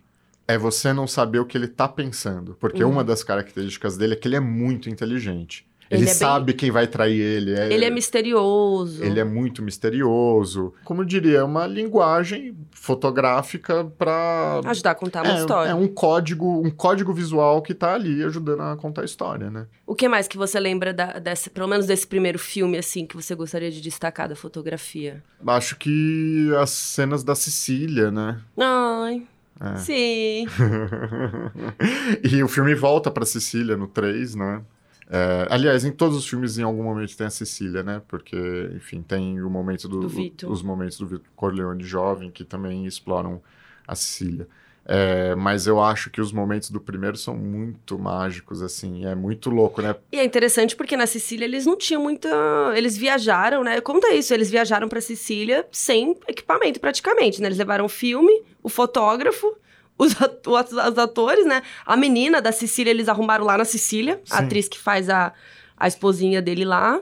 [0.48, 2.56] é você não saber o que ele tá pensando.
[2.60, 2.90] Porque Uhum.
[2.90, 5.66] uma das características dele é que ele é muito inteligente.
[5.92, 7.52] Ele, Ele é bem- sabe quem vai trair ele.
[7.54, 9.04] É, Ele é misterioso.
[9.04, 10.72] ele é muito misterioso.
[10.84, 15.70] Como eu diria, é uma linguagem fotográfica para Ajudar a contar uma é, história.
[15.70, 19.66] é um código, um código visual que tá ali ajudando a contar a história, né?
[19.86, 23.14] O que mais que você lembra, da, desse, pelo menos desse primeiro filme, assim, que
[23.14, 25.22] você gostaria de destacar da fotografia?
[25.46, 28.40] Acho que as cenas da Sicília, né?
[28.58, 29.22] Ai,
[29.60, 29.76] É.
[29.76, 30.46] sim.
[32.24, 34.62] e o filme volta pra Sicília no 3, né?
[35.10, 38.00] É, aliás, em todos os filmes, em algum momento tem a Sicília, né?
[38.08, 38.36] Porque,
[38.74, 43.42] enfim, tem o momento do, Do os momentos do Vito Corleone jovem que também exploram
[43.86, 44.46] a Sicília.
[44.84, 49.48] É, mas eu acho que os momentos do primeiro são muito mágicos, assim, é muito
[49.48, 49.94] louco, né?
[50.10, 52.28] E é interessante porque na Sicília eles não tinham muita.
[52.74, 53.80] Eles viajaram, né?
[53.80, 57.46] Conta isso, eles viajaram pra Sicília sem equipamento praticamente, né?
[57.46, 59.56] Eles levaram o filme, o fotógrafo,
[59.98, 60.14] os,
[60.46, 61.62] os os atores, né?
[61.84, 64.44] A menina da Sicília eles arrumaram lá na Sicília, a Sim.
[64.44, 65.32] atriz que faz a,
[65.76, 67.00] a esposinha dele lá.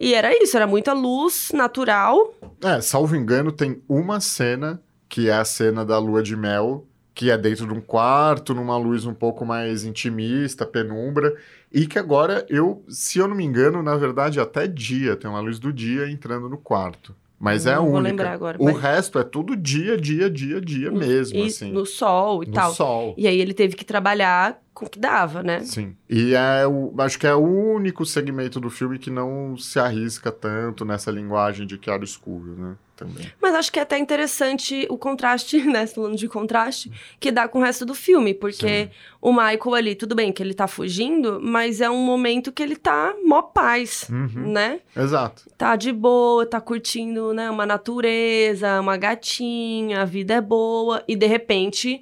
[0.00, 2.34] E era isso, era muita luz natural.
[2.62, 7.30] É, salvo engano, tem uma cena que é a cena da lua de mel, que
[7.30, 11.36] é dentro de um quarto, numa luz um pouco mais intimista, penumbra,
[11.70, 15.40] e que agora eu, se eu não me engano, na verdade até dia, tem uma
[15.40, 17.14] luz do dia entrando no quarto.
[17.44, 18.08] Mas é a Não vou única.
[18.10, 21.72] lembrar agora, o mas- resto é tudo dia, dia, dia, dia mesmo, e assim.
[21.72, 22.72] no sol e no tal.
[22.72, 23.14] sol.
[23.18, 25.60] E aí ele teve que trabalhar com o que dava, né?
[25.60, 25.94] Sim.
[26.08, 30.32] E é o, acho que é o único segmento do filme que não se arrisca
[30.32, 32.74] tanto nessa linguagem de claro escuro, né?
[32.96, 33.32] Também.
[33.40, 35.86] Mas acho que é até interessante o contraste, né?
[35.86, 38.32] Falando de contraste, que dá com o resto do filme.
[38.32, 42.62] Porque o Michael ali, tudo bem que ele tá fugindo, mas é um momento que
[42.62, 44.52] ele tá mó paz, Uhum.
[44.52, 44.80] né?
[44.96, 45.42] Exato.
[45.58, 47.50] Tá de boa, tá curtindo, né?
[47.50, 51.02] Uma natureza, uma gatinha, a vida é boa.
[51.08, 52.00] E de repente,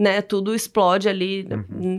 [0.00, 0.22] né?
[0.22, 1.46] Tudo explode ali,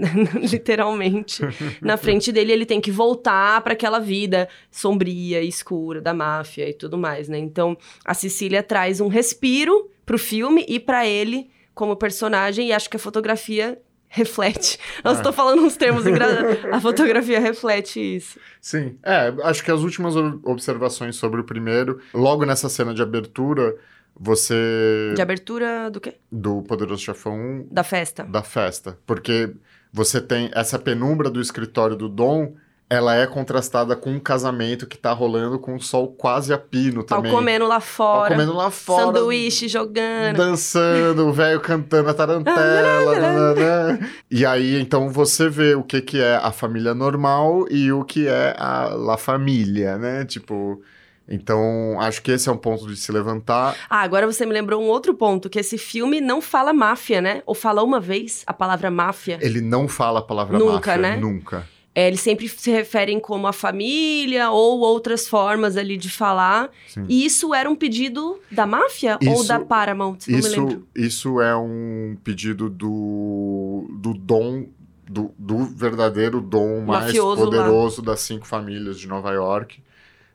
[0.52, 1.42] literalmente,
[1.82, 2.52] na frente dele.
[2.52, 7.30] Ele tem que voltar para aquela vida sombria, e escura da máfia e tudo mais,
[7.30, 7.38] né?
[7.38, 12.70] Então, a Cecília traz um respiro pro filme e pra ele como personagem.
[12.70, 13.78] E acho que a fotografia
[14.08, 14.78] reflete.
[15.04, 15.24] Nossa, É.
[15.24, 16.58] tô falando uns termos engraçados.
[16.72, 18.38] A fotografia reflete isso.
[18.60, 23.02] Sim, é, acho que as últimas ob- observações sobre o primeiro, logo nessa cena de
[23.02, 23.74] abertura,
[24.20, 25.12] você.
[25.16, 26.16] De abertura do quê?
[26.32, 28.24] do Poderoso Chefão 1 Da festa.
[28.24, 28.98] da festa.
[29.06, 29.52] Porque
[29.92, 32.54] você tem essa penumbra do escritório do Dom,
[32.90, 37.06] ela é contrastada com um casamento que tá rolando com o sol quase a pino
[37.06, 37.32] Pau também.
[37.32, 38.36] comendo lá Pau fora.
[38.36, 39.06] comendo lá fora.
[39.06, 40.36] Sanduíche jogando.
[40.36, 43.18] Dançando, o velho cantando a tarantela.
[43.20, 44.00] nananã.
[44.30, 48.28] e aí, então, você vê o que, que é a família normal e o que
[48.28, 50.26] é a La Família, né?
[50.26, 50.82] Tipo.
[51.28, 53.76] Então, acho que esse é um ponto de se levantar.
[53.90, 57.42] Ah, agora você me lembrou um outro ponto, que esse filme não fala máfia, né?
[57.46, 59.38] Ou fala uma vez a palavra máfia.
[59.42, 60.98] Ele não fala a palavra Nunca, máfia.
[60.98, 61.18] né?
[61.18, 61.68] Nunca.
[61.94, 66.70] É, eles sempre se referem como a família ou outras formas ali de falar.
[66.88, 67.06] Sim.
[67.10, 70.20] E isso era um pedido da máfia ou Isso- da Paramount?
[70.28, 70.88] Não me lembro.
[70.96, 74.68] Isso, isso é um pedido do, do dom,
[75.10, 77.46] do, do verdadeiro dom mais Mafioso lá.
[77.46, 79.82] poderoso das cinco famílias de Nova York.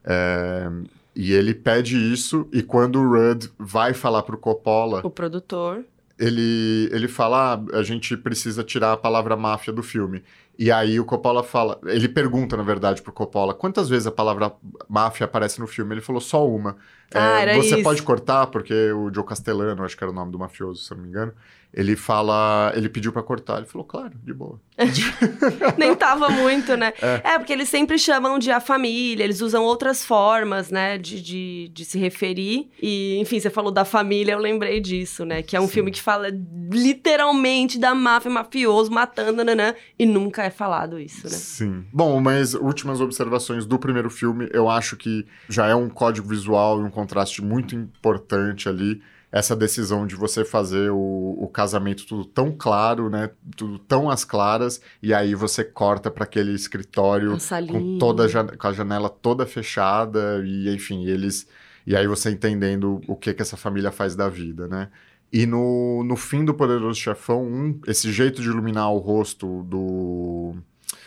[0.07, 0.69] É,
[1.15, 5.85] e ele pede isso, e quando o Rudd vai falar pro Coppola, O produtor.
[6.19, 10.23] ele, ele fala: ah, a gente precisa tirar a palavra máfia do filme.
[10.59, 14.53] E aí o Coppola fala, ele pergunta, na verdade, pro Coppola, quantas vezes a palavra
[14.89, 15.93] máfia aparece no filme?
[15.95, 16.77] Ele falou só uma.
[17.15, 17.83] Ah, É, você isso.
[17.83, 21.03] pode cortar, porque o Joe Castellano, acho que era o nome do mafioso, se não
[21.03, 21.33] me engano,
[21.77, 24.59] ele fala, ele pediu pra cortar, ele falou, claro, de boa.
[25.77, 26.95] Nem tava muito, né?
[27.03, 27.35] É.
[27.35, 27.39] é.
[27.39, 31.85] porque eles sempre chamam de a família, eles usam outras formas, né, de, de, de,
[31.85, 32.71] se referir.
[32.81, 35.43] E, enfim, você falou da família, eu lembrei disso, né?
[35.43, 35.75] Que é um Sim.
[35.75, 36.29] filme que fala
[36.73, 39.75] literalmente da máfia, mafioso, matando, né?
[39.99, 41.37] E nunca é falado isso, né?
[41.37, 41.85] Sim.
[41.93, 46.81] Bom, mas últimas observações do primeiro filme, eu acho que já é um código visual
[46.81, 52.25] e um contraste muito importante ali essa decisão de você fazer o, o casamento tudo
[52.25, 53.31] tão claro, né?
[53.57, 57.37] Tudo tão às claras, e aí você corta para aquele escritório
[57.69, 61.47] com toda a, com a janela toda fechada, e enfim, eles.
[61.87, 64.89] E aí você entendendo o que que essa família faz da vida, né?
[65.33, 70.55] E no, no fim do Poderoso Chefão, um, esse jeito de iluminar o rosto do,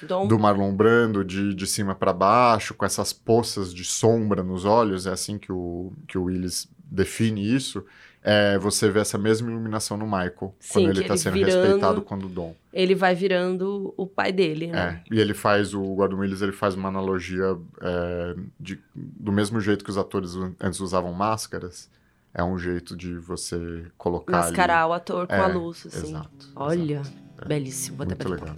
[0.01, 0.27] Dom.
[0.27, 5.07] do Marlon Brando de, de cima para baixo, com essas poças de sombra nos olhos,
[5.07, 7.83] é assim que o, que o Willis define isso
[8.21, 12.01] é, você vê essa mesma iluminação no Michael, Sim, quando ele está sendo virando, respeitado
[12.01, 12.53] quando Dom.
[12.73, 15.01] Ele vai virando o pai dele, né?
[15.09, 19.61] É, e ele faz, o Gordon Willis, ele faz uma analogia é, de, do mesmo
[19.61, 21.89] jeito que os atores antes usavam máscaras,
[22.33, 24.91] é um jeito de você colocar Mascarar ali.
[24.91, 26.09] o ator com é, a luz, assim.
[26.09, 26.49] Exato.
[26.55, 27.17] Olha, exato.
[27.41, 27.47] É.
[27.47, 27.97] belíssimo.
[27.97, 28.55] Vou Muito legal.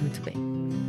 [0.00, 0.83] Muito bem.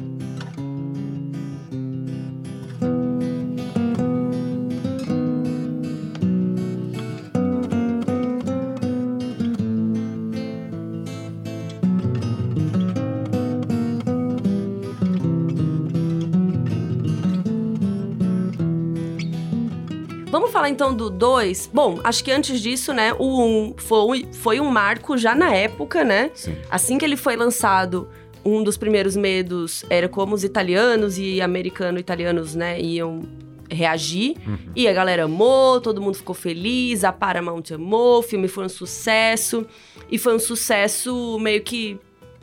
[20.51, 24.59] Falar então do 2, bom, acho que antes disso, né, o 1 um foi, foi
[24.59, 26.31] um marco já na época, né?
[26.33, 26.55] Sim.
[26.69, 28.07] Assim que ele foi lançado,
[28.43, 33.23] um dos primeiros medos era como os italianos e americano-italianos, né, iam
[33.69, 34.35] reagir.
[34.45, 34.57] Uhum.
[34.75, 38.69] E a galera amou, todo mundo ficou feliz, a Paramount amou, o filme foi um
[38.69, 39.65] sucesso.
[40.11, 41.99] E foi um sucesso meio que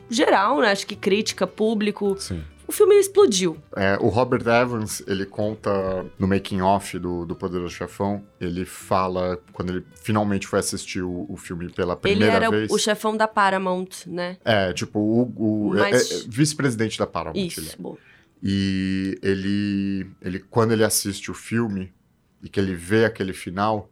[0.09, 0.71] geral, né?
[0.71, 2.15] Acho que crítica, público.
[2.19, 2.41] Sim
[2.73, 3.57] filme explodiu.
[3.75, 9.39] É, o Robert Evans, ele conta no making off do, do Poderoso Chefão, ele fala,
[9.53, 12.53] quando ele finalmente foi assistir o, o filme pela primeira vez...
[12.53, 14.37] Ele era o chefão da Paramount, né?
[14.43, 16.11] É, tipo, o, o Mas...
[16.11, 17.47] é, é, vice-presidente da Paramount.
[17.47, 17.81] Isso, é.
[17.81, 17.97] bom.
[18.41, 21.93] E ele, ele, quando ele assiste o filme
[22.41, 23.89] e que ele vê aquele final,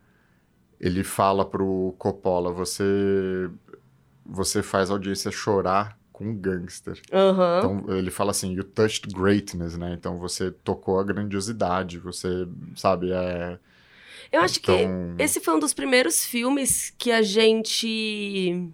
[0.80, 2.84] ele fala pro Coppola, você,
[4.26, 7.02] você faz a audiência chorar com um gangster.
[7.12, 7.58] Uhum.
[7.82, 9.96] Então ele fala assim, you touched greatness, né?
[9.98, 13.58] Então você tocou a grandiosidade, você, sabe, é...
[14.32, 14.78] Eu acho então...
[15.18, 18.70] que esse foi um dos primeiros filmes que a gente...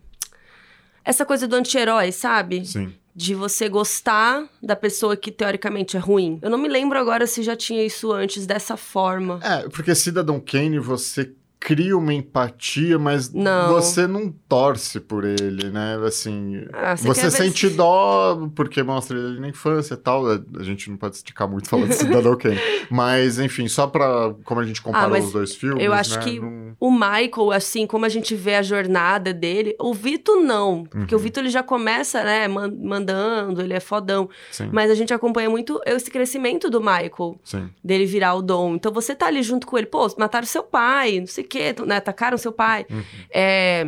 [1.03, 2.65] Essa coisa do anti-herói, sabe?
[2.65, 2.93] Sim.
[3.15, 6.37] De você gostar da pessoa que teoricamente é ruim.
[6.41, 9.39] Eu não me lembro agora se já tinha isso antes dessa forma.
[9.41, 13.73] É, porque Cidadão Kane você cria uma empatia, mas não.
[13.73, 15.97] você não torce por ele, né?
[16.05, 20.25] Assim, ah, você, você sente dó porque mostra ele na infância e tal.
[20.27, 22.59] A gente não pode esticar muito falando de Cidadão Kane.
[22.89, 24.33] Mas, enfim, só pra...
[24.43, 26.23] Como a gente comparou ah, os dois filmes, Eu acho né?
[26.23, 26.75] que não...
[26.79, 29.75] o Michael, assim, como a gente vê a jornada dele...
[29.79, 30.85] O Vitor não.
[30.85, 31.19] Porque uhum.
[31.19, 34.29] o Vitor, ele já começa, né, mandando, ele é fodão.
[34.51, 34.69] Sim.
[34.71, 37.39] Mas a gente acompanha muito esse crescimento do Michael.
[37.43, 37.69] Sim.
[37.83, 38.75] Dele virar o dom.
[38.75, 39.87] Então, você tá ali junto com ele.
[39.87, 41.97] Pô, mataram seu pai, não sei quê, né?
[41.97, 42.85] Atacaram seu pai.
[42.89, 43.03] Uhum.
[43.31, 43.87] É,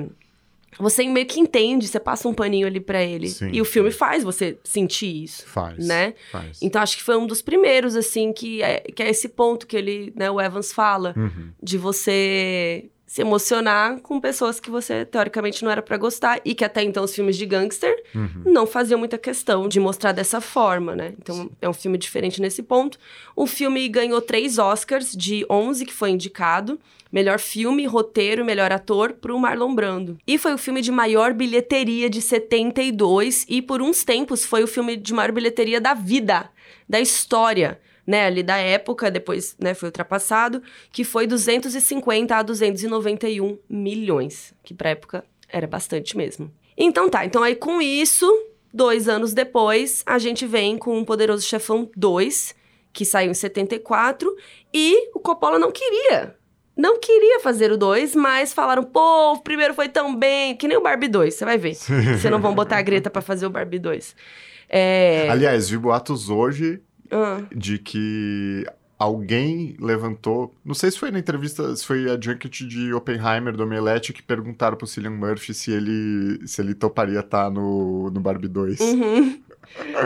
[0.79, 3.27] você meio que entende, você passa um paninho ali para ele.
[3.27, 5.45] Sim, e o filme faz você sentir isso.
[5.45, 5.85] Faz.
[5.85, 6.13] Né?
[6.31, 6.59] Faz.
[6.61, 9.75] Então acho que foi um dos primeiros, assim, que é, que é esse ponto que
[9.75, 11.51] ele, né, o Evans fala, uhum.
[11.61, 16.63] de você se emocionar com pessoas que você teoricamente não era para gostar e que
[16.63, 18.43] até então os filmes de gangster uhum.
[18.45, 21.15] não faziam muita questão de mostrar dessa forma, né?
[21.17, 21.49] Então Sim.
[21.59, 22.99] é um filme diferente nesse ponto.
[23.35, 26.79] O filme ganhou três Oscars de 11 que foi indicado.
[27.11, 30.19] Melhor filme, roteiro, melhor ator para o Marlon Brando.
[30.27, 34.67] E foi o filme de maior bilheteria de 72 e por uns tempos foi o
[34.67, 36.51] filme de maior bilheteria da vida,
[36.87, 37.79] da história
[38.09, 44.73] né, ali da época, depois, né, foi ultrapassado, que foi 250 a 291 milhões, que
[44.73, 46.51] pra época era bastante mesmo.
[46.75, 48.27] Então tá, então aí com isso,
[48.73, 52.55] dois anos depois, a gente vem com o Poderoso Chefão 2,
[52.91, 54.35] que saiu em 74,
[54.73, 56.35] e o Coppola não queria.
[56.75, 60.77] Não queria fazer o 2, mas falaram, pô, o primeiro foi tão bem, que nem
[60.77, 61.75] o Barbie 2, você vai ver.
[62.17, 64.15] Você não vão botar a Greta para fazer o Barbie 2.
[64.67, 65.29] É...
[65.29, 66.81] Aliás, vi boatos hoje
[67.11, 67.41] ah.
[67.55, 68.65] de que
[68.97, 73.63] alguém levantou, não sei se foi na entrevista, se foi a junket de Oppenheimer do
[73.63, 78.19] Omelete que perguntaram pro Cillian Murphy se ele se ele toparia estar tá no, no
[78.19, 78.79] Barbie 2.
[78.79, 79.41] Uhum.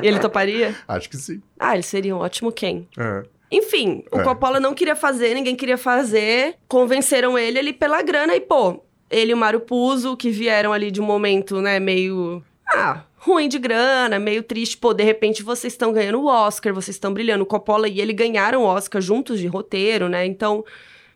[0.02, 0.76] E ele toparia?
[0.88, 1.42] Acho que sim.
[1.60, 2.86] Ah, ele seria um ótimo Ken.
[2.98, 3.24] É.
[3.52, 4.24] Enfim, o é.
[4.24, 9.32] Coppola não queria fazer, ninguém queria fazer, convenceram ele ali pela grana e, pô, ele
[9.32, 12.44] e o Mário Puzo, que vieram ali de um momento, né, meio.
[12.74, 14.78] Ah, ruim de grana, meio triste.
[14.78, 17.44] Pô, de repente vocês estão ganhando o Oscar, vocês estão brilhando.
[17.44, 20.26] O Coppola e ele ganharam o Oscar juntos de roteiro, né?
[20.26, 20.64] Então,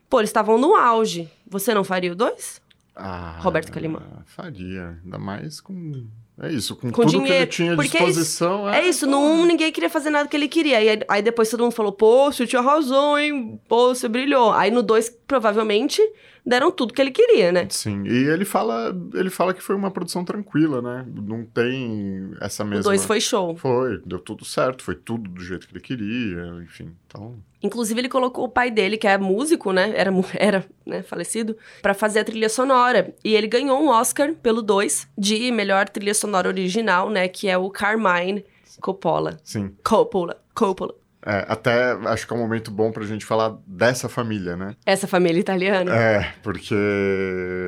[0.08, 1.28] pô, eles estavam no auge.
[1.46, 2.60] Você não faria o dois?
[2.96, 4.02] Ah, Roberto Calimã.
[4.26, 4.98] Faria.
[5.04, 6.06] Ainda mais com.
[6.40, 7.28] É isso, com, Com tudo dinheiro.
[7.28, 8.68] que ele tinha à Porque é isso- disposição.
[8.68, 10.80] É isso, no um ninguém queria fazer nada que ele queria.
[10.80, 13.60] E aí, aí depois todo mundo falou, pô, você tinha razão, hein?
[13.68, 14.52] Pô, você brilhou.
[14.52, 16.00] Aí no dois, provavelmente,
[16.48, 17.66] deram tudo que ele queria, né?
[17.68, 21.06] Sim, e ele fala, ele fala que foi uma produção tranquila, né?
[21.06, 22.80] Não tem essa mesma.
[22.80, 23.54] O dois foi show.
[23.56, 26.90] Foi, deu tudo certo, foi tudo do jeito que ele queria, enfim.
[27.06, 29.92] Então, Inclusive, ele colocou o pai dele, que é músico, né?
[29.94, 33.14] Era, era né, falecido, pra fazer a trilha sonora.
[33.24, 37.28] E ele ganhou um Oscar pelo 2 de melhor trilha sonora original, né?
[37.28, 38.44] Que é o Carmine
[38.80, 39.38] Coppola.
[39.42, 39.74] sim.
[39.84, 40.40] Coppola.
[40.54, 40.94] Coppola.
[41.24, 44.76] É, até acho que é um momento bom pra gente falar dessa família, né?
[44.86, 46.74] Essa família italiana É, porque.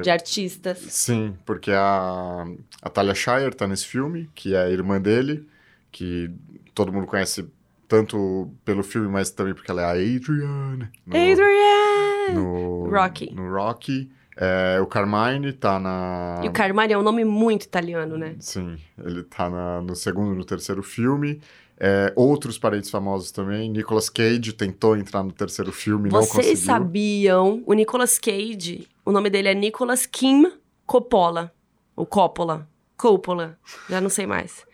[0.02, 0.78] de artistas.
[0.78, 2.44] Sim, porque a,
[2.80, 5.46] a Talia Shire tá nesse filme, que é a irmã dele,
[5.90, 6.30] que
[6.74, 7.46] todo mundo conhece
[7.88, 10.88] tanto pelo filme, mas também porque ela é a Adrienne.
[11.04, 12.34] no- Adrian!
[12.34, 13.34] no Rocky.
[13.34, 14.10] No Rocky.
[14.36, 16.40] É, o Carmine tá na.
[16.42, 18.36] E o Carmine é um nome muito italiano, né?
[18.38, 21.40] Sim, ele tá na- no segundo e no terceiro filme.
[21.82, 23.70] É, outros parentes famosos também.
[23.70, 26.42] Nicolas Cage tentou entrar no terceiro filme, não conseguiu.
[26.42, 30.52] Vocês sabiam, o Nicolas Cage, o nome dele é Nicolas Kim
[30.84, 31.50] Coppola.
[31.96, 32.68] Ou Coppola.
[32.98, 33.58] Coppola.
[33.88, 34.66] Já não sei mais.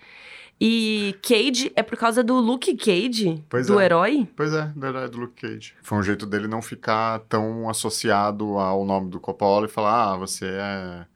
[0.61, 3.85] E Cage é por causa do Luke Cage, Pois do é.
[3.85, 4.29] herói.
[4.35, 5.75] Pois é, verdade, do Luke Cage.
[5.83, 10.17] Foi um jeito dele não ficar tão associado ao nome do Coppola e falar, ah,
[10.17, 11.07] você é...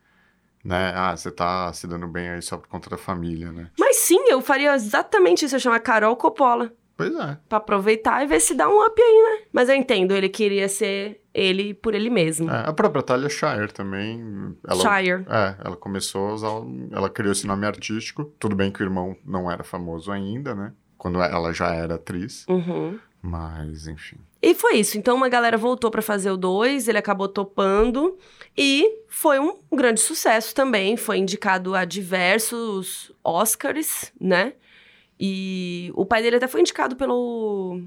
[0.64, 0.92] Né?
[0.94, 3.70] Ah, você tá se dando bem aí só por conta da família, né?
[3.78, 5.56] Mas sim, eu faria exatamente isso.
[5.56, 6.72] Eu chamar Carol Coppola.
[6.96, 7.38] Pois é.
[7.48, 9.46] Pra aproveitar e ver se dá um up aí, né?
[9.50, 12.50] Mas eu entendo, ele queria ser ele por ele mesmo.
[12.50, 14.54] É, a própria Talia Shire também.
[14.68, 15.24] Ela, Shire.
[15.26, 16.50] É, ela começou a usar.
[16.92, 18.24] Ela criou esse nome artístico.
[18.38, 20.74] Tudo bem que o irmão não era famoso ainda, né?
[20.98, 22.44] Quando ela já era atriz.
[22.46, 22.98] Uhum.
[23.22, 24.16] Mas, enfim.
[24.42, 24.96] E foi isso.
[24.96, 28.16] Então uma galera voltou pra fazer o 2, ele acabou topando
[28.56, 30.96] e foi um grande sucesso também.
[30.96, 34.54] Foi indicado a diversos Oscars, né?
[35.18, 37.82] E o pai dele até foi indicado pelo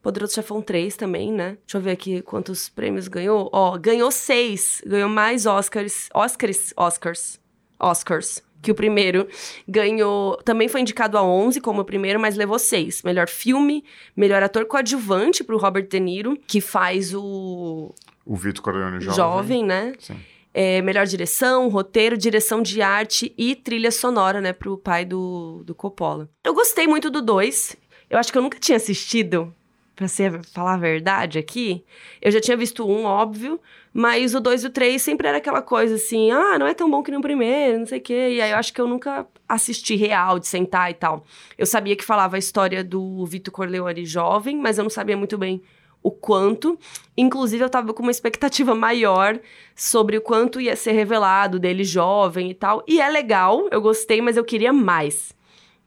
[0.00, 1.58] Poderoso Chefão 3 também, né?
[1.66, 3.50] Deixa eu ver aqui quantos prêmios ganhou.
[3.52, 4.80] Ó, ganhou seis.
[4.86, 6.08] Ganhou mais Oscars.
[6.14, 6.72] Oscars.
[6.74, 7.40] Oscars.
[7.78, 8.42] Oscars.
[8.64, 9.28] Que o primeiro
[9.68, 10.36] ganhou.
[10.44, 13.02] Também foi indicado a 11 como o primeiro, mas levou seis.
[13.02, 13.84] Melhor filme,
[14.16, 19.16] melhor ator coadjuvante pro Robert De Niro, que faz o O Vitor Corleone jovem.
[19.16, 19.92] jovem, né?
[19.98, 20.16] Sim.
[20.56, 25.74] É, melhor direção, roteiro, direção de arte e trilha sonora, né, pro pai do, do
[25.74, 26.28] Coppola.
[26.44, 27.76] Eu gostei muito do 2.
[28.08, 29.52] Eu acho que eu nunca tinha assistido,
[29.96, 31.84] pra ser, falar a verdade aqui.
[32.22, 33.60] Eu já tinha visto um, óbvio,
[33.96, 36.90] mas o 2 e o 3 sempre era aquela coisa assim, ah, não é tão
[36.90, 38.30] bom que no primeiro, não sei o quê.
[38.32, 41.24] E aí eu acho que eu nunca assisti real, de sentar e tal.
[41.56, 45.38] Eu sabia que falava a história do Vitor Corleone jovem, mas eu não sabia muito
[45.38, 45.62] bem
[46.02, 46.76] o quanto.
[47.16, 49.38] Inclusive, eu tava com uma expectativa maior
[49.76, 52.82] sobre o quanto ia ser revelado dele jovem e tal.
[52.88, 55.32] E é legal, eu gostei, mas eu queria mais.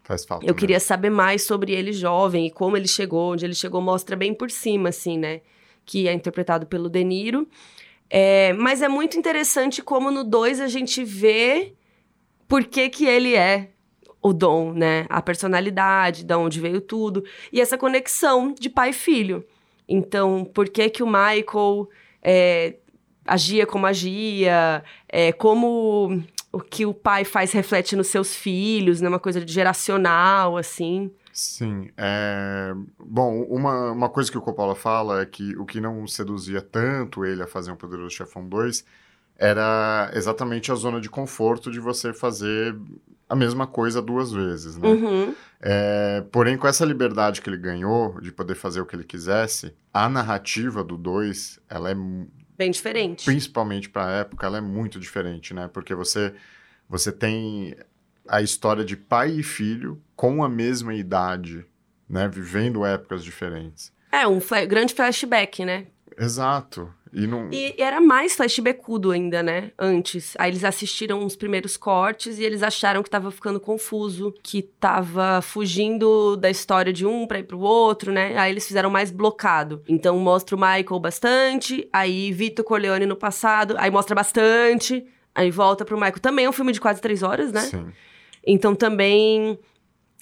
[0.04, 0.46] Faz falta.
[0.46, 0.60] Eu né?
[0.60, 4.34] queria saber mais sobre ele jovem e como ele chegou, onde ele chegou, mostra bem
[4.34, 5.42] por cima, assim, né?
[5.86, 7.46] Que é interpretado pelo De Niro.
[8.10, 11.74] É, mas é muito interessante como no 2 a gente vê
[12.48, 13.72] por que, que ele é
[14.22, 15.06] o dom, né?
[15.10, 17.24] A personalidade, de onde veio tudo.
[17.52, 19.46] E essa conexão de pai e filho.
[19.88, 21.90] Então, por que que o Michael
[22.22, 22.76] é,
[23.26, 26.22] agia como agia, é, como
[26.52, 29.10] o que o pai faz reflete nos seus filhos, né?
[29.10, 31.12] Uma coisa geracional, assim.
[31.38, 31.92] Sim.
[31.96, 36.64] é, Bom, uma, uma coisa que o Coppola fala é que o que não seduzia
[36.64, 38.84] tanto ele a fazer um Poderoso Chefão 2
[39.38, 42.76] era exatamente a zona de conforto de você fazer
[43.30, 44.88] a mesma coisa duas vezes, né?
[44.90, 45.36] Uhum.
[45.62, 49.76] É, porém, com essa liberdade que ele ganhou de poder fazer o que ele quisesse,
[49.94, 51.96] a narrativa do 2, ela é
[52.58, 53.26] Bem diferente.
[53.26, 55.70] principalmente para a época, ela é muito diferente, né?
[55.72, 56.34] Porque você
[56.90, 57.76] você tem
[58.28, 61.66] a história de pai e filho com a mesma idade,
[62.10, 63.92] né, vivendo épocas diferentes.
[64.12, 65.88] É, um grande flashback, né?
[66.18, 66.92] Exato.
[67.14, 69.72] E não E era mais flashbackudo ainda, né?
[69.78, 70.34] Antes.
[70.38, 75.42] Aí eles assistiram os primeiros cortes e eles acharam que tava ficando confuso, que tava
[75.42, 78.38] fugindo da história de um pra ir pro outro, né?
[78.38, 79.82] Aí eles fizeram mais blocado.
[79.88, 85.86] Então mostra o Michael bastante, aí Vitor Corleone no passado, aí mostra bastante, aí volta
[85.86, 86.20] pro Michael.
[86.20, 87.62] Também é um filme de quase três horas, né?
[87.62, 87.88] Sim.
[88.48, 89.60] Então também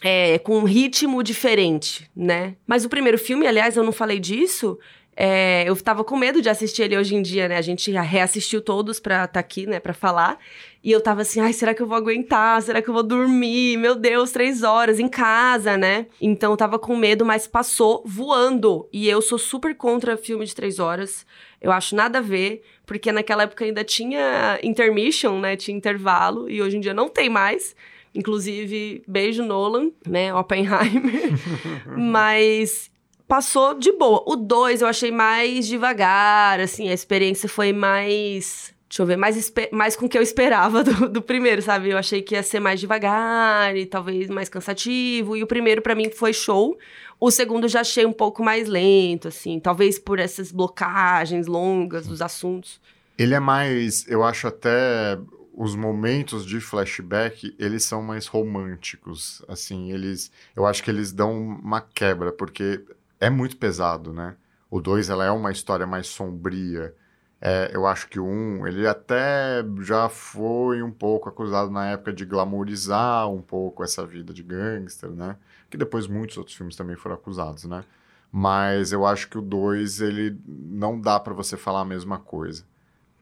[0.03, 2.55] é com um ritmo diferente, né?
[2.67, 4.77] Mas o primeiro filme, aliás, eu não falei disso,
[5.17, 7.55] É, eu tava com medo de assistir ele hoje em dia, né?
[7.57, 9.79] A gente reassistiu todos pra estar tá aqui, né?
[9.79, 10.37] Pra falar.
[10.83, 12.61] E eu tava assim, ai, será que eu vou aguentar?
[12.61, 13.77] Será que eu vou dormir?
[13.77, 16.07] Meu Deus, três horas em casa, né?
[16.19, 18.89] Então eu tava com medo, mas passou voando.
[18.91, 21.25] E eu sou super contra filme de três horas.
[21.61, 25.55] Eu acho nada a ver, porque naquela época ainda tinha intermission, né?
[25.55, 27.73] Tinha intervalo, e hoje em dia não tem mais.
[28.15, 30.33] Inclusive, beijo Nolan, né?
[30.33, 31.33] Oppenheimer.
[31.97, 32.89] Mas
[33.27, 34.23] passou de boa.
[34.25, 38.73] O 2 eu achei mais devagar, assim, a experiência foi mais.
[38.87, 41.89] Deixa eu ver, mais, mais com o que eu esperava do, do primeiro, sabe?
[41.89, 45.35] Eu achei que ia ser mais devagar e talvez mais cansativo.
[45.35, 46.77] E o primeiro, para mim, foi show.
[47.19, 49.59] O segundo já achei um pouco mais lento, assim.
[49.59, 52.79] Talvez por essas blocagens longas dos assuntos.
[53.17, 55.17] Ele é mais, eu acho até
[55.55, 61.31] os momentos de flashback, eles são mais românticos, assim, eles, eu acho que eles dão
[61.33, 62.83] uma quebra, porque
[63.19, 64.35] é muito pesado, né?
[64.69, 66.93] O 2, ela é uma história mais sombria,
[67.39, 71.85] é, eu acho que o 1, um, ele até já foi um pouco acusado na
[71.91, 75.37] época de glamourizar um pouco essa vida de gangster, né?
[75.69, 77.83] Que depois muitos outros filmes também foram acusados, né?
[78.31, 82.65] Mas eu acho que o 2, ele não dá para você falar a mesma coisa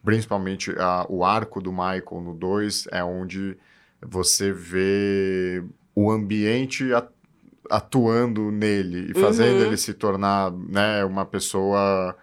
[0.03, 3.57] principalmente a, o arco do Michael no 2 é onde
[4.01, 5.63] você vê
[5.95, 6.89] o ambiente
[7.69, 9.65] atuando nele e fazendo uhum.
[9.67, 12.15] ele se tornar né, uma pessoa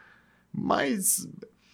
[0.52, 1.26] mais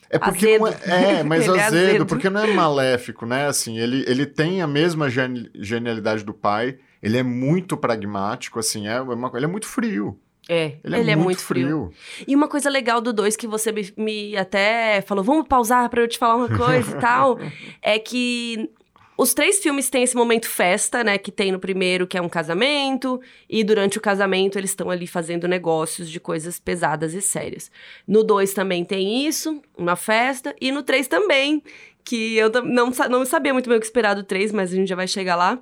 [0.09, 0.61] é porque azedo.
[0.61, 3.47] não é, é mas azedo, é azedo, porque não é maléfico, né?
[3.47, 9.01] Assim, ele, ele tem a mesma genialidade do pai, ele é muito pragmático, assim, é
[9.01, 10.19] uma, ele é muito frio.
[10.49, 11.93] É, ele, é, ele é, muito, muito frio.
[11.93, 12.25] frio.
[12.27, 16.01] E uma coisa legal do 2 que você me, me, até falou, vamos pausar para
[16.01, 17.39] eu te falar uma coisa e tal,
[17.83, 18.71] é que
[19.19, 21.17] os três filmes têm esse momento festa, né?
[21.17, 25.07] Que tem no primeiro, que é um casamento, e durante o casamento eles estão ali
[25.07, 27.71] fazendo negócios de coisas pesadas e sérias.
[28.07, 31.63] No 2 também tem isso, uma festa, e no 3 também,
[32.05, 34.89] que eu não, não sabia muito bem o que esperar do 3, mas a gente
[34.89, 35.59] já vai chegar lá.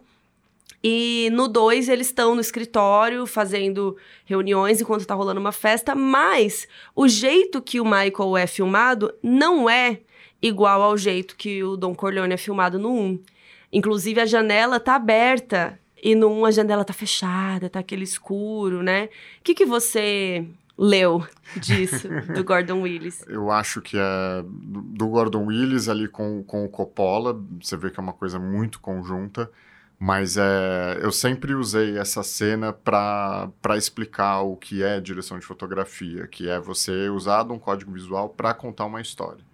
[0.86, 3.97] E no 2 eles estão no escritório fazendo
[4.27, 9.70] reuniões enquanto tá rolando uma festa, mas o jeito que o Michael é filmado não
[9.70, 10.01] é
[10.43, 13.01] igual ao jeito que o Don Corleone é filmado no 1.
[13.01, 13.23] Um.
[13.73, 18.05] Inclusive a janela tá aberta e no 1 um a janela tá fechada, tá aquele
[18.05, 19.06] escuro, né?
[19.40, 20.47] O que, que você
[20.77, 23.24] leu disso, do Gordon Willis?
[23.27, 27.98] Eu acho que é do Gordon Willis ali com, com o Coppola, você vê que
[27.98, 29.51] é uma coisa muito conjunta.
[29.98, 36.26] Mas é, eu sempre usei essa cena para explicar o que é direção de fotografia,
[36.26, 39.44] que é você usar um código visual para contar uma história.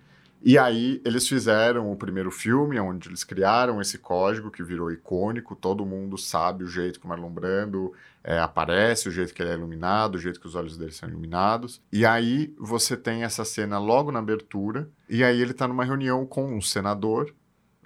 [0.43, 5.55] E aí eles fizeram o primeiro filme, onde eles criaram esse código que virou icônico,
[5.55, 7.93] todo mundo sabe o jeito que o Marlon Brando
[8.25, 11.11] é, aparece, o jeito que ele é iluminado, o jeito que os olhos dele são
[11.11, 11.83] iluminados.
[11.93, 16.25] E aí você tem essa cena logo na abertura, e aí ele está numa reunião
[16.25, 17.35] com um senador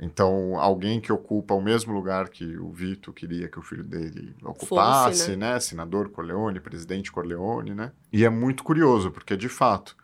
[0.00, 4.34] então, alguém que ocupa o mesmo lugar que o Vito queria que o filho dele
[4.42, 5.54] ocupasse, Fosse, né?
[5.54, 5.60] né?
[5.60, 7.92] Senador Corleone, presidente Corleone, né?
[8.12, 9.96] E é muito curioso, porque, de fato,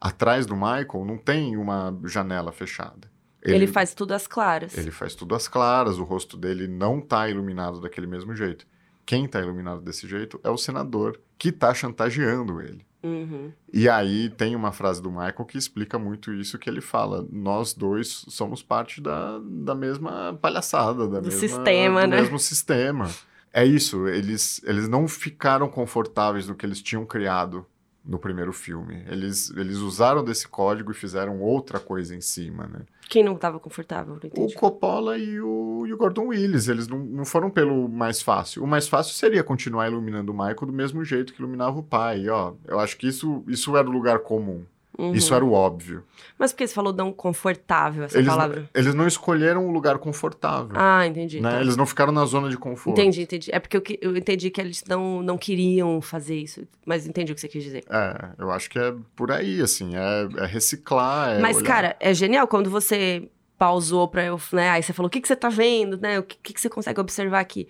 [0.00, 3.12] atrás do Michael não tem uma janela fechada.
[3.42, 4.76] Ele, ele faz tudo às claras.
[4.78, 8.66] Ele faz tudo às claras, o rosto dele não está iluminado daquele mesmo jeito.
[9.04, 12.86] Quem está iluminado desse jeito é o senador, que está chantageando ele.
[13.04, 13.52] Uhum.
[13.70, 17.74] E aí tem uma frase do Michael que explica muito isso, que ele fala, nós
[17.74, 22.20] dois somos parte da, da mesma palhaçada, da do mesma, sistema, do né?
[22.22, 23.10] mesmo sistema.
[23.52, 27.66] É isso, eles, eles não ficaram confortáveis no que eles tinham criado
[28.04, 29.02] no primeiro filme.
[29.08, 32.80] Eles, eles usaram desse código e fizeram outra coisa em cima, né?
[33.08, 34.18] Quem não estava confortável?
[34.36, 36.68] o Coppola e o, e o Gordon Willis.
[36.68, 38.62] Eles não, não foram pelo mais fácil.
[38.62, 42.22] O mais fácil seria continuar iluminando o Michael do mesmo jeito que iluminava o pai.
[42.22, 44.64] E, ó, eu acho que isso, isso era o lugar comum.
[44.98, 45.12] Uhum.
[45.12, 46.04] Isso era o óbvio.
[46.38, 48.68] Mas por que você falou não confortável, essa eles palavra?
[48.72, 50.76] Eles não escolheram um lugar confortável.
[50.76, 51.40] Ah, entendi.
[51.40, 51.50] Né?
[51.50, 51.60] Tá.
[51.60, 52.98] Eles não ficaram na zona de conforto.
[52.98, 53.50] Entendi, entendi.
[53.52, 56.66] É porque eu, eu entendi que eles não, não queriam fazer isso.
[56.86, 57.84] Mas entendi o que você quis dizer.
[57.90, 59.92] É, eu acho que é por aí, assim.
[59.96, 61.66] É, é reciclar, é Mas, olhar.
[61.66, 64.70] cara, é genial quando você pausou pra eu, né?
[64.70, 66.18] Aí você falou, o que, que você tá vendo, né?
[66.18, 67.66] O que, que, que você consegue observar aqui?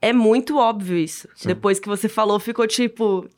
[0.00, 1.28] É muito óbvio isso.
[1.34, 1.48] Sim.
[1.48, 3.28] Depois que você falou, ficou tipo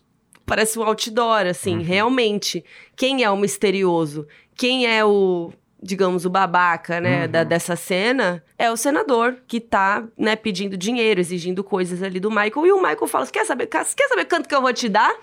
[0.51, 1.82] parece um outdoor, assim, uhum.
[1.85, 2.64] realmente.
[2.97, 4.27] Quem é o misterioso?
[4.56, 7.31] Quem é o, digamos, o babaca, né, uhum.
[7.31, 8.43] da, dessa cena?
[8.59, 12.66] É o senador que tá, né, pedindo dinheiro, exigindo coisas ali do Michael.
[12.66, 15.14] E o Michael fala: quer saber, quer saber quanto que eu vou te dar?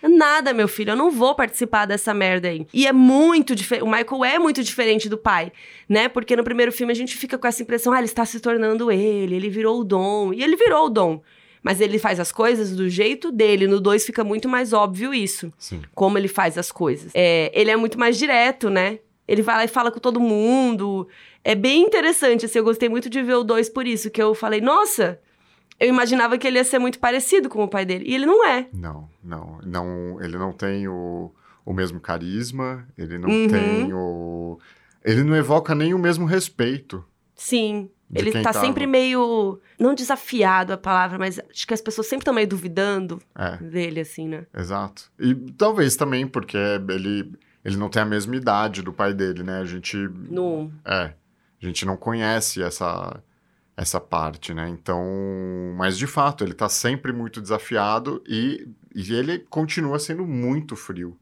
[0.00, 2.64] Nada, meu filho, eu não vou participar dessa merda aí.
[2.72, 3.82] E é muito diferente.
[3.82, 5.50] O Michael é muito diferente do pai,
[5.88, 6.08] né?
[6.08, 8.92] Porque no primeiro filme a gente fica com essa impressão: ah, ele está se tornando
[8.92, 10.32] ele, ele virou o dom.
[10.32, 11.20] E ele virou o dom.
[11.62, 13.66] Mas ele faz as coisas do jeito dele.
[13.66, 15.52] No 2 fica muito mais óbvio isso.
[15.58, 15.82] Sim.
[15.94, 17.10] Como ele faz as coisas.
[17.14, 19.00] É, ele é muito mais direto, né?
[19.26, 21.08] Ele vai lá e fala com todo mundo.
[21.42, 22.58] É bem interessante, assim.
[22.58, 24.10] Eu gostei muito de ver o 2 por isso.
[24.10, 25.20] Que eu falei, nossa...
[25.78, 28.06] Eu imaginava que ele ia ser muito parecido com o pai dele.
[28.08, 28.66] E ele não é.
[28.72, 29.58] Não, não.
[29.62, 31.30] não ele não tem o,
[31.66, 32.88] o mesmo carisma.
[32.96, 33.46] Ele não Uhum.
[33.48, 34.58] tem o...
[35.04, 37.04] Ele não evoca nem o mesmo respeito.
[37.34, 37.90] Sim.
[38.08, 38.60] De ele tá tava.
[38.64, 39.60] sempre meio.
[39.78, 43.56] Não desafiado a palavra, mas acho que as pessoas sempre estão meio duvidando É.
[43.56, 44.46] dele, assim, né?
[44.56, 45.10] Exato.
[45.18, 47.32] E talvez também porque ele,
[47.64, 49.58] ele não tem a mesma idade do pai dele, né?
[49.60, 49.96] A gente.
[49.96, 50.70] No.
[50.84, 51.12] É.
[51.60, 53.20] A gente não conhece essa,
[53.76, 54.68] essa parte, né?
[54.68, 55.02] Então.
[55.76, 61.16] Mas de fato, ele tá sempre muito desafiado e, e ele continua sendo muito frio.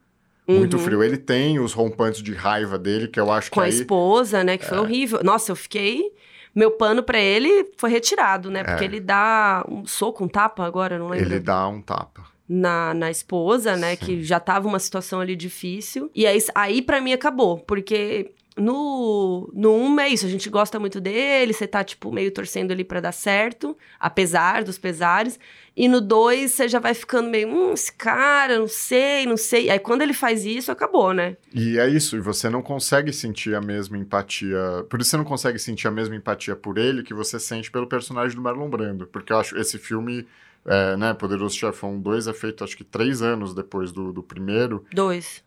[0.46, 0.82] Muito Uhum.
[0.82, 1.02] frio.
[1.02, 3.70] Ele tem os rompantes de raiva dele, que eu acho Com que a aí.
[3.70, 3.74] É.
[3.74, 4.58] esposa, né?
[4.58, 5.20] Que foi horrível.
[5.24, 6.12] Nossa, eu fiquei.
[6.54, 8.62] Meu pano pra ele foi retirado, né?
[8.62, 8.86] Porque É.
[8.86, 11.26] ele dá um soco, um tapa agora, não lembro.
[11.26, 12.22] Ele dá um tapa.
[12.48, 13.96] na, na esposa, né?
[13.96, 14.04] Sim.
[14.04, 16.10] Que já tava uma situação ali difícil.
[16.14, 20.78] E aí, aí para mim acabou, porque no, no 1 é isso, a gente gosta
[20.78, 25.40] muito dele, você tá, tipo, meio torcendo ali pra dar certo, apesar dos pesares.
[25.76, 29.70] E no 2 você já vai ficando meio, hum, esse cara, não sei, não sei.
[29.70, 31.36] Aí quando ele faz isso, acabou, né?
[31.52, 34.86] E é isso, e você não consegue sentir a mesma empatia.
[34.88, 37.88] Por isso você não consegue sentir a mesma empatia por ele que você sente pelo
[37.88, 39.06] personagem do Marlon Brando.
[39.08, 40.28] Porque eu acho esse filme,
[40.64, 44.84] é, né, Poderoso Chefão 2 é feito acho que três anos depois do, do primeiro.
[44.92, 45.42] Dois.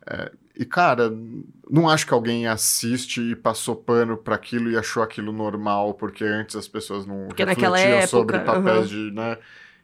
[0.58, 1.12] E, cara,
[1.70, 6.24] não acho que alguém assiste e passou pano pra aquilo e achou aquilo normal, porque
[6.24, 8.86] antes as pessoas não Porque naquela refletiam época, sobre papéis aham.
[8.86, 9.38] de, né?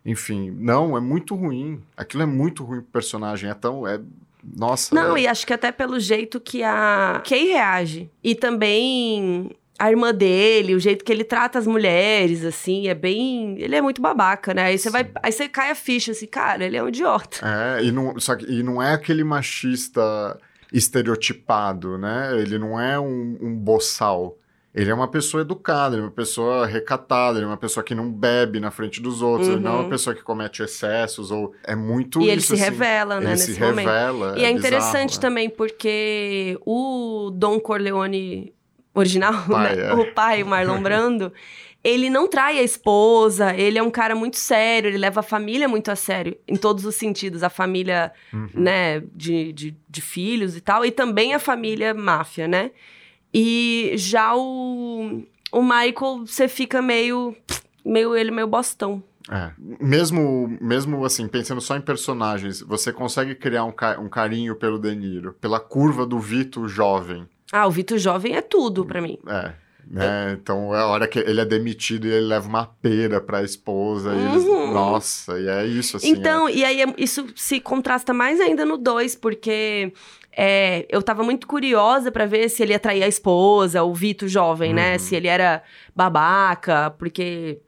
[0.05, 1.81] Enfim, não, é muito ruim.
[1.97, 3.49] Aquilo é muito ruim pro personagem.
[3.49, 3.87] É tão.
[3.87, 4.01] É,
[4.43, 4.95] nossa.
[4.95, 8.11] Não, é- e acho que até pelo jeito que a Kay reage.
[8.23, 13.57] E também a irmã dele, o jeito que ele trata as mulheres, assim, é bem.
[13.59, 14.65] Ele é muito babaca, né?
[14.65, 15.09] Aí você vai.
[15.23, 17.39] Aí você cai a ficha, assim, cara, ele é um idiota.
[17.79, 20.39] É, e não, que, e não é aquele machista
[20.75, 22.37] estereotipado, né?
[22.41, 24.37] Ele não é um, um boçal.
[24.75, 27.95] Ele é uma pessoa educada, ele é uma pessoa recatada, ele é uma pessoa que
[27.95, 29.89] não bebe na frente dos outros, ele não é uma Uhum.
[29.89, 33.31] pessoa que comete excessos, ou é muito e ele isso, se assim, revela, né, ele
[33.31, 33.87] nesse se momento.
[33.87, 34.27] revela.
[34.31, 35.21] E é, bizarro, interessante né?
[35.21, 38.53] também porque o Don Corleone
[38.93, 39.91] original, Pai, né?
[39.91, 39.95] é.
[39.95, 41.33] o pai, o Marlon Brando,
[41.85, 45.69] ele não trai a esposa, ele é um cara muito sério, ele leva a família
[45.69, 47.43] muito a sério, em todos os sentidos.
[47.43, 48.49] A família, Uhum.
[48.55, 52.71] né, de, de, de filhos e tal, e também a família máfia, né?
[53.33, 57.37] E já o, o Michael, você fica meio,
[57.85, 59.03] meio ele meio bostão.
[59.31, 59.51] É.
[59.81, 64.79] Mesmo, mesmo assim, pensando só em personagens, você consegue criar um, ca- um carinho pelo
[64.79, 67.27] De Niro, pela curva do Vito jovem.
[67.53, 69.19] Ah, o Vitor Jovem é tudo pra mim.
[69.27, 69.53] É.
[69.91, 70.37] Né?
[70.41, 74.15] Então é a hora que ele é demitido e ele leva uma pera pra esposa.
[74.15, 74.73] E eles, Uhum.
[74.73, 76.11] nossa, e é isso, assim.
[76.11, 79.93] Então, e aí é- isso se contrasta mais ainda no 2, porque
[80.37, 84.27] é, eu tava muito curiosa pra ver se ele ia trair a esposa, o Vito
[84.27, 84.95] jovem, né?
[84.95, 84.99] Uhum.
[84.99, 85.63] Se ele era
[85.95, 87.59] babaca, porque,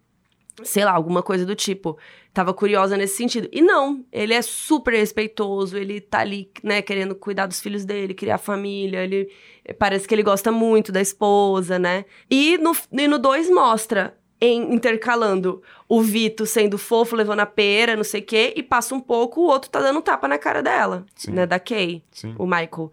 [0.64, 1.96] sei lá, alguma coisa do tipo.
[2.36, 3.48] Tava curiosa nesse sentido.
[3.50, 8.12] E não, ele é super respeitoso, ele tá ali, né, querendo cuidar dos filhos dele,
[8.12, 9.30] criar família, ele
[9.78, 12.04] parece que ele gosta muito da esposa, né?
[12.30, 17.46] E no 2 e no dois mostra em- intercalando o Vito sendo fofo, levando a
[17.46, 20.36] pera, não sei o quê, e passa um pouco, o outro tá dando tapa na
[20.36, 21.30] cara dela, Sim.
[21.30, 22.34] né, da Kay, Sim.
[22.38, 22.92] o Michael.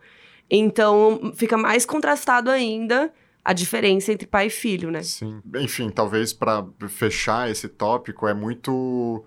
[0.49, 3.11] Então, fica mais contrastado ainda
[3.43, 5.03] a diferença entre pai e filho, né?
[5.03, 5.41] Sim.
[5.57, 9.25] Enfim, talvez pra fechar esse tópico, é muito.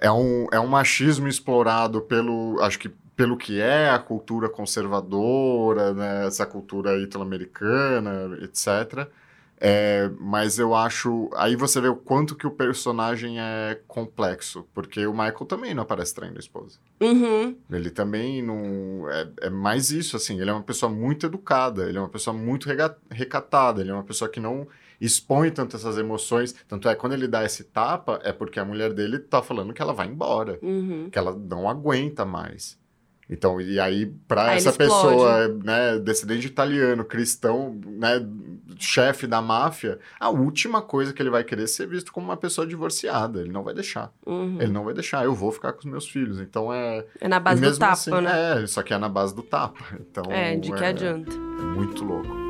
[0.00, 2.58] É um, é um machismo explorado pelo.
[2.60, 9.08] Acho que pelo que é a cultura conservadora, né, essa cultura italo-americana, etc.
[9.60, 11.30] É, mas eu acho.
[11.36, 14.66] Aí você vê o quanto que o personagem é complexo.
[14.74, 16.78] Porque o Michael também não aparece traindo a esposa.
[17.00, 17.56] Uhum.
[17.70, 19.08] Ele também não.
[19.08, 20.40] É, é mais isso, assim.
[20.40, 22.68] Ele é uma pessoa muito educada, ele é uma pessoa muito
[23.10, 24.66] recatada, ele é uma pessoa que não
[25.00, 26.54] expõe tanto essas emoções.
[26.68, 29.82] Tanto é, quando ele dá esse tapa, é porque a mulher dele tá falando que
[29.82, 31.08] ela vai embora, Uhum.
[31.10, 32.78] que ela não aguenta mais.
[33.28, 38.22] Então, e aí, ele essa pessoa, né, descendente italiano, cristão, né,
[38.78, 42.36] chefe da máfia, a última coisa que ele vai querer é ser visto como uma
[42.36, 43.40] pessoa divorciada.
[43.40, 44.12] Ele não vai deixar.
[44.26, 44.60] Uhum.
[44.60, 46.38] Ele não vai deixar, eu vou ficar com os meus filhos.
[46.38, 47.06] Então é.
[47.18, 48.62] É na base do tapa, assim, né?
[48.62, 49.82] É, só que é na base do tapa.
[49.98, 51.32] Então, É, de que é, adianta.
[51.32, 52.43] É muito louco.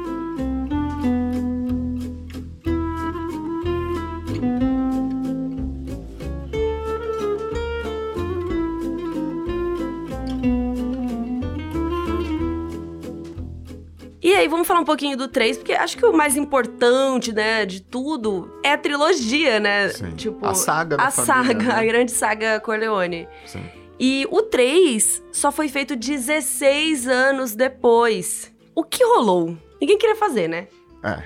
[14.44, 17.80] Aí, vamos falar um pouquinho do 3, porque acho que o mais importante, né, de
[17.82, 19.88] tudo é a trilogia, né?
[19.88, 20.14] Sim.
[20.14, 21.74] Tipo, a saga a família, saga, né?
[21.74, 23.26] a grande saga Corleone.
[23.46, 23.64] Sim.
[23.98, 28.52] E o 3 só foi feito 16 anos depois.
[28.74, 29.56] O que rolou?
[29.80, 30.68] Ninguém queria fazer, né?
[31.02, 31.22] É.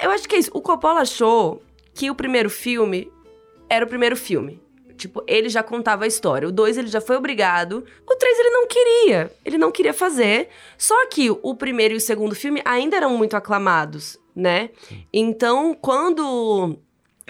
[0.00, 0.50] É, Eu acho que é isso.
[0.52, 1.62] O Coppola achou
[1.94, 3.10] que o primeiro filme
[3.68, 4.60] era o primeiro filme.
[5.00, 6.46] Tipo, ele já contava a história.
[6.46, 7.82] O 2 ele já foi obrigado.
[8.06, 9.32] O 3 ele não queria.
[9.42, 10.50] Ele não queria fazer.
[10.76, 14.68] Só que o primeiro e o segundo filme ainda eram muito aclamados, né?
[15.10, 16.76] Então, quando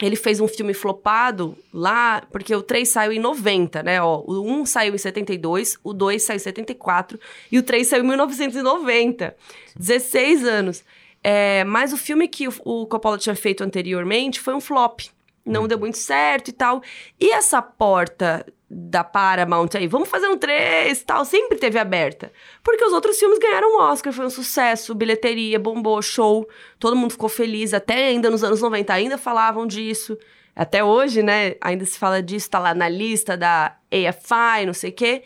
[0.03, 4.03] ele fez um filme flopado lá, porque o 3 saiu em 90, né?
[4.03, 7.21] Ó, o 1 saiu em 72, o 2 saiu em 74
[7.53, 9.37] e o 3 saiu em 1990.
[9.77, 10.85] 16 anos.
[11.23, 15.03] É, mas o filme que o, o Coppola tinha feito anteriormente foi um flop.
[15.45, 16.83] Não deu muito certo e tal.
[17.19, 22.33] E essa porta da Paramount aí, vamos fazer um 3 tal, sempre teve aberta.
[22.63, 26.49] Porque os outros filmes ganharam um Oscar, foi um sucesso, bilheteria, bombou, show.
[26.79, 30.17] Todo mundo ficou feliz, até ainda nos anos 90 ainda falavam disso.
[30.55, 34.91] Até hoje, né, ainda se fala disso, tá lá na lista da AFI, não sei
[34.91, 35.25] o quê.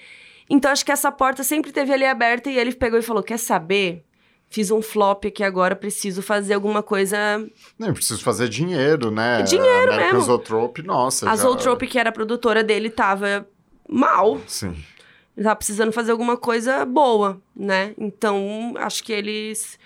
[0.48, 3.38] Então acho que essa porta sempre teve ali aberta e ele pegou e falou: quer
[3.38, 4.04] saber?
[4.50, 7.44] Fiz um flop aqui agora, preciso fazer alguma coisa.
[7.78, 9.40] Não, preciso fazer dinheiro, né?
[9.40, 10.20] É dinheiro American mesmo.
[10.20, 11.26] Zoetrope, nossa.
[11.28, 13.46] A já- Zootrope, que era a produtora dele, tava
[13.88, 14.40] mal.
[14.46, 14.74] Sim.
[15.36, 17.94] Ele tava precisando fazer alguma coisa boa, né?
[17.98, 19.76] Então, acho que eles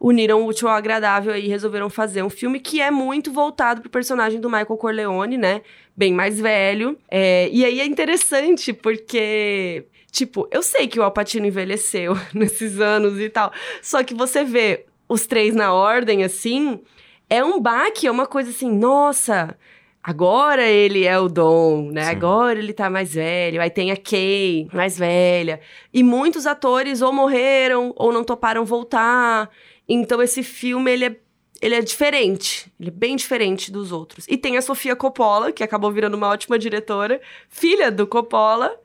[0.00, 3.90] uniram o útil ao agradável e resolveram fazer um filme que é muito voltado pro
[3.90, 5.60] personagem do Michael Corleone, né?
[5.94, 6.98] Bem mais velho.
[7.10, 9.84] É, e aí é interessante porque,
[10.14, 13.52] tipo, eu sei que o Alpatino envelheceu nesses anos e tal.
[13.82, 16.80] Só que você vê os três na ordem, assim,
[17.28, 19.58] é um baque, é uma coisa assim, nossa,
[20.00, 22.04] agora ele é o Dom, né?
[22.04, 22.10] Sim.
[22.10, 23.60] Agora ele tá mais velho.
[23.60, 25.60] Aí tem a Kay, mais velha.
[25.92, 29.50] E muitos atores ou morreram ou não toparam voltar.
[29.88, 31.16] Então esse filme, ele é,
[31.60, 32.72] ele é diferente.
[32.78, 34.26] Ele é bem diferente dos outros.
[34.28, 38.78] E tem a Sofia Coppola, que acabou virando uma ótima diretora, filha do Coppola,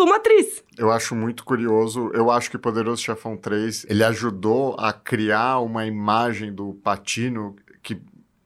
[0.00, 0.62] como atriz.
[0.78, 2.10] Eu acho muito curioso.
[2.14, 8.00] Eu acho que Poderoso Chefão 3, ele ajudou a criar uma imagem do Patino que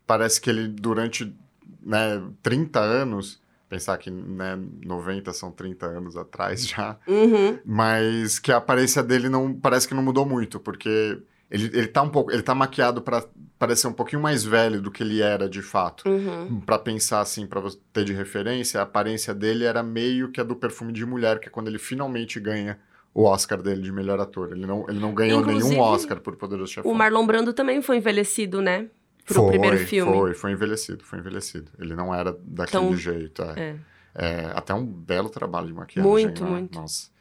[0.07, 1.35] parece que ele, durante
[1.83, 7.59] né, 30 anos, pensar que né, 90 são 30 anos atrás já, Uhum.
[7.65, 11.19] mas que a aparência dele não parece que não mudou muito, porque
[11.55, 13.25] ele, ele tá um pouco, ele tá maquiado para
[13.57, 16.09] parecer um pouquinho mais velho do que ele era de fato.
[16.09, 16.61] Uhum.
[16.63, 20.45] Pra pensar assim, pra você ter de referência, a aparência dele era meio que a
[20.45, 22.77] do perfume de mulher, que é quando ele finalmente ganha
[23.15, 24.51] o Oscar dele de melhor ator.
[24.51, 26.91] Ele não, ele não ganhou Inclusive, nenhum Oscar por Poderoso Chefão.
[26.91, 28.89] O Marlon Brando também foi envelhecido, né?
[29.25, 30.13] Pro foi, primeiro filme.
[30.13, 31.71] Foi, foi envelhecido, foi envelhecido.
[31.79, 33.43] Ele não era daquele Então, jeito.
[33.43, 33.61] É.
[33.61, 33.77] É.
[34.17, 36.11] É, até um belo trabalho de maquiagem.
[36.11, 36.51] Muito, né?
[36.51, 36.81] muito.
[36.81, 37.14] Nossa.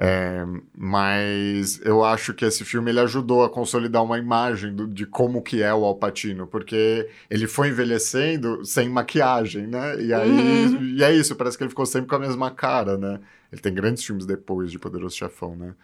[0.00, 0.44] É,
[0.76, 5.42] mas eu acho que esse filme ele ajudou a consolidar uma imagem do- de como
[5.42, 10.00] que é o Alpatino, porque ele foi envelhecendo sem maquiagem, né?
[10.00, 10.84] E aí Uhum.
[10.96, 13.18] e é isso, parece que ele ficou sempre com a mesma cara, né?
[13.50, 15.74] Ele tem grandes filmes depois de Poderoso Chefão, né?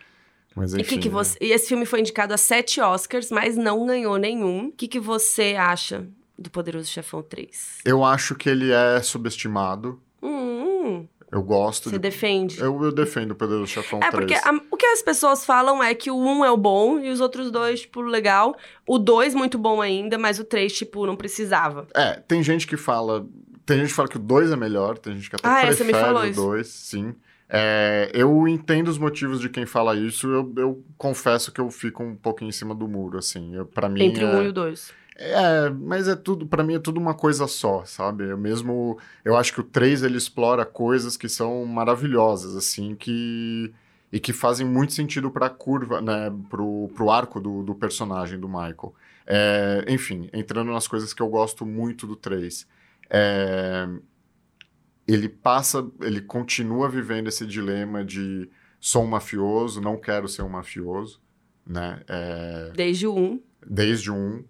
[0.55, 0.95] Mas E, enfim.
[0.95, 1.15] que que né?
[1.15, 1.37] você...
[1.41, 4.69] e esse filme foi indicado a sete Oscars, mas não ganhou nenhum.
[4.69, 6.07] O que, que você acha
[6.39, 7.79] do Poderoso Chefão 3?
[7.85, 10.01] Eu acho que ele é subestimado.
[10.23, 11.99] Hum, Eu gosto você de...
[11.99, 12.61] defende.
[12.61, 14.13] Eu, eu defendo o Poderoso Chefão É, 3.
[14.13, 17.11] porque a- o que as pessoas falam é que o 1 é o bom e
[17.11, 18.57] os outros dois, tipo, legal.
[18.87, 21.89] O 2 muito bom ainda, mas o 3, tipo, não precisava.
[21.95, 23.27] É, tem gente que fala.
[23.67, 25.73] Tem gente que fala que o 2 é melhor, tem gente que até Ah, é,
[25.73, 26.41] você me prefere falou o isso.
[26.41, 27.15] 2, sim.
[27.49, 32.03] É, eu entendo os motivos de quem fala isso, eu, eu confesso que eu fico
[32.03, 33.53] um pouquinho em cima do muro, assim.
[33.75, 34.03] Pra mim.
[34.05, 34.93] Entre o é, 1 e o 2.
[35.17, 38.25] É, mas é tudo, para mim é tudo uma coisa só, sabe?
[38.29, 43.73] Eu mesmo, eu acho que o 3 ele explora coisas que são maravilhosas, assim, que
[44.13, 48.49] e que fazem muito sentido pra curva, né, pro, pro arco do, do personagem do
[48.49, 48.95] Michael.
[49.27, 52.65] É, enfim, entrando nas coisas que eu gosto muito do 3.
[53.11, 53.89] É,
[55.07, 58.49] ele passa, ele continua vivendo esse dilema de
[58.81, 61.21] sou um mafioso, não quero ser um mafioso,
[61.67, 62.01] né?
[62.07, 63.41] É, Desde o 1.
[63.67, 64.45] desde o 1.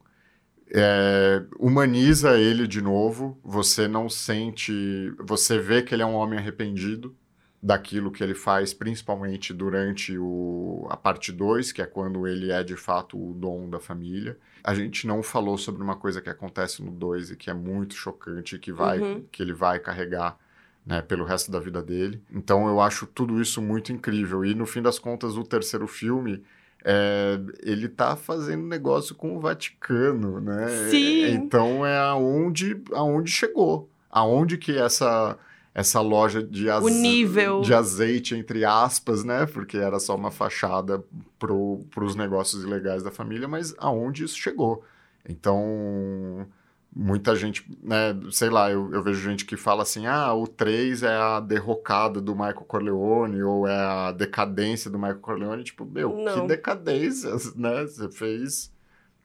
[0.77, 3.39] É, humaniza ele de novo.
[3.45, 4.73] Você não sente.
[5.21, 7.15] Você vê que ele é um homem arrependido
[7.63, 12.63] daquilo que ele faz, principalmente durante o, a parte 2, que é quando ele é
[12.63, 14.37] de fato o dom da família.
[14.63, 17.95] A gente não falou sobre uma coisa que acontece no 2 e que é muito
[17.95, 19.25] chocante, que, vai, Uhum.
[19.33, 20.37] que ele vai carregar
[20.85, 22.21] né, pelo resto da vida dele.
[22.31, 24.45] Então eu acho tudo isso muito incrível.
[24.45, 26.43] E no fim das contas, o terceiro filme
[26.85, 30.69] é, ele tá fazendo negócio com o Vaticano, né?
[30.91, 31.31] Sim.
[31.31, 33.89] Então é aonde, aonde chegou.
[34.11, 35.39] Aonde que essa,
[35.75, 37.63] essa loja de, nível.
[37.63, 39.47] de azeite, entre aspas, né?
[39.47, 41.03] Porque era só uma fachada
[41.39, 44.85] para os negócios ilegais da família, mas aonde isso chegou?
[45.27, 46.47] Então,
[46.95, 48.15] muita gente, né?
[48.31, 52.21] Sei lá, eu, eu vejo gente que fala assim: ah, o 3 é a derrocada
[52.21, 55.65] do Michael Corleone, ou é a decadência do Michael Corleone.
[55.65, 56.43] Tipo, meu, Não.
[56.43, 57.83] que decadência, né?
[57.83, 58.73] Você fez.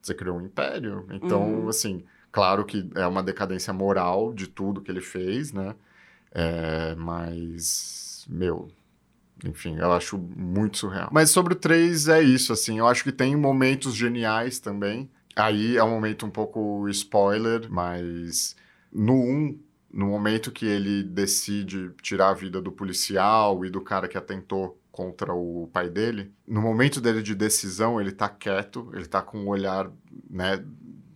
[0.01, 1.05] Você criou um império.
[1.11, 1.69] Então, Uhum.
[1.69, 5.75] assim, claro que é uma decadência moral de tudo que ele fez, né?
[6.31, 8.69] É, mas, meu,
[9.43, 11.09] enfim, eu acho muito surreal.
[11.11, 15.09] Mas sobre o 3 é isso, assim, eu acho que tem momentos geniais também.
[15.39, 18.57] Aí é um momento um pouco spoiler, mas
[18.91, 19.59] no 1,
[19.91, 24.77] no momento que ele decide tirar a vida do policial e do cara que atentou
[24.91, 29.39] contra o pai dele, no momento dele de decisão, ele tá quieto, ele tá com
[29.39, 29.89] um olhar,
[30.29, 30.61] né,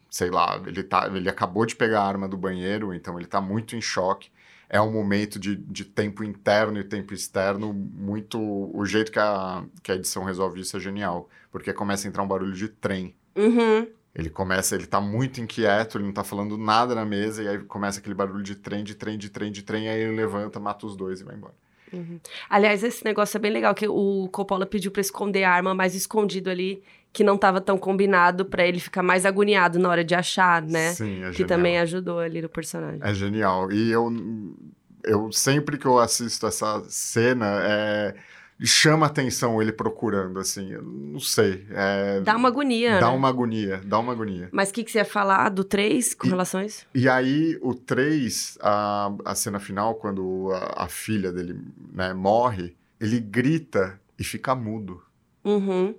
[0.10, 3.42] sei lá, ele, tá, ele acabou de pegar a arma do banheiro, então ele tá
[3.42, 4.30] muito em choque.
[4.70, 8.40] É um momento de, de tempo interno e tempo externo muito...
[8.40, 12.24] O jeito que a, que a edição resolve isso é genial, porque começa a entrar
[12.24, 13.14] um barulho de trem.
[13.36, 13.88] Uhum.
[14.16, 17.60] Ele começa, ele tá muito inquieto, ele não tá falando nada na mesa, e aí
[17.60, 20.86] começa aquele barulho de trem, de trem, de trem, de trem, aí ele levanta, mata
[20.86, 21.56] os dois e vai embora.
[22.50, 25.96] Aliás, esse negócio é bem legal, que o Coppola pediu pra esconder a arma mais
[25.96, 30.16] escondido ali, que não tava tão combinado pra ele ficar mais agoniado na hora de
[30.16, 30.92] achar, né?
[30.94, 31.48] Sim, é que genial.
[31.48, 33.00] também ajudou ali no personagem.
[33.04, 33.72] É genial.
[33.72, 34.12] E eu,
[35.04, 38.16] eu sempre que eu assisto essa cena, é,
[38.62, 41.66] chama atenção ele procurando, assim, eu não sei.
[41.72, 43.16] é, Dá uma agonia, dá né?
[43.16, 44.50] uma agonia, dá uma agonia.
[44.52, 46.86] Mas o que, que você ia falar do 3 com E- relação a isso?
[46.94, 51.60] E aí, o 3, a, a cena final, quando a, a filha dele
[51.94, 55.02] né, morre, ele grita e fica mudo.
[55.44, 55.94] Uhum.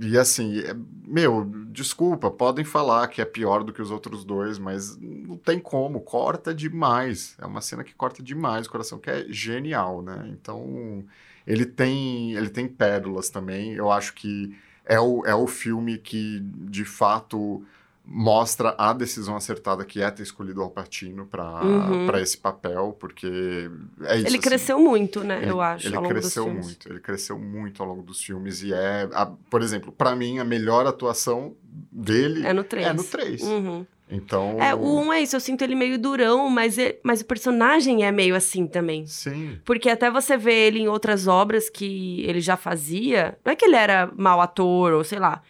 [0.00, 0.74] E assim, é-
[1.06, 5.58] meu, desculpa, podem falar que é pior do que os outros dois, mas não tem
[5.58, 7.34] como, corta demais.
[7.40, 10.28] É uma cena que corta demais o coração, que é genial, né?
[10.30, 11.04] Então,
[11.46, 13.72] ele tem, ele tem pérolas também.
[13.72, 17.64] Eu acho que é o, é o filme que, de fato,
[18.06, 22.06] mostra a decisão acertada que é ter escolhido o Alpatino para Uhum.
[22.06, 24.26] para esse papel, porque é isso.
[24.26, 24.38] ele assim.
[24.40, 25.38] cresceu muito, né?
[25.40, 29.08] Ele- eu acho, Ele cresceu muito, ele cresceu muito ao longo dos filmes e é,
[29.12, 31.56] a- por exemplo, pra mim a melhor atuação
[31.90, 32.86] dele É no 3.
[32.86, 33.42] é no 3.
[33.42, 33.86] Uhum.
[34.10, 37.24] Então, É, o 1 é isso, eu sinto ele meio durão, mas, ele- mas o
[37.24, 39.06] personagem é meio assim também.
[39.06, 43.56] sim, Porque até você vê ele em outras obras que ele já fazia, não é
[43.56, 45.42] que ele era mau ator ou sei lá.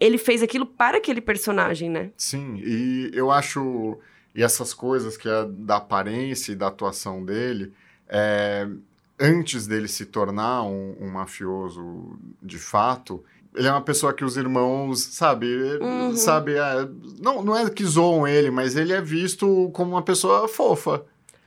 [0.00, 2.10] Ele fez aquilo para aquele personagem, né?
[2.16, 3.98] sim, e eu acho
[4.34, 7.72] e essas coisas que é da aparência e da atuação dele,
[8.08, 8.66] é,
[9.18, 13.22] antes dele se tornar um, um mafioso de fato,
[13.54, 15.46] ele é uma pessoa que os irmãos, sabe,
[15.80, 16.16] Uhum.
[16.16, 16.88] sabe, é,
[17.20, 21.04] não, não é que zoam ele, mas ele é visto como uma pessoa fofa.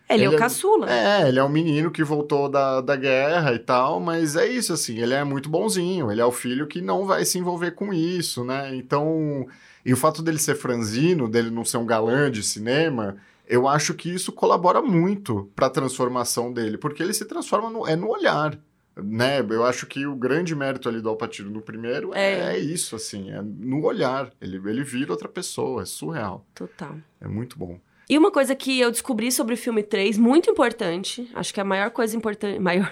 [0.09, 0.89] Ele, é Ele o é- caçula.
[0.89, 4.71] É, ele é um menino que voltou da, da guerra e tal, mas é isso,
[4.71, 7.93] assim, ele é muito bonzinho, ele é o filho que não vai se envolver com
[7.93, 8.73] isso, né?
[8.73, 9.45] Então,
[9.85, 13.93] e o fato dele ser franzino, dele não ser um galã de cinema, eu acho
[13.93, 18.09] que isso colabora muito para a transformação dele, porque ele se transforma no, é no
[18.09, 18.57] olhar.
[19.03, 19.39] Né?
[19.39, 22.39] Eu acho que o grande mérito ali do Alpatino no primeiro é, É.
[22.55, 24.31] é isso, assim, é no olhar.
[24.41, 26.45] Ele, ele vira outra pessoa, é surreal.
[26.55, 26.95] Total.
[27.21, 27.79] É muito bom.
[28.09, 31.65] E uma coisa que eu descobri sobre o filme 3, muito importante, acho que a
[31.65, 32.91] maior coisa importante, maior,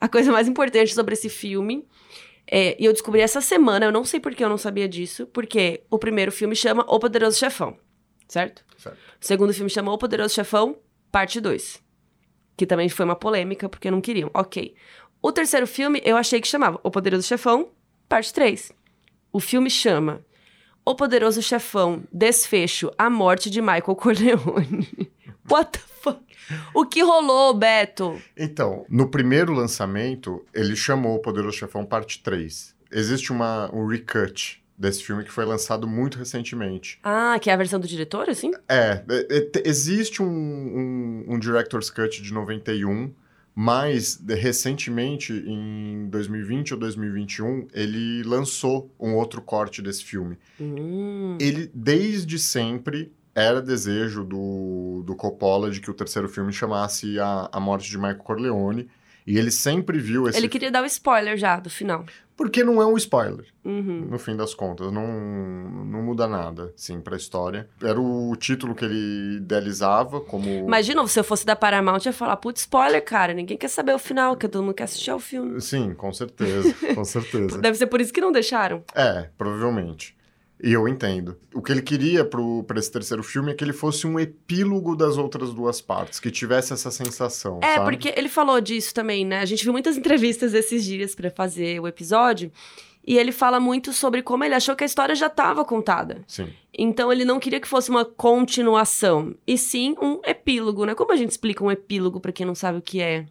[0.00, 1.86] a coisa mais importante sobre esse filme,
[2.46, 5.26] é, e eu descobri essa semana, eu não sei por que eu não sabia disso,
[5.26, 7.76] porque o primeiro filme chama O Poderoso Chefão,
[8.26, 8.64] certo?
[8.78, 8.96] Certo.
[9.20, 10.76] O segundo filme chama O Poderoso Chefão,
[11.12, 11.82] parte 2.
[12.56, 14.30] Que também foi uma polêmica, porque não queriam.
[14.32, 14.74] Ok.
[15.24, 17.70] O terceiro filme, eu achei que chamava O Poderoso Chefão,
[18.06, 18.70] parte 3.
[19.32, 20.20] O filme chama
[20.84, 25.10] O Poderoso Chefão, Desfecho, A Morte de Michael Corleone.
[25.50, 26.20] What the fuck?
[26.74, 28.20] O que rolou, Beto?
[28.36, 32.76] Então, no primeiro lançamento, ele chamou o Poderoso Chefão Parte 3.
[32.92, 37.00] Existe uma, um recut desse filme que foi lançado muito recentemente.
[37.02, 38.50] Ah, que é a versão do diretor, assim?
[38.68, 43.10] É, é, é, existe um, um, um Director's Cut de 91,
[43.54, 50.36] mas recentemente, em 2020 ou 2021, ele lançou um outro corte desse filme.
[50.60, 51.38] Hum.
[51.40, 57.48] Ele, desde sempre, era desejo do, do Coppola de que o terceiro filme chamasse a,
[57.52, 58.88] a Morte de Michael Corleone.
[59.26, 62.04] E ele sempre viu esse Ele queria dar o spoiler já, do final.
[62.36, 64.08] Porque não é um spoiler, Uhum.
[64.10, 64.92] no fim das contas.
[64.92, 67.68] Não, não muda nada, sim, pra história.
[67.80, 70.66] Era o título que ele idealizava como...
[70.94, 73.32] Novo, se eu fosse da Paramount, eu ia falar, putz, spoiler, cara.
[73.32, 75.60] Ninguém quer saber o final, que todo mundo quer assistir ao filme.
[75.60, 77.56] Sim, com certeza, com certeza.
[77.62, 78.82] Deve ser por isso que não deixaram.
[78.94, 80.16] É, provavelmente.
[80.64, 81.36] E eu entendo.
[81.52, 85.18] O que ele queria para esse terceiro filme é que ele fosse um epílogo das
[85.18, 87.60] outras duas partes, que tivesse essa sensação.
[87.62, 87.84] É, sabe?
[87.84, 89.40] porque ele falou disso também, né?
[89.40, 92.50] A gente viu muitas entrevistas esses dias para fazer o episódio.
[93.06, 96.22] E ele fala muito sobre como ele achou que a história já estava contada.
[96.26, 96.48] Sim.
[96.72, 100.94] Então ele não queria que fosse uma continuação, e sim um epílogo, né?
[100.94, 103.26] Como a gente explica um epílogo para quem não sabe o que é?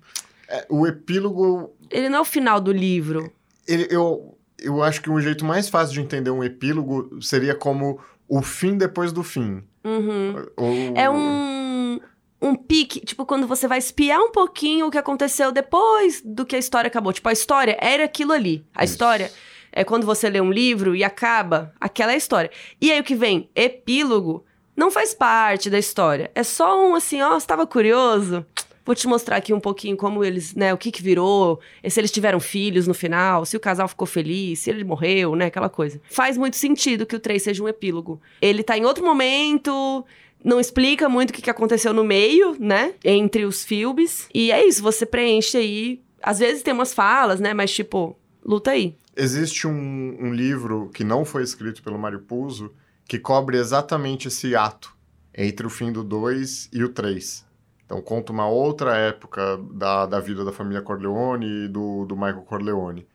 [0.47, 1.73] É, o epílogo.
[1.89, 3.33] Ele não é o final do livro.
[3.67, 7.99] Ele, eu, eu acho que um jeito mais fácil de entender um epílogo seria como
[8.27, 9.61] o fim depois do fim.
[9.83, 10.45] Uhum.
[10.55, 10.73] Ou...
[10.95, 11.99] É um
[12.41, 16.57] um pique, tipo, quando você vai espiar um pouquinho o que aconteceu depois do que
[16.57, 17.13] a história acabou.
[17.13, 18.65] Tipo, a história era aquilo ali.
[18.75, 18.93] A Isso.
[18.93, 19.31] história
[19.71, 22.51] é quando você lê um livro e acaba, aquela é a história.
[22.81, 23.49] E aí o que vem?
[23.55, 24.45] Epílogo
[24.75, 26.31] não faz parte da história.
[26.35, 28.45] É só um assim, ó, você tava curioso?
[28.85, 32.11] Vou te mostrar aqui um pouquinho como eles, né, o que que virou, se eles
[32.11, 36.01] tiveram filhos no final, se o casal ficou feliz, se ele morreu, né, aquela coisa.
[36.09, 38.21] Faz muito sentido que o 3 seja um epílogo.
[38.41, 40.05] Ele tá em outro momento,
[40.43, 44.27] não explica muito o que que aconteceu no meio, né, entre os filmes.
[44.33, 46.01] E é isso, você preenche aí.
[46.21, 48.95] Às vezes tem umas falas, né, mas tipo, luta aí.
[49.15, 52.73] Existe um, um livro que não foi escrito pelo Mário Puzo
[53.07, 54.95] que cobre exatamente esse ato
[55.35, 57.45] entre o fim do 2 e o 3.
[57.93, 62.41] Então conta uma outra época da, da vida da família Corleone e do, do Michael
[62.41, 63.07] Corleone.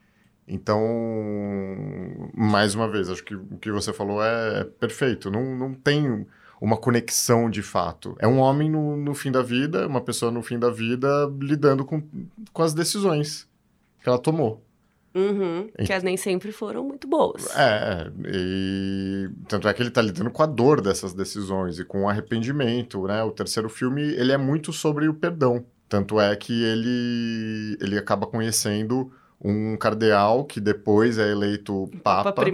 [0.46, 0.80] Então,
[2.32, 5.32] mais uma vez, acho que o que você falou é perfeito.
[5.32, 6.24] Não, não tem
[6.60, 8.16] uma conexão de fato.
[8.20, 11.08] É um homem no, no fim da vida, uma pessoa no fim da vida
[11.40, 12.00] lidando com,
[12.52, 13.48] com as decisões
[14.00, 14.62] que ela tomou.
[15.18, 17.48] Uhum, que as nem sempre foram muito boas.
[17.56, 22.04] É, e tanto é que ele tá lidando com a dor dessas decisões e com
[22.04, 23.22] o arrependimento, né?
[23.24, 25.64] O terceiro filme, ele é muito sobre o perdão.
[25.88, 29.10] Tanto é que ele, ele acaba conhecendo
[29.42, 32.50] um cardeal que depois é eleito papa, Papa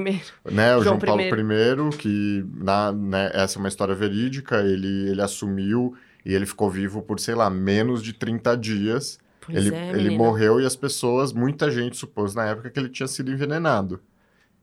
[0.50, 0.76] né?
[0.76, 5.20] O João João, Paulo I, que na, né, essa é uma história verídica, ele, ele
[5.20, 9.18] assumiu e ele ficou vivo por, sei lá, menos de 30 dias.
[9.46, 12.88] Pois Ele, é, ele morreu e as pessoas, muita gente supôs na época que ele
[12.88, 14.00] tinha sido envenenado.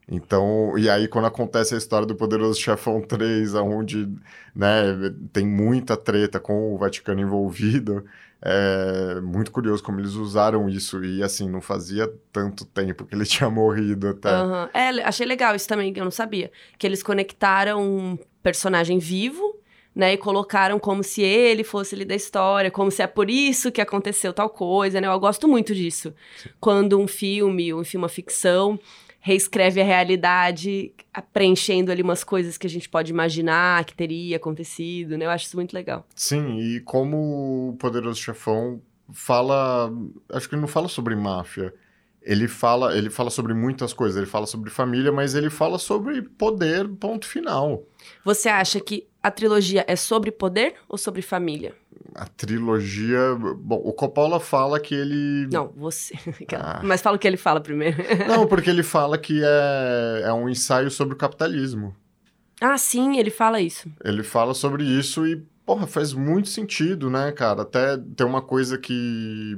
[0.10, 4.10] Então, e aí quando acontece a história do Poderoso Chefão 3, onde
[4.54, 4.84] né,
[5.32, 8.04] tem muita treta com o Vaticano envolvido,
[8.42, 11.04] é muito curioso como eles usaram isso.
[11.04, 14.30] E assim, não fazia tanto tempo que ele tinha morrido até.
[14.30, 14.70] Aham.
[14.74, 16.52] É, achei legal isso também, que eu não sabia.
[16.78, 19.61] Que eles conectaram um personagem vivo,
[19.96, 20.14] né?
[20.14, 23.82] E colocaram como se ele fosse ali da história, como se é por isso que
[23.82, 25.08] aconteceu tal coisa, né?
[25.08, 26.14] Eu gosto muito disso.
[26.60, 28.80] Quando um filme, um filme, uma ficção,
[29.20, 30.94] reescreve a realidade,
[31.32, 35.26] preenchendo ali umas coisas que a gente pode imaginar que teria acontecido, né?
[35.26, 36.06] Eu acho isso muito legal.
[36.16, 38.82] Sim, e como o Poderoso Chefão
[39.14, 39.92] fala.
[40.32, 41.74] Acho que ele não fala sobre máfia.
[42.22, 44.16] Ele fala, ele fala sobre muitas coisas.
[44.16, 47.84] Ele fala sobre família, mas ele fala sobre poder, ponto final.
[48.24, 51.74] Você acha que a trilogia é sobre poder ou sobre família?
[52.16, 53.36] A trilogia.
[53.58, 55.48] Bom, o Coppola fala que ele.
[55.52, 56.14] Não, você.
[56.56, 56.82] Ah.
[56.84, 57.98] Mas fala o que ele fala primeiro.
[58.28, 61.96] Não, porque ele fala que é, é um ensaio sobre o capitalismo.
[62.60, 63.90] ah, sim, ele fala isso.
[64.04, 67.62] Ele fala sobre isso e, porra, faz muito sentido, né, cara?
[67.62, 69.58] Até tem uma coisa que,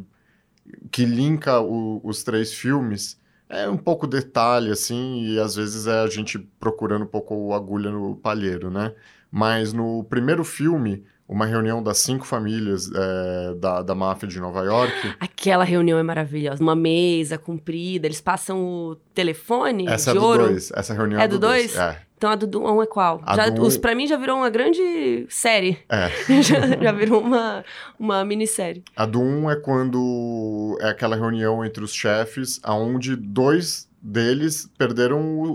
[0.91, 3.19] que linka o- os três filmes.
[3.49, 7.91] É um pouco detalhe, assim, e às vezes é a gente procurando um pouco agulha
[7.91, 8.94] no palheiro, né?
[9.35, 14.61] Mas no primeiro filme, uma reunião das cinco famílias é, da, da máfia de Nova
[14.64, 14.93] York.
[15.19, 16.61] Aquela reunião é maravilhosa.
[16.61, 20.45] Uma mesa comprida, eles passam o telefone essa é de do ouro.
[20.49, 20.72] dois.
[20.76, 21.76] Essa reunião É é do do dois.
[21.76, 23.22] É, Então a do do um é qual?
[23.26, 25.80] A já, do os, um- pra mim já virou uma grande série.
[25.89, 26.10] é.
[26.43, 27.65] já, já virou uma,
[27.97, 28.84] uma minissérie.
[28.95, 35.19] A do 1 é quando é aquela reunião entre os chefes, aonde dois deles perderam
[35.39, 35.51] o-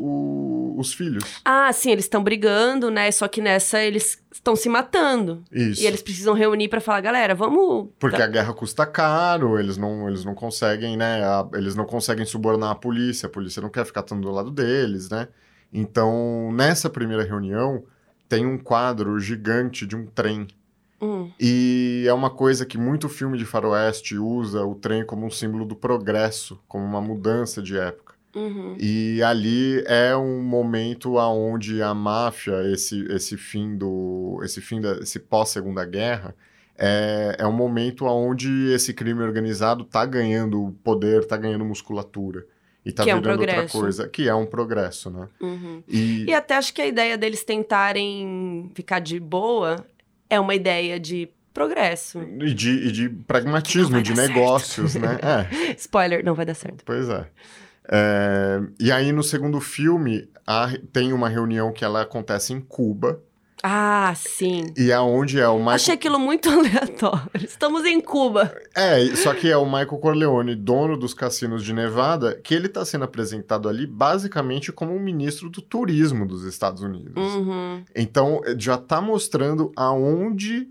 [0.77, 1.23] o- os filhos.
[1.45, 3.11] Ah, sim, eles estão brigando, né?
[3.13, 5.43] Só que nessa eles estão se matando.
[5.53, 5.83] Isso.
[5.83, 7.89] E eles precisam reunir pra falar, galera, vamos.
[7.99, 11.23] Porque a guerra custa caro, eles não, eles não conseguem, né?
[11.25, 14.51] a- eles não conseguem subornar a polícia, a polícia não quer ficar tanto do lado
[14.51, 15.29] deles, né?
[15.73, 17.85] Então, nessa primeira reunião,
[18.29, 20.47] tem um quadro gigante de um trem.
[21.01, 25.31] Hum, E é uma coisa que muito filme de faroeste usa o trem como um
[25.31, 28.08] símbolo do progresso, como uma mudança de época.
[28.39, 28.77] Uhum.
[28.79, 34.41] E ali é um momento aonde a máfia, esse, esse fim do.
[34.45, 34.93] esse fim da.
[34.99, 36.35] esse pós-segunda guerra,
[36.77, 42.47] é, é um momento aonde esse crime organizado tá ganhando poder, tá ganhando musculatura.
[42.85, 43.79] E tá Que é um virando outra progresso.
[43.81, 44.09] coisa.
[44.09, 45.29] Que é um progresso, né?
[45.41, 45.83] Uhum.
[45.89, 49.85] E, E até acho que a ideia deles tentarem ficar de boa
[50.31, 52.21] é uma ideia de progresso.
[52.41, 54.35] e de, e de pragmatismo, de dar certo.
[54.35, 55.19] negócios, né?
[55.71, 55.75] É.
[55.77, 56.85] Spoiler, não vai dar certo.
[56.85, 57.27] Pois é.
[57.91, 63.21] É, e aí, no segundo filme, a- tem uma reunião que ela acontece em Cuba,
[63.63, 64.73] Ah, sim.
[64.77, 65.75] e é onde é o Michael...
[65.75, 67.29] Achei aquilo muito aleatório.
[67.43, 68.55] Estamos em Cuba.
[68.77, 72.85] É, só que é o Michael Corleone, dono dos cassinos de Nevada, que ele tá
[72.85, 77.15] sendo apresentado ali basicamente como um ministro do turismo dos Estados Unidos.
[77.17, 77.83] Uhum.
[77.97, 80.69] Então, já tá mostrando aonde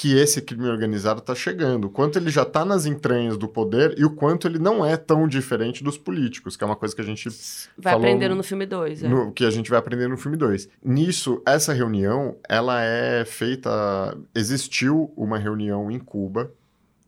[0.00, 3.98] que esse crime organizado tá chegando, o quanto ele já tá nas entranhas do poder
[3.98, 7.00] e o quanto ele não é tão diferente dos políticos, que é uma coisa que
[7.00, 7.28] a gente
[7.76, 9.02] Vai aprendendo no filme 2.
[9.02, 9.08] É.
[9.08, 10.68] no- que a gente vai aprender no filme 2.
[10.84, 14.16] Nisso, essa reunião, ela é feita.
[14.32, 16.52] Existiu uma reunião em Cuba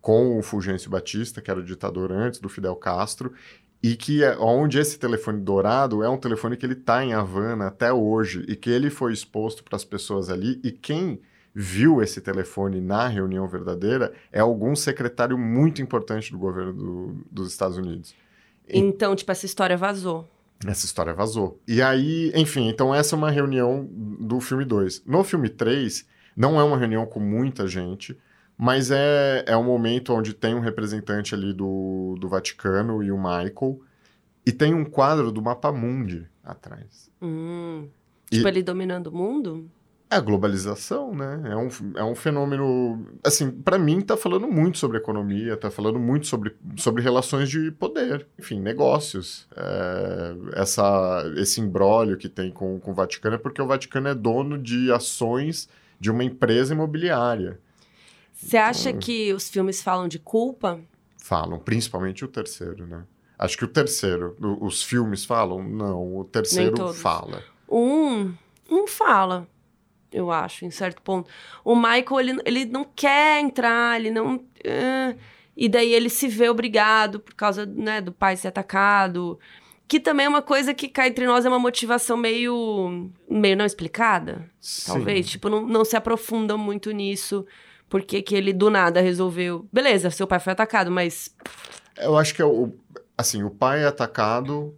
[0.00, 3.32] com o Fulgêncio Batista, que era o ditador antes do Fidel Castro,
[3.80, 7.68] e que é, onde esse telefone dourado é um telefone que ele está em Havana
[7.68, 11.20] até hoje e que ele foi exposto para as pessoas ali e quem
[11.54, 17.48] viu esse telefone na reunião verdadeira é algum secretário muito importante do governo do- dos
[17.48, 18.14] Estados Unidos.
[18.68, 20.28] Então, tipo, essa história vazou.
[20.66, 21.58] Essa história vazou.
[21.66, 23.88] E aí, enfim, então essa é uma reunião
[24.20, 25.02] do filme 2.
[25.06, 26.06] No filme 3,
[26.36, 28.16] não é uma reunião com muita gente,
[28.56, 33.16] mas é, é um momento onde tem um representante ali do, do Vaticano e o
[33.16, 33.80] Michael,
[34.46, 37.10] e tem um quadro do Mapa Mundi atrás.
[37.20, 37.88] Hum.
[38.30, 39.68] E- Tipo, ele dominando o mundo?
[40.12, 41.40] É a globalização, né?
[41.44, 43.06] É um, é um fenômeno.
[43.24, 47.70] Assim, para mim, tá falando muito sobre economia, tá falando muito sobre, sobre relações de
[47.70, 49.46] poder, enfim, negócios.
[49.56, 54.14] É, essa, esse imbróglio que tem com, com o Vaticano é porque o Vaticano é
[54.14, 55.68] dono de ações
[56.00, 57.60] de uma empresa imobiliária.
[58.32, 60.80] Você acha que os filmes falam de culpa?
[61.18, 63.04] Falam, principalmente o terceiro, né?
[63.38, 65.62] Acho que o terceiro, os filmes falam?
[65.62, 67.44] Não, o terceiro fala.
[67.70, 68.34] Um,
[68.68, 69.46] um fala,
[70.12, 71.30] eu acho, em certo ponto.
[71.64, 74.44] O Michael, ele, ele não quer entrar, ele não...
[74.66, 75.14] ah,
[75.56, 79.38] e daí ele se vê obrigado por causa né, do pai ser atacado.
[79.86, 83.66] Que também é uma coisa que cá entre nós é uma motivação meio, meio não
[83.66, 84.48] explicada,
[84.86, 85.26] talvez.
[85.26, 85.32] Sim.
[85.32, 87.44] Tipo, não, não se aprofundam muito nisso.
[87.88, 89.68] Porque que ele do nada resolveu.
[89.72, 91.34] Beleza, seu pai foi atacado, mas.
[91.98, 92.72] Eu acho que é o.
[93.18, 94.72] Assim, o pai é atacado,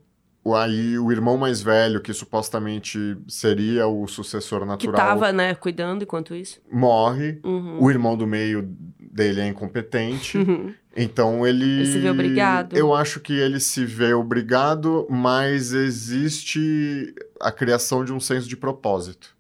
[0.55, 6.03] aí o irmão mais velho, que supostamente seria o sucessor Que natural, tava, né, cuidando
[6.03, 6.61] enquanto isso.
[6.71, 7.39] morre.
[7.45, 7.79] Uhum.
[7.81, 10.37] O irmão do meio dele é incompetente.
[10.39, 10.75] Uhum.
[10.97, 11.65] Então ele.
[11.65, 12.77] Ele se vê obrigado.
[12.77, 18.57] Eu acho que ele se vê obrigado, mas existe a criação de um senso de
[18.57, 19.37] propósito.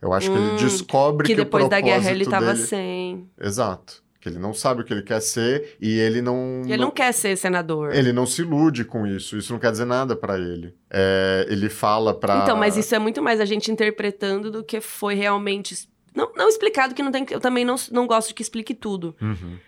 [0.00, 2.54] Eu acho que ele Hum, descobre Que que, depois o da guerra ele propósito tava
[2.54, 2.66] dele...
[2.66, 3.30] sem.
[3.40, 4.02] Exato.
[4.26, 6.62] Que ele não sabe o que ele quer ser e ele não.
[6.64, 7.94] Ele não quer ser senador.
[7.94, 9.36] Ele não se ilude com isso.
[9.36, 10.74] Isso não quer dizer nada pra ele.
[10.90, 12.42] É, ele fala pra.
[12.42, 15.88] Então, mas isso é muito mais a gente interpretando do que foi realmente.
[16.12, 17.24] Não, não explicado, que não tem.
[17.30, 19.14] Eu também não, não gosto que explique tudo.
[19.22, 19.58] Uhum.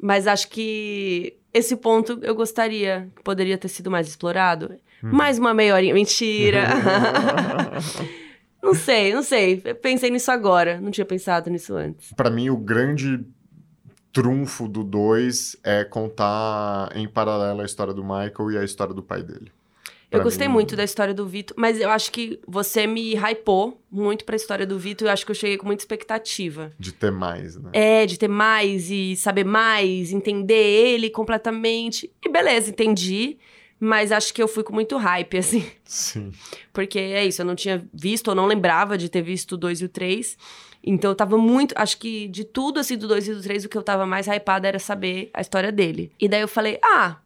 [0.00, 4.74] Mas acho que esse ponto eu gostaria que poderia ter sido mais explorado.
[5.02, 5.12] Uhum.
[5.12, 5.92] Mais uma meia horinha.
[5.92, 6.66] Mentira!
[8.64, 9.60] não sei, não sei.
[9.62, 10.80] Eu Pensei nisso agora.
[10.80, 12.10] Não tinha pensado nisso antes.
[12.14, 13.22] Pra mim, o grande
[14.12, 19.02] trunfo do 2 é contar em paralelo a história do Michael e a história do
[19.02, 19.50] pai dele.
[20.10, 23.14] Eu Pra gostei mim- muito da história do Vitor, mas eu acho que você me
[23.14, 26.72] hypou muito pra história do Vitor e eu acho que eu cheguei com muita expectativa.
[26.78, 27.70] De ter mais, né?
[27.74, 32.10] É, de ter mais e saber mais, entender ele completamente.
[32.24, 33.36] E beleza, entendi.
[33.78, 35.64] Mas acho que eu fui com muito hype, assim.
[35.84, 36.32] Sim.
[36.72, 39.82] Porque é isso, eu não tinha visto, ou não lembrava de ter visto o 2
[39.82, 40.38] e o 3.
[40.90, 41.74] Então eu tava muito.
[41.76, 44.26] Acho que de tudo, assim, do 2 e do 3, o que eu tava mais
[44.26, 46.10] hypada era saber a história dele.
[46.18, 47.16] E daí eu falei, ah.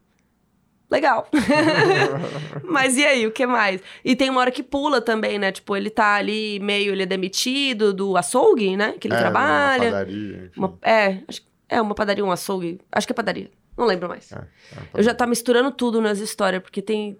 [0.90, 1.26] Legal.
[2.64, 3.80] Mas e aí, o que mais?
[4.04, 5.50] E tem uma hora que pula também, né?
[5.50, 8.92] Tipo, ele tá ali meio, ele é demitido do açougue, né?
[9.00, 9.82] Que ele É, trabalha.
[9.84, 10.50] Uma padaria.
[10.56, 12.78] Uma- é, acho, é uma padaria, um açougue.
[12.90, 13.50] Acho que é padaria.
[13.78, 14.30] Não lembro mais.
[14.32, 14.44] É, é
[14.92, 17.16] Eu já tá misturando tudo nas histórias, porque tem.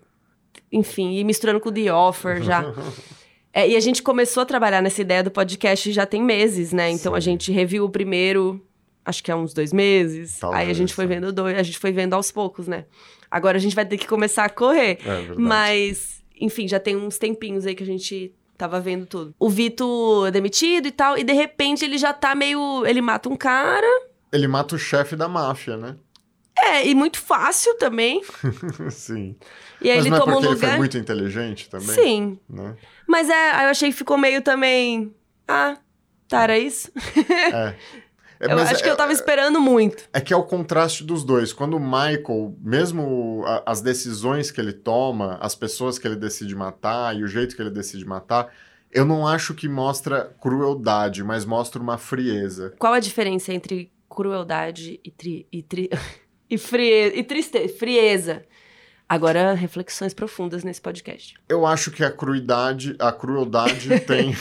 [0.71, 2.63] Enfim, e misturando com The Offer já.
[3.53, 6.91] É, e a gente começou a trabalhar nessa ideia do podcast já tem meses, né?
[6.91, 7.33] Então a Sim.
[7.33, 8.65] gente reviu o primeiro,
[9.05, 10.43] acho que há uns dois meses.
[10.43, 11.09] Aí a Talvez, gente foi é.
[11.09, 12.87] vendo dois, a gente foi vendo aos poucos, né?
[13.31, 14.99] Agora a gente vai ter que começar a correr.
[15.05, 15.41] É verdade.
[15.41, 19.35] Mas, enfim, já tem uns tempinhos aí que a gente tava vendo tudo.
[19.39, 22.87] O Vitor é demitido e tal, e de repente ele já tá meio.
[22.87, 23.87] Ele mata um cara.
[24.33, 25.97] Ele mata o chefe da máfia, né?
[26.57, 28.23] É, e muito fácil também.
[28.91, 29.35] Sim.
[29.81, 30.71] E aí Mas ele não é toma um porque ele lugar.
[30.71, 31.89] foi muito inteligente também?
[31.89, 32.39] Sim.
[32.49, 32.77] Né?
[33.13, 35.15] Mas é, aí eu achei que ficou meio também.
[35.47, 35.77] Ah,
[36.27, 36.91] tá, era isso?
[37.15, 37.75] É.
[38.41, 40.09] É, eu acho é, que eu tava esperando muito.
[40.15, 41.53] É que é o contraste dos dois.
[41.53, 46.57] Quando o Michael, mesmo a- as decisões que ele toma, as pessoas que ele decide
[46.57, 48.51] matar e o jeito que ele decide matar,
[48.91, 52.73] eu não acho que mostra crueldade, mas mostra uma frieza.
[52.79, 55.91] Qual a diferença entre crueldade e, tri, e, tri,
[56.49, 57.75] e, frie, e tristeza?
[57.77, 58.43] Frieza.
[59.13, 61.35] Agora, reflexões profundas nesse podcast.
[61.47, 64.35] Eu acho que a cruidade, a crueldade tem.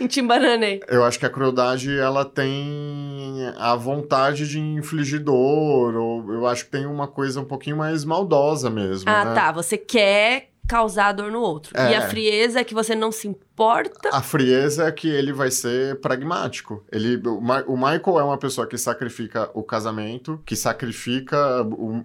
[0.00, 0.80] em Timbaranei.
[0.88, 6.64] Eu acho que a crueldade ela tem a vontade de infligir dor, ou eu acho
[6.64, 9.08] que tem uma coisa um pouquinho mais maldosa mesmo.
[9.08, 9.34] Ah, né?
[9.34, 9.52] tá.
[9.52, 11.72] Você quer causar dor no outro.
[11.78, 11.90] É.
[11.90, 14.08] E a frieza é que você não se importa.
[14.12, 16.84] A frieza é que ele vai ser pragmático.
[16.90, 22.02] Ele, o, Ma- o Michael é uma pessoa que sacrifica o casamento, que sacrifica o-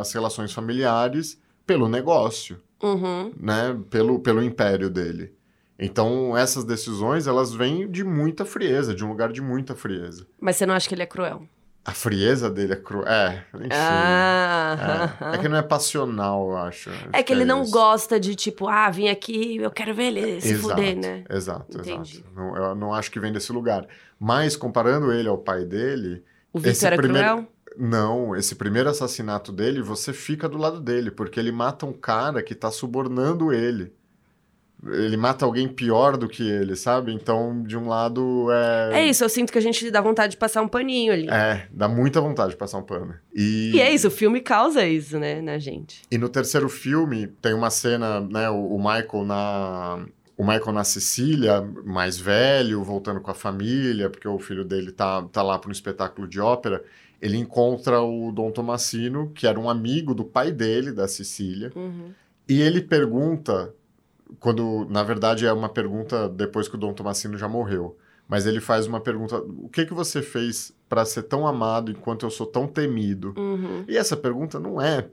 [0.00, 3.32] as relações familiares pelo negócio, Uhum.
[3.38, 3.76] né?
[3.90, 5.34] Pelo, pelo império dele.
[5.78, 10.26] Então, essas decisões, elas vêm de muita frieza, de um lugar de muita frieza.
[10.40, 11.42] Mas você não acha que ele é cruel?
[11.84, 13.06] A frieza dele é cruel.
[13.08, 13.68] É, enfim.
[13.72, 15.16] Ah.
[15.32, 15.36] É.
[15.36, 16.90] É que não é passional, eu acho.
[16.90, 17.70] Acho É que ele não isso.
[17.72, 21.24] gosta de tipo, ah, vim aqui, eu quero ver ele se Exato, fuder, né?
[21.30, 22.18] Exato, Entendi.
[22.18, 22.30] exato.
[22.36, 23.86] Não, eu não acho que vem desse lugar.
[24.20, 26.22] Mas, comparando ele ao pai dele,
[26.52, 27.46] O Victor Esse era primeiro- cruel?
[27.78, 32.42] não, esse primeiro assassinato dele, você fica do lado dele, porque ele mata um cara
[32.42, 33.92] que tá subornando ele.
[34.86, 37.12] Ele mata alguém pior do que ele, sabe?
[37.12, 39.00] Então, de um lado, é.
[39.00, 41.28] É isso, eu sinto que a gente dá vontade de passar um paninho ali.
[41.28, 43.14] É, dá muita vontade de passar um pano.
[43.34, 46.02] E, E é isso, o filme causa isso, né, na gente.
[46.10, 50.06] E no terceiro filme tem uma cena, né, o, o Michael na
[50.36, 55.20] o Michael na Sicília, mais velho, voltando com a família, porque o filho dele tá,
[55.32, 56.84] tá lá para um espetáculo de ópera.
[57.20, 62.12] Ele encontra o Dom Tomassino, que era um amigo do pai dele, da Sicília, Uhum.
[62.48, 63.74] e ele pergunta,
[64.38, 67.96] quando na verdade é uma pergunta depois que o Dom Tomassino já morreu,
[68.28, 72.26] mas ele faz uma pergunta: o que que você fez para ser tão amado enquanto
[72.26, 73.34] eu sou tão temido?
[73.36, 73.84] Uhum.
[73.88, 75.08] E essa pergunta não é.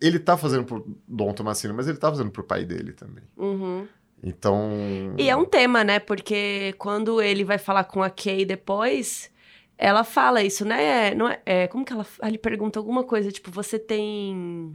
[0.00, 3.24] Ele tá fazendo pro Dom Tomassino, mas ele tá fazendo pro pai dele também.
[3.36, 3.86] Uhum.
[4.22, 4.70] Então.
[5.18, 5.98] E é um tema, né?
[5.98, 9.30] Porque quando ele vai falar com a Kay depois,
[9.76, 11.14] ela fala isso, né?
[11.14, 12.06] Não é, é, como que ela.
[12.22, 14.74] Ele pergunta alguma coisa, tipo, você tem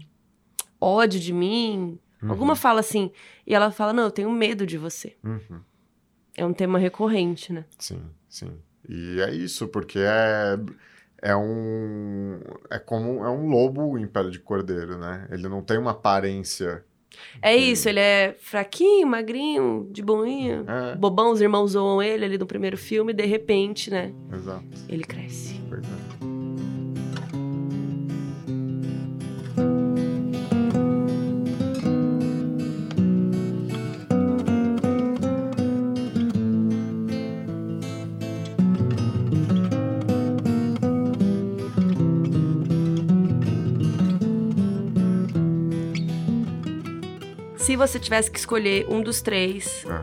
[0.81, 1.97] ódio de mim?
[2.26, 3.11] Uhum, Alguma fala assim.
[3.45, 5.15] E ela fala, não, eu tenho medo de você.
[5.23, 5.60] uhum,
[6.35, 7.65] É um tema recorrente, né?
[7.80, 8.52] Sim, sim.
[8.89, 10.57] E é isso, porque é.
[11.22, 12.39] É um.
[12.69, 13.23] É como.
[13.26, 15.27] É um lobo em pele de cordeiro, né?
[15.31, 16.84] Ele não tem uma aparência.
[17.41, 20.65] É isso, ele é fraquinho, magrinho, de boinha.
[20.68, 24.11] É, Bobão, os irmãos zoam ele ali no primeiro filme, e de repente, né?
[24.34, 24.65] exato.
[24.89, 25.60] Ele cresce.
[25.69, 25.81] Pois
[47.76, 50.02] Se você tivesse que escolher um dos três, É.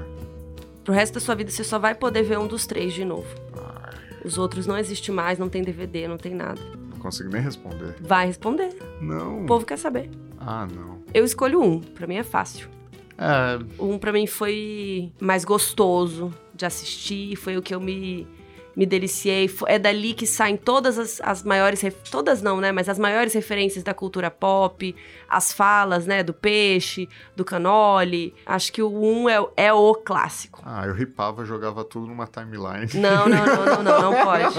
[0.84, 3.26] pro resto da sua vida você só vai poder ver um dos três de novo.
[3.56, 3.94] Ai,
[4.26, 6.60] Os outros não existem mais, não tem DVD, não tem nada.
[6.90, 7.94] não consigo nem responder.
[7.98, 8.76] Vai responder.
[9.00, 9.44] Não.
[9.44, 10.10] O povo quer saber.
[10.38, 10.98] Ah, não.
[11.14, 12.68] Eu escolho um, pra mim é fácil.
[13.16, 13.58] É.
[13.82, 18.28] Um pra mim foi mais gostoso de assistir, foi o que eu me,
[18.76, 19.50] me deliciei.
[19.66, 21.82] É dali que saem todas as, as maiores.
[22.10, 22.72] Todas não, né?
[22.72, 24.94] Mas as maiores referências da cultura pop,
[25.28, 26.22] as falas, né?
[26.22, 28.34] Do peixe, do canole.
[28.46, 30.60] Acho que o um é, o- é o clássico.
[30.64, 32.88] Ah, eu ripava, jogava tudo numa timeline.
[32.94, 34.54] Não, não, não, não, não, não pode.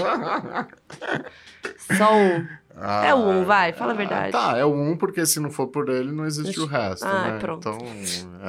[1.96, 2.46] Só um.
[2.76, 4.32] Ah, É o um, vai, fala a verdade.
[4.32, 7.32] Tá, é o um, porque se não for por ele, não existe o resto, Ah,
[7.32, 7.38] né?
[7.38, 7.68] pronto.
[7.68, 7.78] Então,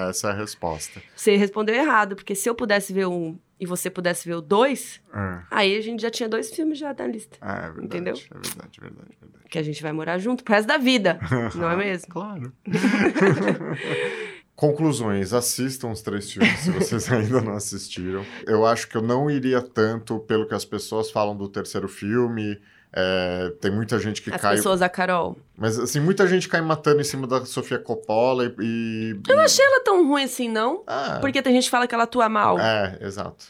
[0.10, 1.00] essa é a resposta.
[1.16, 5.00] Você respondeu errado, porque se eu pudesse ver um e você pudesse ver o dois,
[5.14, 7.38] É, aí a gente já tinha dois filmes já na lista.
[7.42, 7.86] é verdade.
[7.86, 8.14] Entendeu?
[8.16, 9.46] É verdade, verdade, verdade.
[9.50, 11.20] Que a gente vai morar junto pro resto da vida,
[11.56, 12.08] não é mesmo?
[12.10, 12.52] Claro.
[14.56, 18.26] Conclusões, assistam os três filmes se vocês ainda não assistiram.
[18.48, 22.58] Eu acho que eu não iria tanto pelo que as pessoas falam do terceiro filme.
[22.98, 24.56] É, tem muita gente que As cai.
[24.56, 25.38] pessoas, a Carol.
[25.58, 28.56] Mas assim, muita gente cai matando em cima da Sofia Coppola e.
[28.62, 30.82] e- Eu não achei ela tão ruim assim, não.
[30.88, 32.58] Ah, Porque tem gente que fala que ela atua mal.
[32.58, 33.48] É, exato.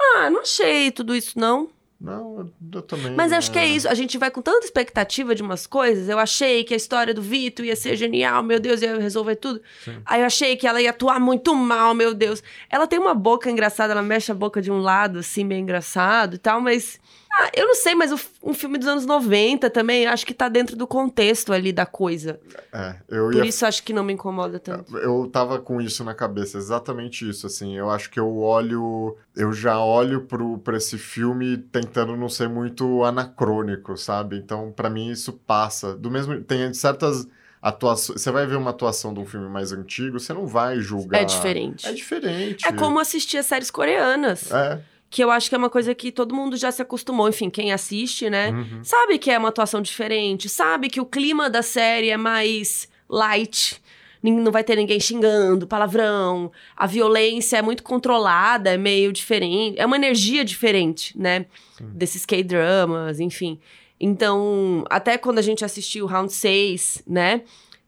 [0.00, 1.68] Ah, não achei tudo isso, não.
[2.00, 3.12] Não, eu, também.
[3.16, 3.66] Mas acho que é né?
[3.68, 3.88] isso.
[3.88, 6.08] A gente vai com tanta expectativa de umas coisas.
[6.08, 9.60] Eu achei que a história do Vitor ia ser genial, meu Deus, ia resolver tudo.
[9.84, 10.00] Sim.
[10.06, 12.40] Aí eu achei que ela ia atuar muito mal, meu Deus.
[12.70, 16.34] Ela tem uma boca engraçada, ela mexe a boca de um lado, assim, meio engraçado
[16.36, 17.00] e tal, mas.
[17.40, 20.48] Ah, eu não sei, mas o um filme dos anos 90 também, acho que tá
[20.48, 22.40] dentro do contexto ali da coisa.
[22.72, 24.98] É, eu Por ia isso acho que não me incomoda tanto.
[24.98, 27.76] Eu tava com isso na cabeça, exatamente isso, assim.
[27.76, 32.48] Eu acho que eu olho, eu já olho pro, pra esse filme tentando não ser
[32.48, 34.36] muito anacrônico, sabe?
[34.36, 35.94] Então, pra mim, isso passa.
[35.94, 37.28] Do mesmo, tem certas
[37.62, 38.20] atuações.
[38.20, 41.22] Você vai ver uma atuação de um filme mais antigo, você não vai julgar.
[41.22, 41.86] É diferente.
[41.86, 42.66] É diferente.
[42.66, 44.50] É como assistir as séries coreanas.
[44.50, 44.80] É.
[45.10, 47.28] Que eu acho que é uma coisa que todo mundo já se acostumou.
[47.28, 48.50] Enfim, quem assiste, né?
[48.50, 48.84] Uhum.
[48.84, 53.80] Sabe que é uma atuação diferente, sabe que o clima da série é mais light.
[54.20, 56.50] Não vai ter ninguém xingando, palavrão.
[56.76, 59.78] A violência é muito controlada, é meio diferente.
[59.78, 61.46] É uma energia diferente, né?
[61.80, 63.60] Desses K-dramas, enfim.
[64.00, 67.42] Então, até quando a gente assistiu Round 6, né?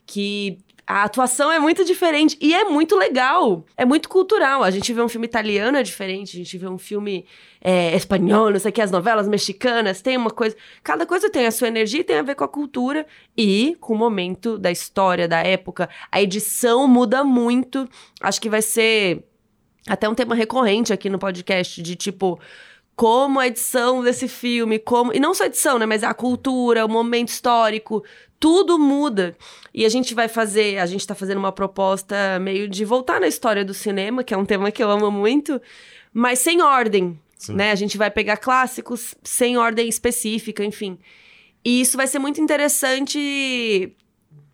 [0.07, 0.59] Que
[0.91, 3.65] a atuação é muito diferente e é muito legal.
[3.77, 4.65] É muito cultural.
[4.65, 7.25] A gente vê um filme italiano é diferente, a gente vê um filme
[7.61, 10.57] é, espanhol, não sei o que, as novelas mexicanas, tem uma coisa.
[10.83, 13.07] Cada coisa tem a sua energia e tem a ver com a cultura
[13.37, 15.89] e com o momento da história, da época.
[16.11, 17.89] A edição muda muito.
[18.21, 19.25] Acho que vai ser
[19.87, 22.41] até um tema recorrente aqui no podcast de tipo
[22.97, 26.85] como a edição desse filme, como e não só a edição, né, mas a cultura,
[26.85, 28.05] o momento histórico,
[28.41, 29.37] tudo muda.
[29.73, 33.29] E a gente vai fazer, a gente tá fazendo uma proposta meio de voltar na
[33.29, 35.61] história do cinema, que é um tema que eu amo muito,
[36.13, 37.55] mas sem ordem, Sim.
[37.55, 37.71] né?
[37.71, 40.99] A gente vai pegar clássicos sem ordem específica, enfim.
[41.63, 43.95] E isso vai ser muito interessante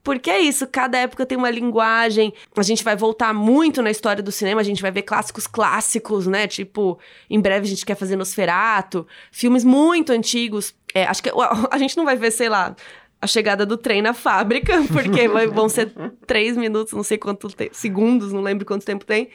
[0.06, 2.32] porque é isso, cada época tem uma linguagem.
[2.56, 6.28] A gente vai voltar muito na história do cinema, a gente vai ver clássicos clássicos,
[6.28, 6.46] né?
[6.46, 6.96] Tipo,
[7.28, 10.72] em breve a gente quer fazer Nosferato, filmes muito antigos.
[10.94, 12.76] É, acho que a, a gente não vai ver, sei lá,
[13.20, 15.93] a chegada do trem na fábrica, porque vão ser
[16.26, 19.28] três minutos, não sei quanto segundos, não lembro quanto tempo tem.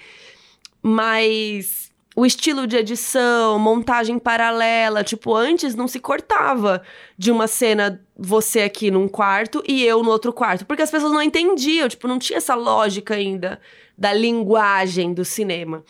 [0.81, 6.81] Mas o estilo de edição, montagem paralela, tipo, antes não se cortava
[7.17, 11.11] de uma cena você aqui num quarto e eu no outro quarto, porque as pessoas
[11.11, 13.59] não entendiam, tipo, não tinha essa lógica ainda
[13.97, 15.83] da linguagem do cinema.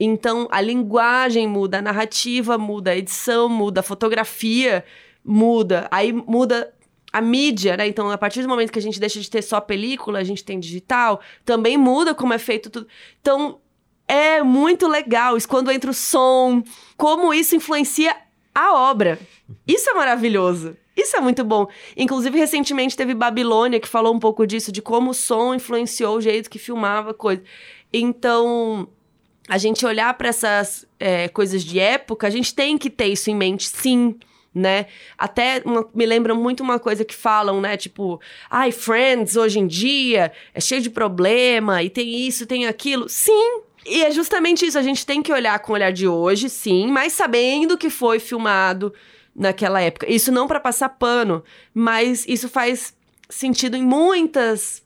[0.00, 4.84] Então, a linguagem muda, a narrativa muda, a edição muda, a fotografia
[5.24, 6.72] muda, aí muda
[7.12, 7.86] a mídia, né?
[7.86, 10.44] Então, a partir do momento que a gente deixa de ter só película, a gente
[10.44, 12.86] tem digital, também muda como é feito tudo.
[13.20, 13.60] Então,
[14.06, 16.62] é muito legal isso quando entra o som,
[16.96, 18.16] como isso influencia
[18.54, 19.18] a obra.
[19.66, 20.76] Isso é maravilhoso.
[20.96, 21.68] Isso é muito bom.
[21.96, 26.20] Inclusive, recentemente teve Babilônia que falou um pouco disso, de como o som influenciou o
[26.20, 27.42] jeito que filmava coisa.
[27.92, 28.88] Então,
[29.48, 33.30] a gente olhar para essas é, coisas de época, a gente tem que ter isso
[33.30, 34.18] em mente, sim.
[34.54, 34.86] Né?
[35.16, 37.76] Até uma- me lembra muito uma coisa que falam, né?
[37.76, 38.20] Tipo,
[38.50, 43.08] ai, Friends hoje em dia é cheio de problema e tem isso, tem aquilo.
[43.08, 44.78] Sim, e é justamente isso.
[44.78, 48.18] A gente tem que olhar com o olhar de hoje, sim, mas sabendo que foi
[48.18, 48.92] filmado
[49.36, 50.10] naquela época.
[50.10, 52.94] Isso não para passar pano, mas isso faz
[53.28, 54.82] sentido em muitas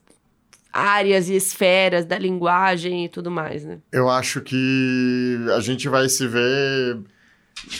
[0.71, 3.79] áreas e esferas da linguagem e tudo mais, né?
[3.91, 6.99] Eu acho que a gente vai se ver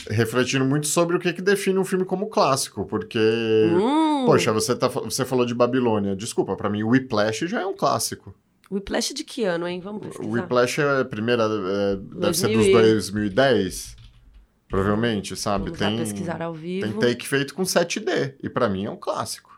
[0.08, 3.18] refletindo muito sobre o que, que define um filme como clássico, porque.
[3.18, 6.16] Hum, Poxa, você, tá, você falou de Babilônia.
[6.16, 8.34] Desculpa, pra mim, o Whiplash já é um clássico.
[8.70, 9.80] Whiplash de que ano, hein?
[9.80, 10.30] Vamos O pesquisar.
[10.32, 11.42] Whiplash é a primeira.
[11.44, 13.96] é, deve ser 2000 dos e- 2010,
[14.68, 15.64] provavelmente, sabe?
[15.66, 16.86] Vamos Tem, pesquisar ao vivo.
[16.98, 19.52] tem take feito com 7D, e pra mim é um clássico.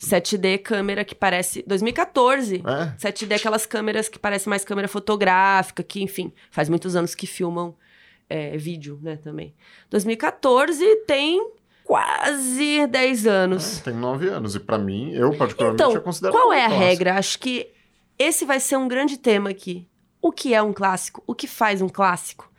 [0.00, 1.62] 7D câmera que parece...
[1.64, 2.56] 2014.
[2.66, 2.96] É?
[2.98, 7.76] 7D, aquelas câmeras que parecem mais câmera fotográfica, que, enfim, faz muitos anos que filmam
[8.32, 9.54] é, vídeo, né, também.
[9.90, 11.50] 2014 tem
[11.84, 13.78] quase 10 anos.
[13.80, 16.68] É, tem 9 anos, e pra mim, eu particularmente, Então, eu considero qual é a
[16.68, 16.84] clássico.
[16.84, 17.14] regra?
[17.18, 17.68] Acho que
[18.18, 19.86] esse vai ser um grande tema aqui.
[20.20, 21.22] O que é um clássico?
[21.26, 22.50] O que faz um clássico?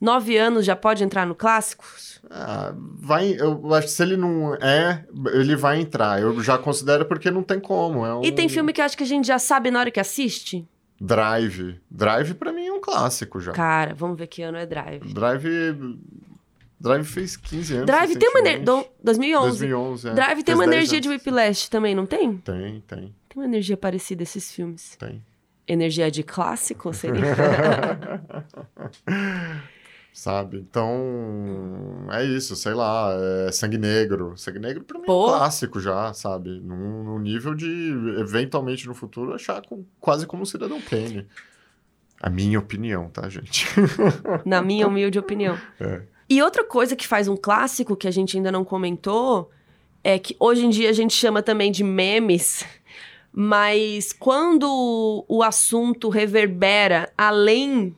[0.00, 1.84] Nove anos já pode entrar no clássico?
[2.28, 6.20] Ah, vai, eu acho que se ele não é, ele vai entrar.
[6.20, 8.04] Eu já considero porque não tem como.
[8.04, 10.00] É um E tem filme que acho que a gente já sabe na hora que
[10.00, 10.66] assiste?
[11.04, 11.80] Drive.
[11.90, 13.50] Drive pra mim é um clássico já.
[13.52, 15.12] Cara, vamos ver que ano é Drive.
[15.12, 15.98] Drive.
[16.78, 17.86] Drive fez 15 anos.
[17.86, 18.60] Drive tem uma energia.
[18.60, 18.90] recentemente.
[19.02, 19.58] 2011.
[19.58, 20.14] 2011, é.
[20.14, 21.20] Drive tem Fez uma 10 energia de anos.
[21.24, 22.36] Whiplash também, não tem?
[22.38, 24.96] Tem, tem, Tem uma energia parecida esses filmes.
[24.96, 25.20] tem.
[25.66, 27.22] Energia de clássico seria?
[30.12, 30.58] Sabe?
[30.58, 33.10] Então, é isso, sei lá,
[33.48, 34.36] é Sangue Negro.
[34.36, 35.24] Sangue Negro pra mim é Pô.
[35.26, 36.60] um clássico já, sabe?
[36.60, 37.66] Num, num nível de,
[38.20, 41.26] eventualmente no futuro, achar com- quase como um Cidadão Kane.
[42.20, 43.66] A minha opinião, tá, gente?
[44.44, 45.58] na minha humilde opinião.
[45.80, 46.02] É.
[46.28, 49.50] E outra coisa que faz um clássico que a gente ainda não comentou
[50.04, 52.64] é que hoje em dia a gente chama também de memes,
[53.32, 57.96] mas quando o assunto reverbera além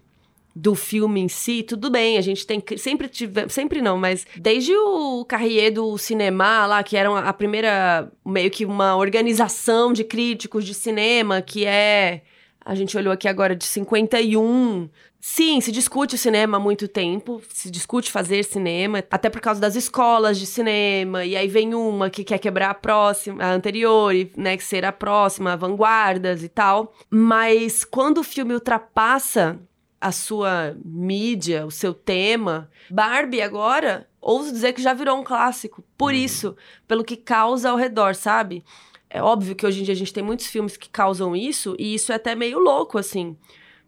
[0.55, 4.72] do filme em si, tudo bem, a gente tem sempre tive, sempre não, mas desde
[4.76, 10.64] o Carrier do Cinema lá, que era a primeira meio que uma organização de críticos
[10.64, 12.22] de cinema, que é
[12.64, 14.89] a gente olhou aqui agora de 51.
[15.20, 19.60] Sim, se discute o cinema há muito tempo, se discute fazer cinema, até por causa
[19.60, 24.14] das escolas de cinema, e aí vem uma que quer quebrar a próxima, a anterior,
[24.14, 26.93] e né, que ser a próxima, vanguardas e tal.
[27.10, 29.59] Mas quando o filme ultrapassa
[30.05, 35.82] a sua mídia, o seu tema, Barbie agora, ouso dizer que já virou um clássico.
[35.97, 36.55] Por isso,
[36.86, 38.62] pelo que causa ao redor, sabe?
[39.09, 41.94] É óbvio que hoje em dia a gente tem muitos filmes que causam isso, e
[41.94, 43.35] isso é até meio louco, assim.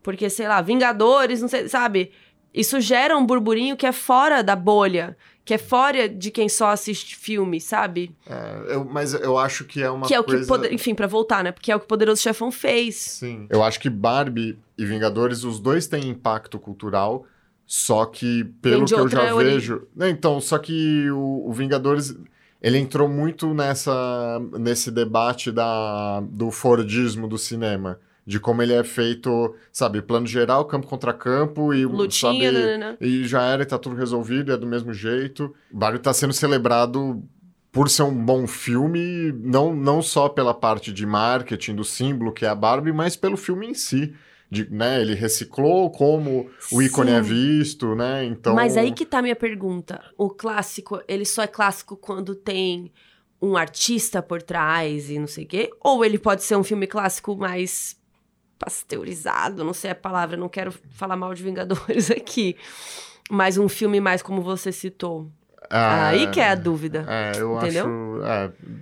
[0.02, 2.10] Porque, sei lá, Vingadores, não sei, sabe?
[2.54, 6.70] Isso gera um burburinho que é fora da bolha, que é fora de quem só
[6.70, 8.10] assiste filme, sabe?
[8.28, 10.38] É, eu, mas eu acho que é uma que é coisa...
[10.38, 11.52] o que, poder, enfim, para voltar, né?
[11.52, 12.96] Porque é o que o Poderoso Chefão fez.
[12.96, 13.46] Sim.
[13.48, 17.24] Eu acho que Barbie e Vingadores, os dois têm impacto cultural,
[17.64, 19.54] só que pelo que eu já origem.
[19.54, 22.16] vejo, então, só que o, o Vingadores
[22.60, 28.00] ele entrou muito nessa nesse debate da, do Fordismo do cinema.
[28.26, 32.76] De como ele é feito, sabe, plano geral, campo contra campo e, Lutinha, sabe, né,
[32.76, 32.96] né?
[33.00, 35.54] e já era, e tá tudo resolvido, é do mesmo jeito.
[35.70, 37.22] Barbie tá sendo celebrado
[37.70, 42.44] por ser um bom filme, não, não só pela parte de marketing do símbolo que
[42.44, 44.12] é a Barbie, mas pelo filme em si
[44.50, 47.18] de, né, ele reciclou como o ícone é Sim.
[47.18, 48.24] é visto, né?
[48.24, 48.54] Então.
[48.54, 50.02] Mas aí que tá a minha pergunta.
[50.16, 52.92] O clássico, ele só é clássico quando tem
[53.42, 55.70] um artista por trás e não sei o quê?
[55.80, 57.96] Ou ele pode ser um filme clássico mais
[58.58, 62.56] pasteurizado, não sei a palavra, não quero falar mal de Vingadores aqui.
[63.30, 65.30] Mas um filme mais como você citou.
[65.68, 67.04] Ah, Aí que é a dúvida.
[67.08, 68.22] É, eu entendeu?
[68.22, 68.24] acho.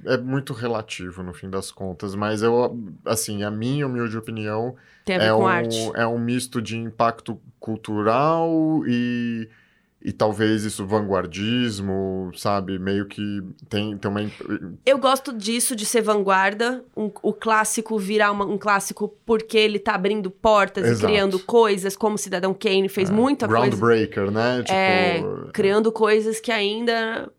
[0.06, 4.76] É, é muito relativo no fim das contas, mas eu, assim, a minha humilde opinião
[5.04, 5.90] tem a ver é com um, arte.
[5.94, 9.48] É um misto de impacto cultural e,
[10.04, 12.78] e talvez isso vanguardismo, sabe?
[12.78, 14.20] Meio que tem, tem uma.
[14.84, 16.84] Eu gosto disso, de ser vanguarda.
[16.94, 21.04] Um, o clássico virar uma, um clássico porque ele tá abrindo portas Exato.
[21.04, 23.12] e criando coisas, como Cidadão Kane fez é.
[23.14, 24.30] muita Groundbreaker, coisa.
[24.30, 24.62] né?
[24.62, 24.74] Tipo...
[24.74, 25.22] É,
[25.54, 27.32] criando coisas que ainda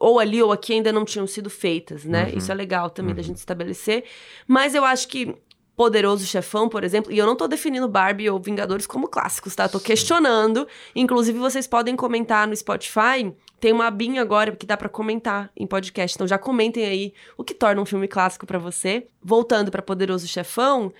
[0.00, 2.24] ou ali ou aqui ainda não tinham sido feitas, né?
[2.24, 2.38] Uhum.
[2.38, 3.16] Isso é legal também uhum.
[3.16, 4.02] da gente estabelecer.
[4.48, 5.36] Mas eu acho que
[5.76, 9.68] Poderoso Chefão, por exemplo, e eu não tô definindo Barbie ou Vingadores como clássicos, tá?
[9.68, 10.68] tô questionando.
[10.94, 13.32] Inclusive, vocês podem comentar no Spotify.
[13.58, 16.16] Tem uma abinha agora que dá para comentar em podcast.
[16.16, 19.06] Então já comentem aí o que torna um filme clássico para você.
[19.22, 20.92] Voltando para Poderoso Chefão,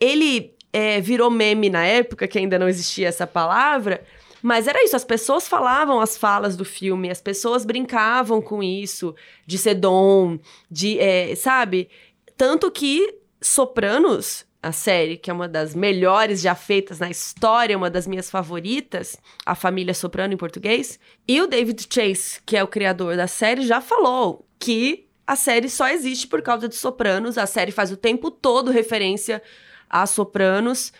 [0.00, 4.04] ele é, virou meme na época, que ainda não existia essa palavra.
[4.42, 9.14] Mas era isso, as pessoas falavam as falas do filme, as pessoas brincavam com isso,
[9.46, 10.38] de ser dom,
[10.70, 11.88] de, é, sabe?
[12.36, 17.90] Tanto que Sopranos, a série, que é uma das melhores já feitas na história, uma
[17.90, 20.98] das minhas favoritas, a família Soprano em português,
[21.28, 25.68] e o David Chase, que é o criador da série, já falou que a série
[25.68, 27.36] só existe por causa de Sopranos.
[27.36, 29.42] A série faz o tempo todo referência
[29.90, 30.90] a Sopranos.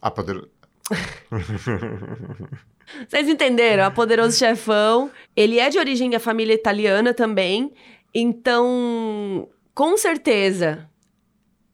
[0.00, 0.48] A poder...
[3.08, 3.84] Vocês entenderam?
[3.84, 5.10] A Poderoso Chefão.
[5.34, 7.72] Ele é de origem da família italiana também.
[8.14, 10.88] Então, com certeza,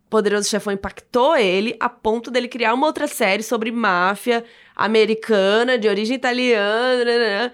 [0.09, 4.45] Poderoso Chefão impactou ele a ponto dele criar uma outra série sobre máfia
[4.75, 7.05] americana, de origem italiana.
[7.05, 7.53] Né, né, né.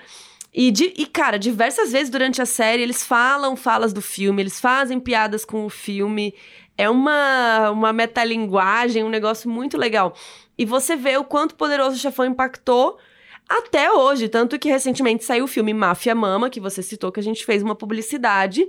[0.52, 4.60] E, de, e, cara, diversas vezes durante a série eles falam falas do filme, eles
[4.60, 6.32] fazem piadas com o filme.
[6.78, 10.14] É uma, uma metalinguagem, um negócio muito legal.
[10.56, 12.98] E você vê o quanto Poderoso Chefão impactou
[13.48, 14.28] até hoje.
[14.28, 17.62] Tanto que recentemente saiu o filme Máfia Mama, que você citou, que a gente fez
[17.62, 18.64] uma publicidade,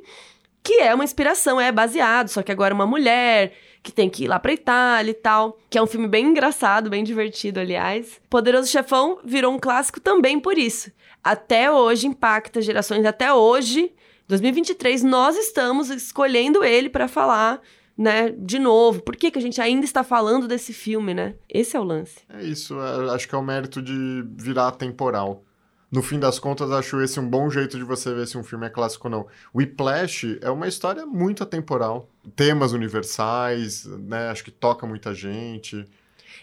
[0.63, 3.53] que é uma inspiração, é baseado, só que agora uma mulher
[3.85, 5.59] que tem que ir lá pra Itália e tal.
[5.69, 8.19] Que é um filme bem engraçado, bem divertido, aliás.
[8.29, 10.91] Poderoso Chefão virou um clássico também por isso.
[11.23, 13.91] Até hoje impacta gerações, até hoje,
[14.27, 17.61] 2023, nós estamos escolhendo ele para falar
[17.95, 19.01] né, de novo.
[19.01, 21.35] Por que, que a gente ainda está falando desse filme, né?
[21.47, 22.17] Esse é o lance.
[22.29, 25.43] É isso, é, acho que é o mérito de virar temporal
[25.91, 28.65] no fim das contas, acho esse um bom jeito de você ver se um filme
[28.65, 29.27] é clássico ou não.
[29.53, 32.09] Whiplash é uma história muito atemporal.
[32.35, 34.29] Temas universais, né?
[34.29, 35.85] Acho que toca muita gente.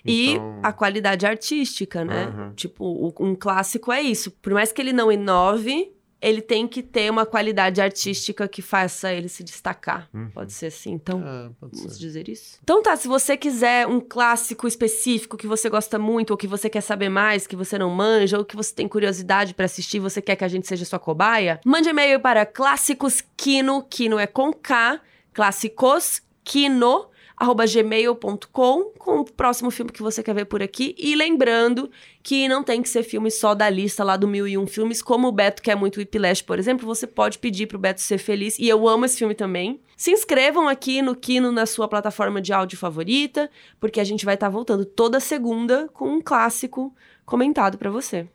[0.04, 0.60] E então...
[0.62, 2.26] a qualidade artística, né?
[2.26, 2.52] Uhum.
[2.54, 4.30] Tipo, um clássico é isso.
[4.30, 5.92] Por mais que ele não inove,
[6.22, 10.08] ele tem que ter uma qualidade artística que faça ele se destacar.
[10.14, 10.30] Uhum.
[10.30, 11.98] Pode ser assim, então, é, vamos ser.
[11.98, 12.60] dizer isso?
[12.62, 16.70] Então tá, se você quiser um clássico específico que você gosta muito, ou que você
[16.70, 20.22] quer saber mais, que você não manja, ou que você tem curiosidade para assistir, você
[20.22, 25.00] quer que a gente seja sua cobaia, mande e-mail para clássicosquino, quino é com K,
[25.32, 27.06] clássicosquino,
[27.42, 30.94] arroba gmail.com com o próximo filme que você quer ver por aqui.
[30.96, 31.90] E lembrando
[32.22, 35.02] que não tem que ser filme só da lista lá do Mil e Um Filmes,
[35.02, 38.56] como o Beto quer muito Whiplash, por exemplo, você pode pedir pro Beto ser feliz,
[38.60, 39.80] e eu amo esse filme também.
[39.96, 43.50] Se inscrevam aqui no Kino na sua plataforma de áudio favorita,
[43.80, 46.94] porque a gente vai estar tá voltando toda segunda com um clássico
[47.26, 48.28] comentado para você.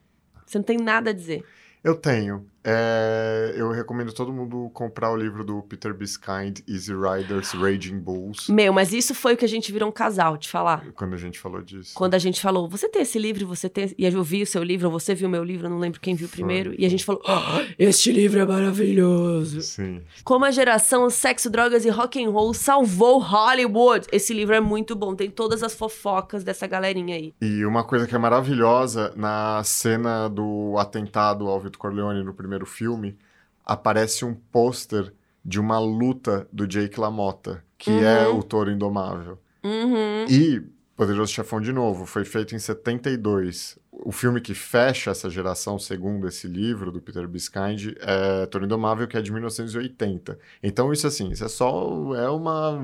[0.46, 1.46] Você não tem nada a dizer.
[1.82, 2.46] Eu tenho.
[2.70, 8.50] É, eu recomendo todo mundo comprar o livro do Peter Biskind, Easy Riders, Raging Bulls.
[8.50, 10.86] Meu, mas isso foi o que a gente virou um casal, te falar.
[10.94, 11.94] Quando a gente falou disso.
[11.96, 13.96] Quando a gente falou, você tem esse livro, você tem.
[13.98, 16.02] E eu vi o seu livro, ou você viu o meu livro, eu não lembro
[16.02, 16.76] quem viu primeiro.
[16.78, 19.62] E a gente falou, "Ah, este livro é maravilhoso.
[19.62, 20.02] Sim.
[20.26, 24.08] Como a geração sexo, drogas e rock and roll salvou Hollywood.
[24.12, 27.34] Esse livro é muito bom, tem todas as fofocas dessa galerinha aí.
[27.42, 32.57] E uma coisa que é maravilhosa, na cena do atentado ao Vito Corleone no primeiro
[32.66, 33.18] filme,
[33.66, 35.14] aparece um pôster
[35.44, 39.40] de uma luta do Jake LaMotta, que é o Touro Indomável.
[39.64, 40.26] Uhum.
[40.30, 40.62] E
[40.98, 43.78] Poderoso Chefão de novo, foi feito em 72.
[43.92, 49.08] O filme que fecha essa geração, segundo esse livro do Peter Biskind, é Touro Indomável,
[49.08, 50.40] que é de 1980.
[50.64, 52.84] Então isso assim, isso é só é uma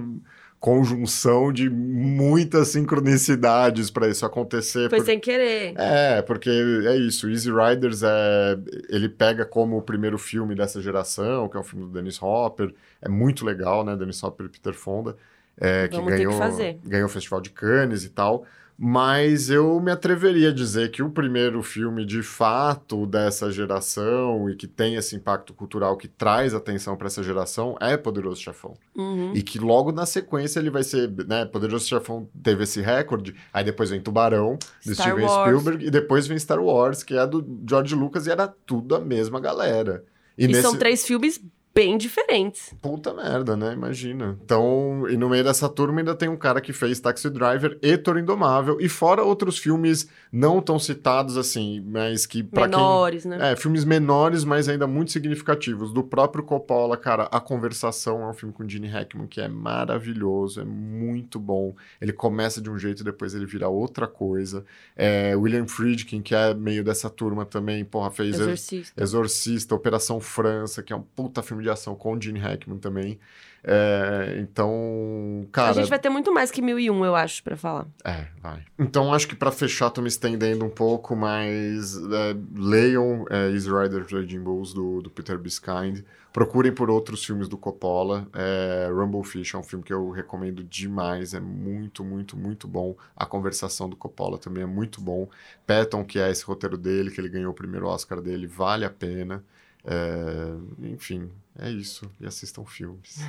[0.67, 4.89] conjunção de muitas sincronicidades para isso acontecer.
[4.89, 5.73] Foi por- sem querer.
[5.75, 7.29] é, porque é isso.
[7.29, 8.57] Easy Riders é.
[8.87, 12.73] Ele pega como o primeiro filme dessa geração, que é um filme do Dennis Hopper.
[13.01, 13.93] É muito legal, né?
[13.97, 15.17] Dennis Hopper e Peter Fonda.
[15.59, 16.79] é, que Vamos que ganhou, fazer.
[16.85, 18.45] ganhou o Festival de Cannes e tal.
[18.77, 24.55] Mas eu me atreveria a dizer que o primeiro filme de fato dessa geração e
[24.55, 28.73] que tem esse impacto cultural que traz atenção para essa geração é Poderoso Chefão.
[28.95, 29.33] Uhum.
[29.35, 31.45] E que logo na sequência ele vai ser, né?
[31.45, 35.41] Poderoso Chefão teve esse recorde, aí depois vem Tubarão, do Star Steven Wars.
[35.49, 38.99] Spielberg, e depois vem Star Wars, que é do George Lucas, e era tudo a
[38.99, 40.03] mesma galera.
[40.37, 40.61] E, E nesse.
[40.63, 41.39] são três filmes
[41.73, 42.73] bem diferentes.
[42.81, 43.73] Puta merda, né?
[43.73, 44.37] Imagina.
[44.43, 47.97] Então, e no meio dessa turma ainda tem um cara que fez Taxi Driver e
[47.97, 52.71] Toro Indomável, e fora outros filmes não tão citados assim, mas que pra quem.
[52.71, 53.51] menores, né?
[53.51, 55.91] É, filmes menores, mas ainda muito significativos.
[55.91, 60.61] Do próprio Coppola, cara, A Conversação é um filme com Gene Hackman que é maravilhoso,
[60.61, 61.75] é muito bom.
[61.99, 64.63] Ele começa de um jeito e depois ele vira outra coisa.
[64.95, 69.01] É, William Friedkin, que é meio dessa turma também, porra, fez Exorcista.
[69.01, 73.19] Exorcista, Operação França, que é um puta filme de ação com Gene Hackman também.
[73.65, 75.71] É, então, cara...
[75.71, 77.87] A gente vai ter muito mais que mil e um, eu acho, pra falar.
[78.03, 78.61] É, vai.
[78.77, 83.69] Então acho que pra fechar, tô me estendendo um pouco, mas é, leiam é, Easy
[83.71, 86.01] Rider Raging Bulls do, do Peter Biskind.
[86.33, 88.27] Procurem por outros filmes do Coppola.
[88.33, 91.33] É, Rumble Fish é um filme que eu recomendo demais.
[91.33, 92.97] É muito, muito, muito bom.
[93.15, 95.29] A conversação do Coppola também é muito bom.
[95.65, 98.89] Patton, que é esse roteiro dele, que ele ganhou o primeiro Oscar dele, vale a
[98.89, 99.43] pena.
[99.85, 102.09] É, enfim, é isso.
[102.19, 103.19] E assistam filmes.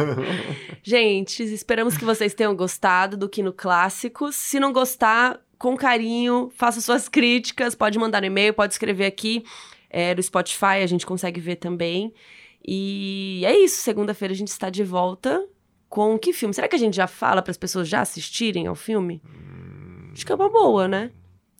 [0.82, 4.34] Gente, esperamos que vocês tenham gostado do Kino Clássicos.
[4.34, 7.74] Se não gostar, com carinho, faça suas críticas.
[7.74, 9.44] Pode mandar no e-mail, pode escrever aqui.
[9.88, 12.12] É, no Spotify a gente consegue ver também.
[12.66, 13.80] E é isso.
[13.82, 15.46] Segunda-feira a gente está de volta
[15.88, 16.52] com que filme?
[16.52, 19.22] Será que a gente já fala para as pessoas já assistirem ao filme?
[20.12, 21.12] Acho que é uma boa, né?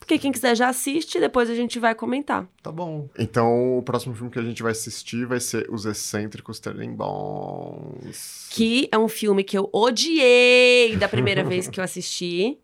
[0.04, 2.46] Porque quem quiser já assiste, depois a gente vai comentar.
[2.62, 3.08] Tá bom.
[3.18, 8.48] Então, o próximo filme que a gente vai assistir vai ser Os Excêntricos Tenenbaums.
[8.50, 12.58] Que é um filme que eu odiei da primeira vez que eu assisti.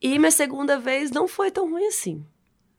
[0.00, 2.24] E minha segunda vez não foi tão ruim assim.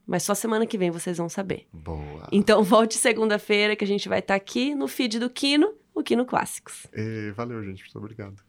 [0.07, 1.67] Mas só semana que vem vocês vão saber.
[1.71, 2.27] Boa.
[2.31, 6.25] Então volte segunda-feira que a gente vai estar aqui no feed do Kino, o Kino
[6.25, 6.87] Clássicos.
[6.91, 7.83] E valeu, gente.
[7.83, 8.41] Muito obrigado.